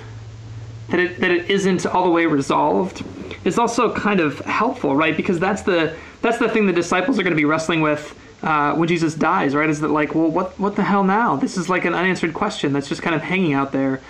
that 0.89 0.99
it 0.99 1.19
that 1.19 1.31
it 1.31 1.49
isn't 1.49 1.85
all 1.85 2.03
the 2.03 2.09
way 2.09 2.25
resolved 2.25 3.03
is 3.43 3.57
also 3.57 3.93
kind 3.93 4.19
of 4.19 4.39
helpful, 4.39 4.95
right? 4.95 5.15
Because 5.15 5.39
that's 5.39 5.61
the 5.61 5.95
that's 6.21 6.37
the 6.37 6.49
thing 6.49 6.65
the 6.65 6.73
disciples 6.73 7.19
are 7.19 7.23
going 7.23 7.31
to 7.31 7.37
be 7.37 7.45
wrestling 7.45 7.81
with 7.81 8.17
uh, 8.41 8.73
when 8.73 8.87
Jesus 8.87 9.15
dies, 9.15 9.55
right? 9.55 9.69
Is 9.69 9.81
that 9.81 9.89
like, 9.89 10.15
well, 10.15 10.29
what 10.29 10.59
what 10.59 10.75
the 10.75 10.83
hell 10.83 11.03
now? 11.03 11.35
This 11.35 11.57
is 11.57 11.69
like 11.69 11.85
an 11.85 11.93
unanswered 11.93 12.33
question 12.33 12.73
that's 12.73 12.87
just 12.87 13.01
kind 13.01 13.15
of 13.15 13.21
hanging 13.21 13.53
out 13.53 13.71
there, 13.71 14.01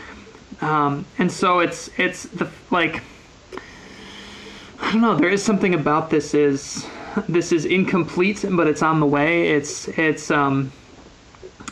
um, 0.61 1.05
and 1.17 1.32
so 1.32 1.59
it's 1.59 1.89
it's 1.97 2.23
the 2.23 2.49
like. 2.71 3.01
I 4.82 4.93
don't 4.93 5.01
know. 5.01 5.15
There 5.17 5.30
is 5.30 5.43
something 5.43 5.73
about 5.73 6.09
this 6.09 6.34
is 6.34 6.88
this 7.27 7.51
is 7.51 7.65
incomplete, 7.65 8.45
but 8.49 8.65
it's 8.67 8.82
on 8.82 9.01
the 9.01 9.05
way. 9.05 9.49
It's 9.49 9.89
it's 9.89 10.32
um, 10.32 10.71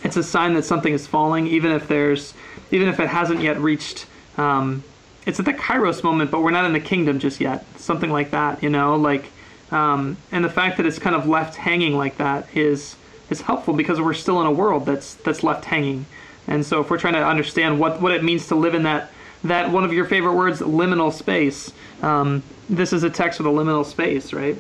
it's 0.03 0.18
a 0.18 0.24
sign 0.24 0.53
that 0.55 0.64
something 0.64 0.93
is 0.93 1.08
falling, 1.08 1.47
even 1.47 1.72
if 1.72 1.88
there's 1.88 2.34
even 2.72 2.89
if 2.89 2.99
it 2.99 3.08
hasn't 3.08 3.41
yet 3.41 3.58
reached 3.60 4.08
um, 4.38 4.84
it's 5.28 5.40
at 5.40 5.46
the 5.46 5.54
kairos 5.54 6.04
moment 6.04 6.32
but 6.32 6.42
we're 6.42 6.52
not 6.52 6.66
in 6.66 6.74
the 6.74 6.80
kingdom 6.80 7.20
just 7.20 7.40
yet. 7.40 7.66
Something 7.78 8.10
like 8.10 8.32
that 8.32 8.64
you 8.64 8.70
know 8.70 8.96
like 8.96 9.26
um, 9.70 10.18
and 10.32 10.44
the 10.44 10.50
fact 10.50 10.78
that 10.78 10.86
it's 10.86 10.98
kind 10.98 11.16
of 11.16 11.28
left 11.28 11.56
hanging 11.56 11.96
like 11.98 12.18
that 12.18 12.48
is 12.56 12.96
is 13.30 13.42
helpful 13.42 13.74
because 13.74 14.00
we're 14.00 14.14
still 14.14 14.42
in 14.42 14.48
a 14.48 14.52
world 14.52 14.86
that's 14.86 15.16
that's 15.16 15.44
left 15.44 15.66
hanging. 15.66 16.06
And 16.48 16.66
so 16.66 16.80
if 16.80 16.90
we're 16.90 16.98
trying 16.98 17.16
to 17.16 17.26
understand 17.26 17.80
what 17.80 18.02
what 18.02 18.14
it 18.14 18.24
means 18.24 18.48
to 18.48 18.56
live 18.56 18.74
in 18.74 18.84
that 18.84 19.12
that 19.44 19.72
one 19.72 19.84
of 19.84 19.94
your 19.94 20.06
favorite 20.06 20.34
words 20.34 20.62
liminal 20.62 21.14
space 21.14 21.72
um, 22.02 22.44
this 22.70 22.94
is 22.94 23.04
a 23.04 23.10
text 23.10 23.40
with 23.40 23.48
a 23.48 23.50
liminal 23.50 23.86
space 23.86 24.34
right 24.34 24.58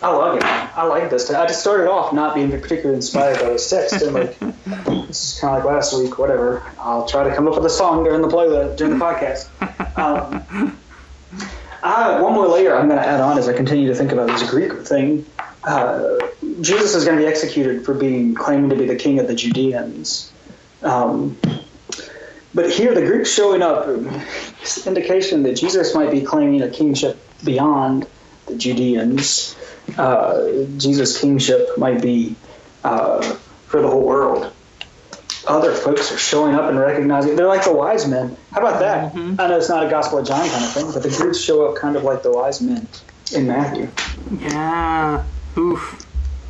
I 0.00 0.10
love 0.10 0.36
it. 0.36 0.44
I 0.44 0.84
like 0.84 1.10
this. 1.10 1.28
I 1.30 1.46
just 1.46 1.60
started 1.60 1.90
off 1.90 2.12
not 2.12 2.34
being 2.34 2.50
particularly 2.50 2.94
inspired 2.94 3.40
by 3.40 3.48
this 3.50 3.68
text, 3.68 4.00
and 4.00 4.14
like 4.14 4.38
this 4.38 5.34
is 5.34 5.40
kind 5.40 5.58
of 5.58 5.64
like 5.64 5.74
last 5.74 5.98
week. 5.98 6.18
Whatever. 6.18 6.62
I'll 6.78 7.06
try 7.06 7.24
to 7.24 7.34
come 7.34 7.48
up 7.48 7.56
with 7.56 7.64
a 7.66 7.70
song 7.70 8.04
during 8.04 8.22
the 8.22 8.28
playlist 8.28 8.76
during 8.76 8.96
the 8.96 9.04
podcast. 9.04 9.48
Um, 9.98 10.78
I, 11.82 12.20
one 12.20 12.32
more 12.32 12.46
layer 12.46 12.76
I'm 12.76 12.86
going 12.86 13.00
to 13.00 13.06
add 13.06 13.20
on 13.20 13.38
as 13.38 13.48
I 13.48 13.52
continue 13.52 13.88
to 13.88 13.94
think 13.94 14.12
about 14.12 14.28
this 14.28 14.48
Greek 14.48 14.72
thing. 14.86 15.26
Uh, 15.64 16.16
Jesus 16.60 16.94
is 16.94 17.04
going 17.04 17.18
to 17.18 17.24
be 17.24 17.28
executed 17.28 17.84
for 17.84 17.94
being 17.94 18.34
claiming 18.34 18.70
to 18.70 18.76
be 18.76 18.86
the 18.86 18.96
king 18.96 19.18
of 19.18 19.26
the 19.26 19.34
Judeans. 19.34 20.32
Um, 20.82 21.36
but 22.54 22.70
here, 22.70 22.94
the 22.94 23.04
Greeks 23.04 23.32
showing 23.32 23.62
up, 23.62 23.88
is 24.62 24.86
indication 24.86 25.42
that 25.42 25.54
Jesus 25.54 25.94
might 25.94 26.10
be 26.10 26.22
claiming 26.22 26.62
a 26.62 26.70
kingship 26.70 27.18
beyond 27.44 28.06
the 28.46 28.56
Judeans 28.56 29.56
uh, 29.96 30.64
Jesus' 30.76 31.20
kingship 31.20 31.78
might 31.78 32.02
be 32.02 32.34
uh, 32.84 33.22
for 33.66 33.80
the 33.80 33.88
whole 33.88 34.04
world. 34.04 34.52
Other 35.46 35.72
folks 35.72 36.12
are 36.12 36.18
showing 36.18 36.54
up 36.54 36.64
and 36.64 36.78
recognizing. 36.78 37.36
They're 37.36 37.46
like 37.46 37.64
the 37.64 37.72
wise 37.72 38.06
men. 38.06 38.36
How 38.52 38.60
about 38.60 38.80
that? 38.80 39.14
Mm-hmm. 39.14 39.40
I 39.40 39.46
know 39.48 39.56
it's 39.56 39.68
not 39.68 39.86
a 39.86 39.88
Gospel 39.88 40.18
of 40.18 40.26
John 40.26 40.46
kind 40.48 40.64
of 40.64 40.72
thing, 40.72 40.92
but 40.92 41.02
the 41.02 41.08
Greeks 41.08 41.38
show 41.38 41.66
up 41.66 41.76
kind 41.76 41.96
of 41.96 42.04
like 42.04 42.22
the 42.22 42.32
wise 42.32 42.60
men 42.60 42.86
in 43.34 43.46
Matthew. 43.46 43.88
Yeah. 44.40 45.24
Oof. 45.56 46.06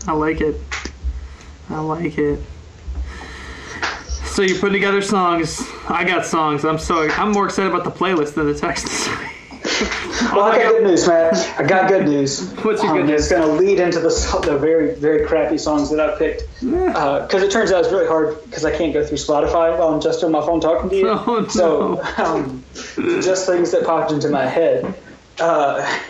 I 0.09 0.12
like 0.12 0.41
it. 0.41 0.57
I 1.70 1.80
like 1.80 2.18
it. 2.18 2.41
So 4.24 4.43
you're 4.43 4.59
putting 4.59 4.74
together 4.74 5.03
songs. 5.03 5.61
I 5.89 6.05
got 6.05 6.24
songs. 6.24 6.64
I'm 6.64 6.78
so 6.78 7.09
I'm 7.09 7.32
more 7.32 7.47
excited 7.47 7.72
about 7.72 7.84
the 7.84 7.91
playlist 7.91 8.34
than 8.34 8.47
the 8.47 8.59
text. 8.59 9.11
well, 10.32 10.44
I 10.44 10.62
got 10.62 10.72
good 10.72 10.84
news, 10.84 11.08
man. 11.08 11.34
I 11.58 11.62
got 11.62 11.88
good 11.88 12.06
news. 12.06 12.52
What's 12.62 12.82
your 12.82 12.92
good 12.92 13.02
um, 13.02 13.06
news? 13.08 13.22
It's 13.22 13.30
going 13.30 13.42
to 13.42 13.54
lead 13.54 13.80
into 13.80 14.00
the, 14.00 14.42
the 14.44 14.58
very, 14.58 14.94
very 14.94 15.26
crappy 15.26 15.58
songs 15.58 15.90
that 15.90 16.00
I 16.00 16.18
picked. 16.18 16.42
Because 16.60 17.42
uh, 17.42 17.46
it 17.46 17.50
turns 17.50 17.72
out 17.72 17.84
it's 17.84 17.92
really 17.92 18.06
hard 18.06 18.42
because 18.44 18.64
I 18.64 18.76
can't 18.76 18.92
go 18.92 19.04
through 19.04 19.18
Spotify 19.18 19.78
while 19.78 19.88
I'm 19.94 20.00
just 20.00 20.22
on 20.24 20.32
my 20.32 20.40
phone 20.40 20.60
talking 20.60 20.90
to 20.90 20.96
you. 20.96 21.08
Oh, 21.28 21.40
no. 21.40 21.48
So, 21.48 22.02
um, 22.18 22.64
just 23.22 23.46
things 23.46 23.70
that 23.72 23.84
popped 23.84 24.12
into 24.12 24.28
my 24.28 24.46
head. 24.46 24.94
Uh, 25.40 26.00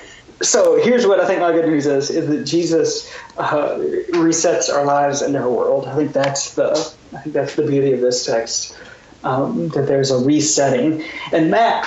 so 0.42 0.80
here's 0.82 1.06
what 1.06 1.20
I 1.20 1.26
think 1.26 1.40
my 1.40 1.52
good 1.52 1.66
news 1.66 1.86
is: 1.86 2.10
is 2.10 2.28
that 2.28 2.44
Jesus 2.44 3.12
uh, 3.36 3.78
resets 4.12 4.72
our 4.72 4.84
lives 4.84 5.22
and 5.22 5.36
our 5.36 5.50
world. 5.50 5.86
I 5.86 5.96
think 5.96 6.12
that's 6.12 6.54
the 6.54 6.70
I 7.12 7.18
think 7.18 7.34
that's 7.34 7.56
the 7.56 7.66
beauty 7.66 7.92
of 7.92 8.00
this 8.00 8.24
text. 8.24 8.78
Um, 9.24 9.68
that 9.70 9.86
there's 9.86 10.12
a 10.12 10.18
resetting. 10.18 11.04
And 11.32 11.50
Matt, 11.50 11.86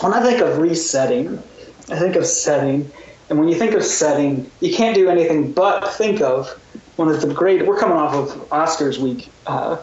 when 0.00 0.14
I 0.14 0.22
think 0.22 0.40
of 0.40 0.58
resetting, 0.58 1.42
I 1.90 1.98
think 1.98 2.16
of 2.16 2.26
setting. 2.26 2.90
And 3.28 3.38
when 3.38 3.48
you 3.48 3.54
think 3.54 3.72
of 3.72 3.84
setting, 3.84 4.50
you 4.60 4.74
can't 4.74 4.94
do 4.94 5.08
anything 5.08 5.52
but 5.52 5.92
think 5.94 6.20
of 6.20 6.48
one 6.96 7.08
of 7.08 7.20
the 7.20 7.32
great. 7.32 7.66
We're 7.66 7.78
coming 7.78 7.96
off 7.96 8.14
of 8.14 8.48
Oscars 8.50 8.98
week 8.98 9.30
uh, 9.46 9.78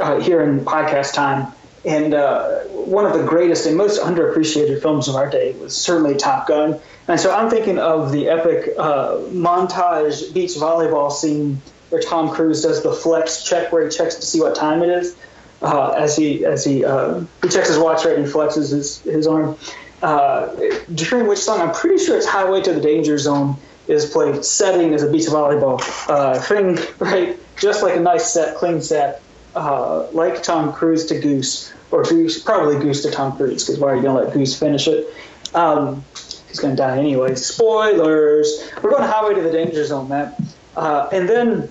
uh, 0.00 0.20
here 0.20 0.42
in 0.42 0.60
podcast 0.60 1.14
time, 1.14 1.52
and 1.84 2.14
uh, 2.14 2.60
one 2.64 3.06
of 3.06 3.12
the 3.12 3.24
greatest 3.24 3.66
and 3.66 3.76
most 3.76 4.00
underappreciated 4.00 4.80
films 4.80 5.08
of 5.08 5.16
our 5.16 5.28
day 5.28 5.52
was 5.52 5.76
certainly 5.76 6.16
Top 6.16 6.46
Gun. 6.46 6.80
And 7.08 7.20
so 7.20 7.34
I'm 7.34 7.50
thinking 7.50 7.78
of 7.78 8.12
the 8.12 8.28
epic 8.28 8.74
uh, 8.78 9.16
montage 9.30 10.32
beach 10.32 10.52
volleyball 10.52 11.12
scene 11.12 11.60
where 11.90 12.00
Tom 12.00 12.30
Cruise 12.30 12.62
does 12.62 12.82
the 12.82 12.92
flex 12.92 13.44
check, 13.44 13.72
where 13.72 13.84
he 13.84 13.90
checks 13.90 14.16
to 14.16 14.22
see 14.22 14.40
what 14.40 14.54
time 14.54 14.82
it 14.82 14.88
is 14.88 15.16
uh, 15.62 15.90
as 15.90 16.16
he 16.16 16.44
as 16.44 16.64
he 16.64 16.84
uh, 16.84 17.20
he 17.42 17.48
checks 17.48 17.68
his 17.68 17.78
watch 17.78 18.04
right 18.04 18.16
and 18.16 18.26
flexes 18.26 18.70
his 18.70 19.00
his 19.00 19.26
arm. 19.26 19.56
Uh, 20.04 20.54
during 20.94 21.26
which 21.26 21.38
song 21.38 21.62
I'm 21.62 21.72
pretty 21.72 22.04
sure 22.04 22.14
it's 22.14 22.26
"Highway 22.26 22.60
to 22.60 22.74
the 22.74 22.80
Danger 22.80 23.16
Zone" 23.16 23.56
is 23.88 24.04
played. 24.04 24.44
Setting 24.44 24.92
as 24.92 25.02
a 25.02 25.10
beach 25.10 25.24
volleyball 25.24 25.80
uh, 26.10 26.38
thing, 26.38 26.78
right? 26.98 27.38
Just 27.56 27.82
like 27.82 27.96
a 27.96 28.00
nice 28.00 28.30
set, 28.30 28.56
clean 28.56 28.82
set, 28.82 29.22
uh, 29.54 30.06
like 30.12 30.42
Tom 30.42 30.74
Cruise 30.74 31.06
to 31.06 31.18
Goose, 31.18 31.72
or 31.90 32.02
Goose 32.02 32.38
probably 32.42 32.78
Goose 32.78 33.00
to 33.04 33.10
Tom 33.10 33.34
Cruise 33.34 33.64
because 33.64 33.80
why 33.80 33.92
are 33.92 33.96
you 33.96 34.02
gonna 34.02 34.20
let 34.20 34.34
Goose 34.34 34.58
finish 34.58 34.88
it? 34.88 35.06
Um, 35.54 36.04
he's 36.48 36.60
gonna 36.60 36.76
die 36.76 36.98
anyway. 36.98 37.34
Spoilers. 37.34 38.70
We're 38.82 38.90
going 38.90 39.04
highway 39.04 39.36
to 39.36 39.40
the 39.40 39.52
danger 39.52 39.86
zone, 39.86 40.10
Matt. 40.10 40.38
Uh, 40.76 41.08
and 41.12 41.26
then 41.26 41.70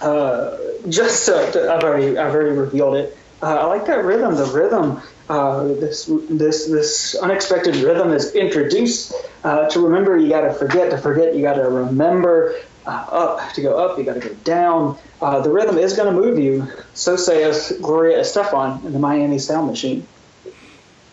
uh, 0.00 0.56
just 0.88 1.28
uh, 1.28 1.74
I've 1.74 1.82
already 1.82 2.16
I've 2.16 2.32
already 2.32 2.56
revealed 2.56 2.94
it. 2.94 3.16
Uh, 3.42 3.56
I 3.56 3.64
like 3.64 3.86
that 3.86 4.04
rhythm. 4.04 4.36
The 4.36 4.46
rhythm, 4.46 5.02
uh, 5.28 5.64
this 5.64 6.06
this 6.30 6.66
this 6.66 7.14
unexpected 7.16 7.76
rhythm 7.76 8.12
is 8.12 8.34
introduced. 8.34 9.12
Uh, 9.44 9.68
to 9.68 9.80
remember, 9.80 10.16
you 10.16 10.28
got 10.28 10.42
to 10.42 10.52
forget. 10.52 10.90
To 10.90 10.98
forget, 10.98 11.34
you 11.34 11.42
got 11.42 11.54
to 11.54 11.68
remember. 11.68 12.56
Uh, 12.86 12.90
up 12.90 13.52
to 13.52 13.60
go 13.60 13.76
up, 13.76 13.98
you 13.98 14.04
got 14.04 14.14
to 14.14 14.28
go 14.28 14.34
down. 14.44 14.96
the 15.20 15.50
rhythm 15.50 15.76
is 15.76 15.94
going 15.94 16.14
to 16.14 16.20
move 16.20 16.38
you. 16.38 16.66
So 16.94 17.16
says 17.16 17.78
Gloria 17.82 18.20
Estefan 18.20 18.82
in 18.84 18.92
the 18.92 18.98
Miami 18.98 19.38
Sound 19.38 19.66
Machine. 19.66 20.06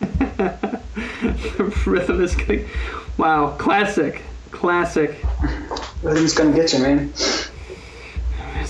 rhythm 1.86 2.22
is 2.22 2.34
going. 2.34 2.66
Wow, 3.18 3.56
classic, 3.58 4.22
classic. 4.50 5.22
Rhythm's 6.02 6.32
going 6.32 6.52
to 6.52 6.58
get 6.58 6.72
you, 6.72 6.78
man. 6.78 7.12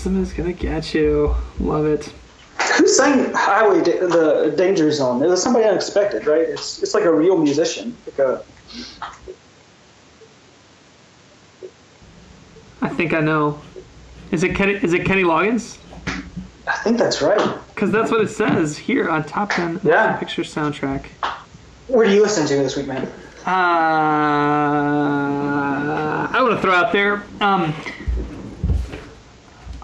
Wisdom 0.06 0.22
is 0.22 0.32
gonna 0.34 0.52
get 0.52 0.94
you. 0.94 1.34
Love 1.58 1.84
it. 1.86 2.12
Who 2.76 2.86
sang 2.88 3.32
Highway 3.32 3.82
da- 3.82 4.06
the 4.06 4.54
Danger 4.56 4.90
Zone? 4.92 5.22
It 5.22 5.28
was 5.28 5.42
somebody 5.42 5.64
unexpected, 5.64 6.26
right? 6.26 6.42
It's 6.42 6.82
it's 6.82 6.94
like 6.94 7.04
a 7.04 7.12
real 7.12 7.38
musician. 7.38 7.96
Like 8.06 8.18
a... 8.18 8.42
I 12.82 12.88
think 12.88 13.14
I 13.14 13.20
know. 13.20 13.60
Is 14.30 14.42
it 14.42 14.54
Kenny? 14.54 14.74
Is 14.74 14.92
it 14.92 15.04
Kenny 15.06 15.22
Loggins? 15.22 15.78
I 16.66 16.76
think 16.82 16.98
that's 16.98 17.22
right. 17.22 17.58
Because 17.74 17.90
that's 17.92 18.10
what 18.10 18.20
it 18.20 18.28
says 18.28 18.76
here 18.76 19.08
on 19.08 19.24
Top 19.24 19.50
Ten 19.50 19.80
yeah. 19.82 20.16
Picture 20.16 20.42
Soundtrack. 20.42 21.06
What 21.86 22.06
do 22.06 22.12
you 22.12 22.22
listen 22.22 22.46
to 22.46 22.56
this 22.56 22.76
week, 22.76 22.88
man? 22.88 23.06
Uh, 23.46 23.50
I 26.32 26.38
want 26.42 26.54
to 26.56 26.60
throw 26.60 26.72
out 26.72 26.92
there. 26.92 27.22
Um, 27.40 27.72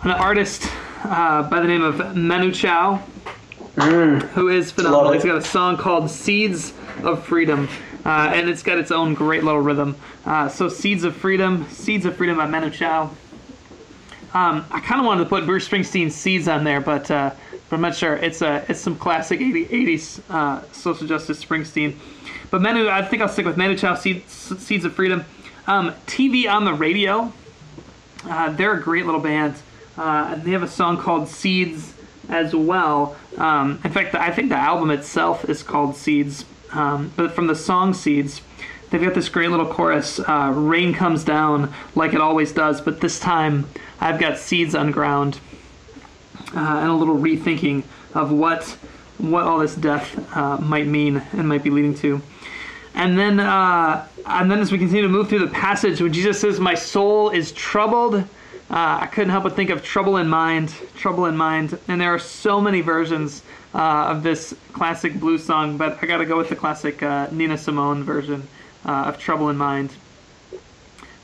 an 0.03 0.11
artist 0.11 0.69
uh, 1.05 1.43
by 1.49 1.61
the 1.61 1.69
name 1.69 1.83
of 1.83 2.17
Manu 2.17 2.53
Chao, 2.53 3.03
mm. 3.77 4.23
who 4.31 4.49
is 4.49 4.71
phenomenal. 4.71 5.13
He's 5.13 5.25
got 5.25 5.37
a 5.37 5.43
song 5.43 5.77
called 5.77 6.11
Seeds 6.11 6.73
of 7.03 7.25
Freedom, 7.25 7.69
uh, 8.05 8.33
and 8.35 8.49
it's 8.49 8.63
got 8.63 8.79
its 8.79 8.91
own 8.91 9.15
great 9.15 9.45
little 9.45 9.61
rhythm. 9.61 9.97
Uh, 10.25 10.49
so, 10.49 10.69
Seeds 10.69 11.05
of 11.05 11.17
Freedom, 11.17 11.67
Seeds 11.71 12.07
of 12.07 12.17
Freedom 12.17 12.37
by 12.37 12.47
Manu 12.47 12.71
Chao. 12.71 13.11
Um, 14.35 14.65
I 14.71 14.81
kind 14.81 15.01
of 15.01 15.07
wanted 15.07 15.25
to 15.25 15.29
put 15.29 15.45
Bruce 15.45 15.69
Springsteen's 15.69 16.15
Seeds 16.15 16.49
on 16.49 16.65
there, 16.65 16.81
but 16.81 17.11
uh, 17.11 17.33
but 17.69 17.77
I'm 17.77 17.83
not 17.83 17.95
sure. 17.95 18.17
It's 18.17 18.41
a 18.41 18.65
it's 18.69 18.81
some 18.81 18.97
classic 18.97 19.41
80, 19.41 19.67
80s 19.67 20.21
uh, 20.31 20.63
social 20.73 21.07
justice 21.07 21.45
Springsteen. 21.45 21.97
But 22.51 22.63
Manu, 22.63 22.89
I 22.89 23.03
think 23.03 23.23
I'll 23.23 23.29
stick 23.29 23.47
with 23.47 23.57
Manu 23.57 23.77
Chao, 23.77 23.95
Seeds, 23.95 24.31
Seeds 24.31 24.85
of 24.85 24.95
Freedom. 24.95 25.25
Um, 25.67 25.93
TV 26.07 26.51
on 26.51 26.65
the 26.65 26.75
radio. 26.75 27.33
Uh, 28.25 28.51
they're 28.53 28.75
a 28.75 28.81
great 28.81 29.07
little 29.07 29.21
band, 29.21 29.55
uh, 29.99 30.31
and 30.33 30.45
they 30.45 30.53
have 30.53 30.63
a 30.63 30.69
song 30.69 30.97
called 30.99 31.29
Seeds 31.29 31.93
as 32.29 32.55
well. 32.55 33.17
Um, 33.37 33.81
in 33.85 33.91
fact, 33.91 34.15
I 34.15 34.31
think 34.31 34.49
the 34.49 34.57
album 34.57 34.91
itself 34.91 35.49
is 35.49 35.63
called 35.63 35.97
Seeds, 35.97 36.45
um, 36.73 37.13
but 37.17 37.33
from 37.33 37.47
the 37.47 37.57
song 37.57 37.95
Seeds, 37.95 38.43
they've 38.91 39.03
got 39.03 39.15
this 39.15 39.29
great 39.29 39.51
little 39.51 39.67
chorus 39.67 40.21
uh, 40.21 40.53
Rain 40.55 40.95
comes 40.95 41.25
down 41.25 41.73
like 41.95 42.15
it 42.15 42.21
always 42.21 42.53
does, 42.53 42.81
but 42.81 43.01
this 43.01 43.19
time 43.19 43.67
I've 44.01 44.21
got 44.21 44.39
seeds 44.39 44.75
on 44.75 44.91
ground. 44.91 45.39
Uh, 46.55 46.81
and 46.81 46.91
a 46.91 46.95
little 46.95 47.17
rethinking 47.17 47.83
of 48.15 48.31
what 48.31 48.77
what 49.19 49.45
all 49.45 49.61
this 49.61 49.75
death 49.75 50.37
uh, 50.37 50.59
might 50.59 50.87
mean 50.87 51.23
and 51.33 51.49
might 51.49 51.63
be 51.63 51.71
leading 51.71 51.95
to. 51.95 52.21
And 52.95 53.19
then, 53.19 53.41
uh, 53.41 54.07
and 54.27 54.51
then 54.51 54.59
as 54.59 54.71
we 54.71 54.79
continue 54.79 55.03
to 55.03 55.09
move 55.09 55.29
through 55.29 55.47
the 55.47 55.53
passage, 55.53 56.01
when 56.03 56.13
Jesus 56.13 56.41
says, 56.41 56.61
"My 56.61 56.75
soul 56.75 57.31
is 57.31 57.53
troubled," 57.53 58.25
uh, 58.73 59.01
I 59.03 59.07
couldn't 59.07 59.29
help 59.29 59.45
but 59.45 59.55
think 59.55 59.69
of 59.69 59.83
"trouble 59.83 60.17
in 60.17 60.29
mind," 60.29 60.73
"trouble 60.97 61.27
in 61.27 61.37
mind," 61.37 61.79
and 61.89 62.01
there 62.01 62.15
are 62.15 62.19
so 62.19 62.59
many 62.59 62.81
versions 62.81 63.43
uh, 63.75 64.07
of 64.09 64.23
this 64.23 64.55
classic 64.73 65.21
blues 65.21 65.45
song, 65.45 65.77
but 65.77 65.99
I 66.01 66.07
got 66.07 66.19
to 66.19 66.25
go 66.25 66.39
with 66.39 66.49
the 66.49 66.57
classic 66.57 67.03
uh, 67.03 67.29
Nina 67.31 67.59
Simone 67.59 68.03
version 68.03 68.49
uh, 68.87 69.05
of 69.09 69.19
"Trouble 69.19 69.51
in 69.51 69.59
Mind" 69.59 69.93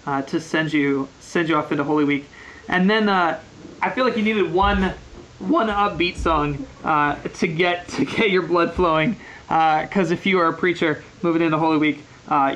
uh, 0.07 0.21
to 0.23 0.43
send 0.43 0.75
you 0.75 1.09
send 1.21 1.49
you 1.49 1.57
off 1.57 1.73
into 1.73 1.85
Holy 1.85 2.05
Week. 2.05 2.27
And 2.69 2.89
then 2.89 3.09
uh, 3.09 3.41
I 3.81 3.91
feel 3.91 4.05
like 4.05 4.19
you 4.19 4.23
needed 4.23 4.53
one 4.53 4.93
one 5.39 5.69
upbeat 5.69 6.17
song 6.17 6.67
to 6.83 7.47
get 7.47 7.89
to 7.97 8.05
get 8.05 8.31
your 8.31 8.43
blood 8.43 8.75
flowing. 8.75 9.17
Because 9.49 10.11
if 10.11 10.27
you 10.27 10.39
are 10.39 10.49
a 10.49 10.53
preacher 10.53 11.03
moving 11.23 11.41
into 11.41 11.57
Holy 11.57 11.79
Week, 11.79 12.05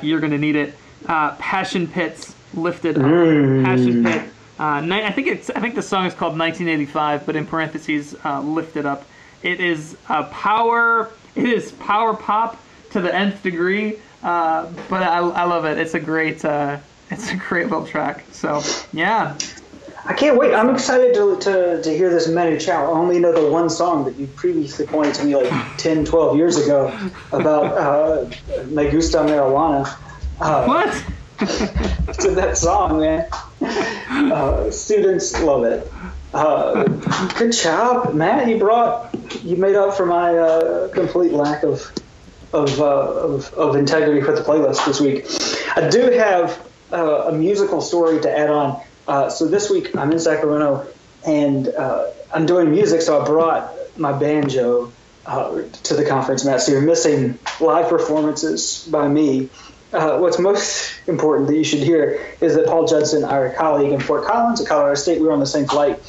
you're 0.02 0.20
to 0.20 0.36
need 0.36 0.56
it. 0.56 0.74
Passion 1.06 1.88
Pits 1.88 2.34
lifted 2.52 2.98
up. 2.98 3.04
Passion 3.04 4.04
Pit. 4.04 4.28
Uh, 4.58 4.86
I 4.90 5.12
think 5.12 5.28
it's. 5.28 5.50
I 5.50 5.60
think 5.60 5.74
the 5.74 5.82
song 5.82 6.06
is 6.06 6.14
called 6.14 6.38
1985, 6.38 7.26
but 7.26 7.36
in 7.36 7.46
parentheses, 7.46 8.14
uh, 8.24 8.40
lifted 8.40 8.86
up. 8.86 9.06
It 9.42 9.60
is 9.60 9.96
a 10.08 10.24
power. 10.24 11.10
It 11.34 11.46
is 11.46 11.72
power 11.72 12.14
pop 12.14 12.62
to 12.90 13.00
the 13.00 13.14
nth 13.14 13.42
degree. 13.42 13.98
Uh, 14.22 14.70
but 14.88 15.02
I, 15.02 15.18
I 15.18 15.44
love 15.44 15.64
it. 15.64 15.78
It's 15.78 15.94
a 15.94 16.00
great. 16.00 16.44
Uh, 16.44 16.78
it's 17.10 17.30
a 17.30 17.36
great 17.36 17.64
little 17.64 17.86
track. 17.86 18.24
So 18.32 18.62
yeah, 18.92 19.36
I 20.04 20.14
can't 20.14 20.36
wait. 20.36 20.52
I'm 20.52 20.70
excited 20.70 21.14
to, 21.14 21.38
to, 21.40 21.82
to 21.82 21.96
hear 21.96 22.10
this 22.10 22.28
Manu 22.28 22.58
Chao. 22.58 22.86
I 22.86 22.98
only 22.98 23.20
know 23.20 23.32
the 23.32 23.50
one 23.50 23.70
song 23.70 24.04
that 24.04 24.16
you 24.16 24.26
previously 24.26 24.86
pointed 24.86 25.14
to 25.16 25.24
me 25.24 25.36
like 25.36 25.52
10, 25.76 26.04
12 26.04 26.36
years 26.36 26.56
ago 26.56 26.88
about 27.30 27.64
uh, 27.76 28.64
Me 28.66 28.90
Gusta 28.90 29.18
Marijuana. 29.18 29.86
Uh, 30.40 30.64
what? 30.64 31.04
To 31.46 32.30
that 32.36 32.56
song, 32.56 33.00
man. 33.00 33.26
Uh, 33.60 34.70
students 34.70 35.40
love 35.40 35.64
it. 35.64 35.90
Uh, 36.32 36.84
good 37.36 37.52
job, 37.52 38.14
Matt. 38.14 38.48
You 38.48 38.58
brought, 38.58 39.14
you 39.42 39.56
made 39.56 39.74
up 39.74 39.94
for 39.96 40.06
my 40.06 40.36
uh, 40.36 40.88
complete 40.88 41.32
lack 41.32 41.62
of 41.62 41.90
of, 42.52 42.80
uh, 42.80 42.84
of 42.84 43.52
of 43.54 43.76
integrity 43.76 44.20
for 44.20 44.32
the 44.32 44.42
playlist 44.42 44.84
this 44.86 45.00
week. 45.00 45.24
I 45.76 45.88
do 45.88 46.10
have 46.12 46.64
uh, 46.92 47.28
a 47.28 47.32
musical 47.32 47.80
story 47.80 48.20
to 48.20 48.38
add 48.38 48.50
on. 48.50 48.80
Uh, 49.08 49.28
so 49.28 49.46
this 49.48 49.68
week 49.70 49.96
I'm 49.96 50.12
in 50.12 50.18
Sacramento 50.20 50.86
and 51.26 51.68
I'm 52.32 52.46
doing 52.46 52.70
music, 52.70 53.02
so 53.02 53.20
I 53.20 53.26
brought 53.26 53.74
my 53.98 54.12
banjo 54.12 54.92
to 55.26 55.94
the 55.94 56.04
conference, 56.08 56.44
Matt. 56.44 56.62
So 56.62 56.72
you're 56.72 56.82
missing 56.82 57.38
live 57.60 57.88
performances 57.88 58.86
by 58.90 59.08
me. 59.08 59.50
Uh, 59.92 60.18
what's 60.18 60.38
most 60.38 61.00
important 61.06 61.48
that 61.48 61.56
you 61.56 61.64
should 61.64 61.80
hear 61.80 62.34
is 62.40 62.54
that 62.54 62.66
Paul 62.66 62.86
Judson, 62.86 63.24
our 63.24 63.50
colleague 63.50 63.92
in 63.92 64.00
Fort 64.00 64.24
Collins 64.24 64.60
at 64.60 64.66
Colorado 64.66 64.94
State, 64.94 65.20
we 65.20 65.26
were 65.26 65.32
on 65.32 65.40
the 65.40 65.46
same 65.46 65.66
flight, 65.66 66.00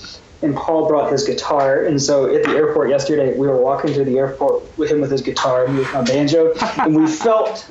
and 0.42 0.56
Paul 0.56 0.88
brought 0.88 1.12
his 1.12 1.26
guitar. 1.26 1.84
And 1.84 2.02
so 2.02 2.34
at 2.34 2.44
the 2.44 2.52
airport 2.52 2.90
yesterday, 2.90 3.38
we 3.38 3.46
were 3.46 3.62
walking 3.62 3.94
through 3.94 4.06
the 4.06 4.18
airport 4.18 4.78
with 4.78 4.90
him 4.90 5.02
with 5.02 5.12
his 5.12 5.22
guitar 5.22 5.66
and 5.66 5.74
me 5.74 5.80
with 5.82 5.94
my 5.94 6.02
banjo, 6.04 6.54
and 6.80 6.96
we 6.96 7.08
felt 7.24 7.70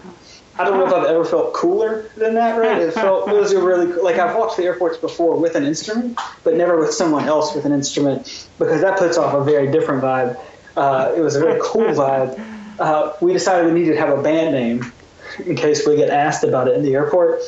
I 0.58 0.64
don't 0.64 0.78
know 0.78 0.86
if 0.86 0.92
I've 0.92 1.06
ever 1.06 1.24
felt 1.24 1.54
cooler 1.54 2.10
than 2.14 2.34
that, 2.34 2.58
right? 2.58 2.78
It 2.78 2.92
felt 2.92 3.26
it 3.28 3.34
was 3.34 3.52
a 3.52 3.62
really 3.62 3.86
like 3.86 4.16
I've 4.16 4.36
walked 4.36 4.58
the 4.58 4.64
airports 4.64 4.98
before 4.98 5.36
with 5.36 5.54
an 5.54 5.64
instrument, 5.64 6.18
but 6.44 6.56
never 6.56 6.78
with 6.78 6.92
someone 6.92 7.24
else 7.24 7.54
with 7.54 7.64
an 7.64 7.72
instrument 7.72 8.48
because 8.58 8.82
that 8.82 8.98
puts 8.98 9.16
off 9.16 9.32
a 9.32 9.42
very 9.42 9.72
different 9.72 10.02
vibe. 10.02 10.38
Uh, 10.76 11.14
it 11.16 11.20
was 11.20 11.36
a 11.36 11.40
very 11.40 11.58
cool 11.62 11.86
vibe. 11.86 12.38
Uh, 12.78 13.14
we 13.22 13.32
decided 13.32 13.72
we 13.72 13.80
needed 13.80 13.94
to 13.94 14.00
have 14.00 14.18
a 14.18 14.22
band 14.22 14.54
name 14.54 14.92
in 15.40 15.56
case 15.56 15.86
we 15.86 15.96
get 15.96 16.10
asked 16.10 16.44
about 16.44 16.68
it 16.68 16.76
in 16.76 16.82
the 16.82 16.94
airport, 16.94 17.40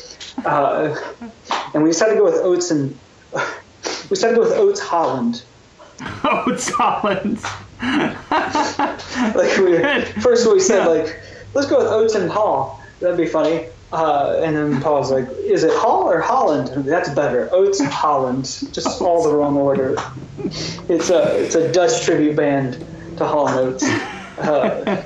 uh, 0.44 0.94
and 1.74 1.82
we 1.82 1.90
decided 1.90 2.14
to 2.14 2.18
go 2.18 2.24
with 2.24 2.34
Oates 2.34 2.70
and 2.70 2.98
we 3.34 4.08
decided 4.10 4.34
to 4.34 4.40
go 4.40 4.48
with 4.48 4.58
Oates 4.58 4.80
Holland. 4.80 5.42
Oates 6.24 6.70
Holland. 6.70 7.38
like 9.34 9.56
we 9.58 9.80
first 10.22 10.50
we 10.50 10.58
said 10.58 10.86
like 10.86 11.20
let's 11.54 11.68
go 11.68 11.78
with 11.78 11.86
Oates 11.86 12.14
and 12.14 12.30
Hall. 12.30 12.82
That'd 13.00 13.16
be 13.16 13.26
funny. 13.26 13.66
Uh, 13.92 14.40
and 14.42 14.56
then 14.56 14.80
Paul's 14.80 15.12
like, 15.12 15.28
is 15.38 15.62
it 15.62 15.72
Hall 15.72 16.10
or 16.10 16.20
Holland? 16.20 16.84
That's 16.84 17.10
better. 17.10 17.48
Oates 17.52 17.80
Holland. 17.80 18.44
Just 18.72 19.00
all 19.00 19.22
the 19.22 19.32
wrong 19.32 19.56
order. 19.56 19.94
It's 20.88 21.10
a 21.10 21.44
it's 21.44 21.54
a 21.54 21.70
Dutch 21.72 22.02
tribute 22.04 22.34
band 22.34 22.84
to 23.18 23.26
Hall 23.26 23.46
and 23.46 23.58
Oates. 23.58 23.84
Uh, 24.38 25.04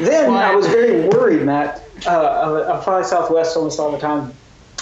then 0.00 0.30
I 0.32 0.54
was 0.54 0.66
very 0.66 1.08
worried, 1.08 1.42
Matt. 1.42 1.81
Uh, 2.06 2.64
I, 2.68 2.78
I 2.78 2.84
fly 2.84 3.02
Southwest 3.02 3.56
almost 3.56 3.78
all 3.78 3.92
the 3.92 3.98
time, 3.98 4.32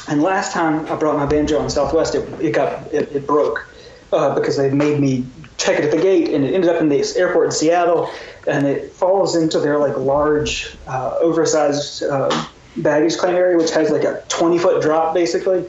and 0.09 0.23
last 0.23 0.53
time 0.53 0.87
I 0.87 0.97
brought 0.97 1.17
my 1.17 1.27
banjo 1.27 1.59
on 1.59 1.69
Southwest, 1.71 2.15
it, 2.15 2.29
it 2.41 2.53
got 2.53 2.93
it, 2.93 3.15
it 3.15 3.27
broke 3.27 3.69
uh, 4.13 4.35
because 4.35 4.57
they 4.57 4.71
made 4.71 5.01
me 5.01 5.27
check 5.59 5.79
it 5.79 5.85
at 5.85 5.91
the 5.91 6.01
gate, 6.01 6.31
and 6.31 6.45
it 6.45 6.55
ended 6.55 6.71
up 6.71 6.81
in 6.81 6.89
the 6.89 7.05
airport 7.17 7.47
in 7.47 7.53
Seattle, 7.53 8.11
and 8.47 8.67
it 8.67 8.91
falls 8.93 9.37
into 9.37 9.61
their 9.61 9.79
like 9.79 9.97
large, 9.97 10.75
uh, 10.87 11.17
oversized 11.21 12.03
uh, 12.05 12.47
baggage 12.79 13.19
claim 13.19 13.35
area, 13.35 13.59
which 13.59 13.71
has 13.71 13.91
like 13.91 14.05
a 14.05 14.23
20 14.29 14.59
foot 14.59 14.83
drop 14.83 15.13
basically, 15.13 15.67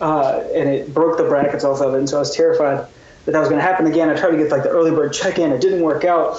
uh, 0.00 0.40
and 0.54 0.68
it 0.68 0.94
broke 0.94 1.18
the 1.18 1.24
brackets 1.24 1.64
off 1.64 1.80
of 1.80 1.94
it, 1.94 1.98
and 1.98 2.08
so 2.08 2.16
I 2.16 2.20
was 2.20 2.34
terrified 2.34 2.86
that 3.26 3.32
that 3.32 3.40
was 3.40 3.48
going 3.48 3.60
to 3.60 3.66
happen 3.66 3.86
again. 3.86 4.08
I 4.08 4.16
tried 4.16 4.30
to 4.30 4.38
get 4.38 4.50
like 4.50 4.62
the 4.62 4.70
early 4.70 4.90
bird 4.90 5.12
check 5.12 5.38
in, 5.38 5.52
it 5.52 5.60
didn't 5.60 5.82
work 5.82 6.04
out. 6.04 6.36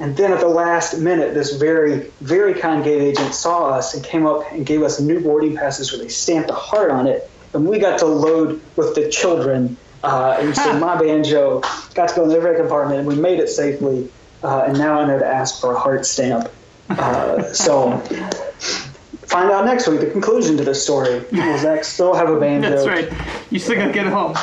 And 0.00 0.16
then 0.16 0.32
at 0.32 0.40
the 0.40 0.48
last 0.48 0.98
minute, 0.98 1.34
this 1.34 1.56
very, 1.56 2.10
very 2.20 2.54
kind 2.54 2.82
gate 2.82 3.00
agent 3.00 3.32
saw 3.32 3.68
us 3.68 3.94
and 3.94 4.04
came 4.04 4.26
up 4.26 4.50
and 4.50 4.66
gave 4.66 4.82
us 4.82 5.00
new 5.00 5.20
boarding 5.20 5.56
passes 5.56 5.92
where 5.92 6.02
they 6.02 6.08
stamped 6.08 6.50
a 6.50 6.54
heart 6.54 6.90
on 6.90 7.06
it. 7.06 7.30
And 7.52 7.66
we 7.68 7.78
got 7.78 8.00
to 8.00 8.06
load 8.06 8.60
with 8.76 8.96
the 8.96 9.08
children. 9.08 9.76
Uh, 10.02 10.36
and 10.40 10.54
so 10.56 10.76
my 10.78 10.98
banjo 10.98 11.60
got 11.94 12.08
to 12.08 12.16
go 12.16 12.22
in 12.24 12.28
the 12.28 12.36
overhead 12.36 12.56
compartment, 12.56 13.00
and 13.00 13.08
we 13.08 13.14
made 13.14 13.38
it 13.38 13.48
safely. 13.48 14.10
Uh, 14.42 14.64
and 14.66 14.76
now 14.76 15.00
I 15.00 15.06
know 15.06 15.18
to 15.18 15.26
ask 15.26 15.60
for 15.60 15.72
a 15.74 15.78
heart 15.78 16.04
stamp. 16.04 16.50
Uh, 16.90 17.42
so 17.52 17.98
find 19.22 19.50
out 19.50 19.64
next 19.64 19.86
week 19.88 20.00
the 20.00 20.10
conclusion 20.10 20.56
to 20.58 20.64
this 20.64 20.82
story. 20.82 21.24
Will 21.32 21.58
Zach 21.58 21.84
still 21.84 22.14
have 22.14 22.28
a 22.28 22.38
banjo? 22.38 22.70
That's 22.70 22.86
right. 22.86 23.10
You 23.50 23.58
still 23.58 23.76
gotta 23.76 23.92
get 23.92 24.06
it 24.06 24.12
home. 24.12 24.36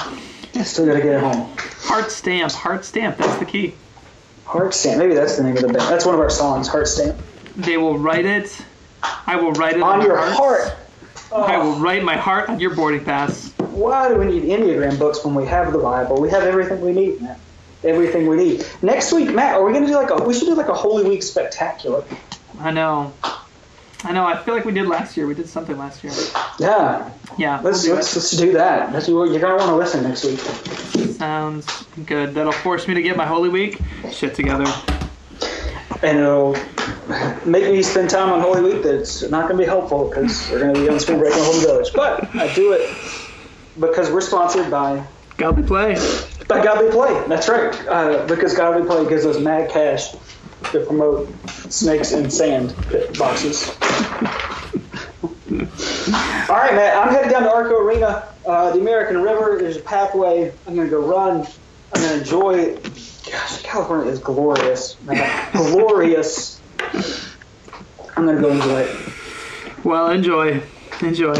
You 0.54 0.64
still 0.64 0.86
got 0.86 0.94
to 0.94 1.02
get 1.02 1.16
it 1.16 1.22
home. 1.22 1.50
Heart 1.58 2.12
stamp. 2.12 2.52
Heart 2.52 2.84
stamp. 2.86 3.18
That's 3.18 3.38
the 3.38 3.46
key. 3.46 3.74
Heart 4.52 4.74
stamp. 4.74 4.98
Maybe 5.00 5.14
that's 5.14 5.38
the 5.38 5.44
name 5.44 5.56
of 5.56 5.62
the 5.62 5.68
band. 5.70 5.80
That's 5.90 6.06
one 6.06 6.14
of 6.14 6.20
our 6.20 6.30
songs. 6.30 6.68
Heart 6.68 6.88
stamp. 6.90 7.18
They 7.56 7.78
will 7.78 7.98
write 7.98 8.26
it. 8.26 8.62
I 9.26 9.38
will 9.38 9.54
write 9.54 9.78
it 9.78 9.82
On 9.82 10.02
your 10.02 10.18
hearts. 10.18 10.38
heart. 10.38 10.78
I 11.34 11.58
will 11.58 11.76
write 11.80 12.04
my 12.04 12.18
heart 12.18 12.50
on 12.50 12.60
your 12.60 12.76
boarding 12.76 13.06
pass. 13.06 13.54
Why 13.72 14.10
do 14.10 14.16
we 14.18 14.26
need 14.26 14.44
Enneagram 14.44 15.00
books 15.00 15.24
when 15.24 15.34
we 15.36 15.46
have 15.46 15.72
the 15.72 15.80
Bible? 15.80 16.20
We 16.20 16.30
have 16.32 16.44
everything 16.44 16.82
we 16.82 16.92
need, 16.92 17.22
man. 17.22 17.38
Everything 17.86 18.28
we 18.28 18.36
need. 18.36 18.66
Next 18.82 19.14
week, 19.14 19.34
Matt, 19.34 19.56
are 19.56 19.64
we 19.66 19.72
gonna 19.72 19.88
do 19.88 19.96
like 19.96 20.10
a? 20.10 20.22
We 20.22 20.34
should 20.34 20.48
do 20.48 20.56
like 20.56 20.68
a 20.68 20.74
Holy 20.74 21.08
Week 21.08 21.24
spectacular. 21.24 22.04
I 22.60 22.72
know. 22.72 23.14
I 24.04 24.12
know. 24.12 24.26
I 24.26 24.36
feel 24.44 24.54
like 24.54 24.66
we 24.66 24.74
did 24.74 24.88
last 24.88 25.16
year. 25.16 25.26
We 25.28 25.34
did 25.34 25.48
something 25.48 25.78
last 25.78 26.04
year. 26.04 26.12
Yeah. 26.60 27.10
Yeah. 27.38 27.60
Let's 27.62 27.84
we'll 27.84 27.94
do 27.94 27.96
let's, 27.96 28.16
let's 28.16 28.32
do 28.32 28.54
that. 28.54 28.92
That's 28.92 29.08
you're 29.08 29.40
gonna 29.40 29.56
want 29.56 29.70
to 29.70 29.76
listen 29.76 30.04
next 30.04 30.24
week. 30.26 30.40
Sounds 31.16 31.66
good. 32.06 32.34
That'll 32.36 32.52
force 32.52 32.88
me 32.88 32.94
to 32.96 33.02
get 33.02 33.16
my 33.18 33.26
Holy 33.26 33.50
Week 33.50 33.80
shit 34.12 34.34
together. 34.36 34.66
and 36.04 36.18
it'll 36.20 36.56
make 37.46 37.64
me 37.66 37.82
spend 37.84 38.10
time 38.10 38.32
on 38.32 38.42
Holy 38.42 38.62
Week 38.62 38.84
that's 38.84 39.22
not 39.30 39.44
going 39.44 39.58
to 39.58 39.64
be 39.64 39.66
helpful 39.66 40.10
because 40.10 40.50
we're 40.50 40.60
going 40.60 40.74
to 40.74 40.80
be 40.82 40.90
on 40.90 41.00
spring 41.00 41.20
break 41.20 41.34
in 41.34 41.40
Home 41.44 41.62
Village. 41.62 41.92
But 41.94 42.34
I 42.36 42.52
do 42.54 42.74
it 42.74 42.90
because 43.80 44.10
we're 44.12 44.22
sponsored 44.22 44.72
by 44.72 45.06
Godly 45.38 45.64
play. 45.64 45.96
by 46.48 46.64
Godly 46.64 46.92
Play. 46.92 47.24
That's 47.28 47.48
right, 47.50 47.88
uh, 47.88 48.26
because 48.28 48.56
Godly 48.56 48.86
Play 48.88 49.08
gives 49.10 49.26
us 49.26 49.40
mad 49.40 49.70
cash 49.72 50.12
to 50.72 50.86
promote 50.86 51.30
snakes 51.50 52.12
and 52.14 52.32
sand 52.32 52.76
boxes. 53.18 53.76
All 55.52 56.56
right, 56.56 56.74
Matt. 56.74 56.98
I'm 56.98 57.14
headed 57.14 57.32
down 57.32 57.44
to 57.44 57.52
Arco 57.52 57.78
Arena, 57.78 58.28
uh, 58.46 58.72
the 58.72 58.80
American 58.80 59.22
River. 59.22 59.58
There's 59.60 59.78
a 59.78 59.82
pathway. 59.82 60.52
I'm 60.68 60.76
going 60.76 60.88
to 60.88 60.92
go 60.92 61.02
run. 61.02 61.46
I'm 61.94 62.02
going 62.02 62.14
to 62.14 62.20
enjoy 62.20 62.78
Gosh, 63.30 63.62
California 63.62 64.12
is 64.12 64.20
glorious, 64.20 65.02
man. 65.04 65.52
glorious. 65.54 66.60
I'm 68.18 68.26
gonna 68.26 68.42
go 68.42 68.50
enjoy 68.50 68.82
it. 68.82 69.14
Well, 69.84 70.10
enjoy, 70.10 70.62
enjoy. 71.02 71.36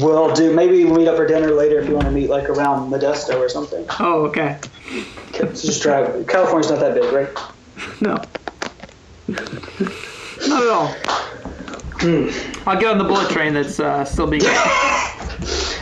Well, 0.00 0.34
dude, 0.34 0.56
maybe 0.56 0.84
we'll 0.84 0.96
meet 0.96 1.08
up 1.08 1.16
for 1.16 1.26
dinner 1.26 1.52
later 1.52 1.78
if 1.78 1.88
you 1.88 1.94
want 1.94 2.06
to 2.06 2.10
meet 2.10 2.30
like 2.30 2.48
around 2.48 2.90
Modesto 2.90 3.38
or 3.38 3.48
something. 3.48 3.86
Oh, 4.00 4.26
okay. 4.26 4.58
Okay, 5.28 5.54
so 5.54 5.66
just 5.66 5.82
drive. 5.82 6.26
California's 6.26 6.70
not 6.70 6.80
that 6.80 6.94
big, 6.94 7.12
right? 7.12 7.28
No. 8.00 8.16
Not 10.48 10.62
at 10.62 10.68
all. 10.68 10.94
I'll 12.66 12.78
get 12.80 12.90
on 12.90 12.98
the 12.98 13.04
bullet 13.04 13.30
train 13.30 13.54
that's 13.54 13.78
uh, 13.78 14.04
still 14.04 14.26
being. 14.26 14.42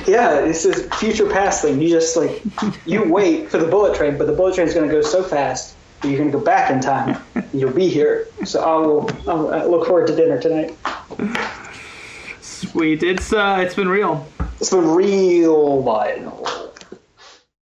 Yeah, 0.07 0.41
it's 0.41 0.65
a 0.65 0.75
future 0.97 1.29
past 1.29 1.63
thing. 1.63 1.81
You 1.81 1.89
just 1.89 2.17
like 2.17 2.43
you 2.87 3.05
wait 3.05 3.51
for 3.51 3.59
the 3.59 3.67
bullet 3.67 3.95
train, 3.95 4.19
but 4.19 4.27
the 4.27 4.33
bullet 4.33 4.55
train 4.55 4.67
is 4.67 4.75
going 4.75 4.89
to 4.89 4.93
go 4.93 5.03
so 5.03 5.23
fast 5.23 5.77
that 6.01 6.09
you're 6.09 6.19
going 6.19 6.33
to 6.33 6.39
go 6.39 6.43
back 6.45 6.71
in 6.71 6.81
time. 6.81 7.23
You'll 7.53 7.73
be 7.73 7.89
here. 7.89 8.27
So 8.45 8.61
I 8.61 8.75
will. 8.85 9.11
I'll, 9.29 9.55
I 9.55 9.65
look 9.65 9.87
forward 9.87 10.07
to 10.09 10.17
dinner 10.17 10.41
tonight. 10.41 10.77
Sweet. 12.41 13.03
It's 13.03 13.33
uh, 13.33 13.59
it's 13.61 13.75
been 13.75 13.89
real. 13.89 14.27
It's 14.59 14.71
been 14.71 14.89
real 14.89 15.81
wild. 15.81 16.60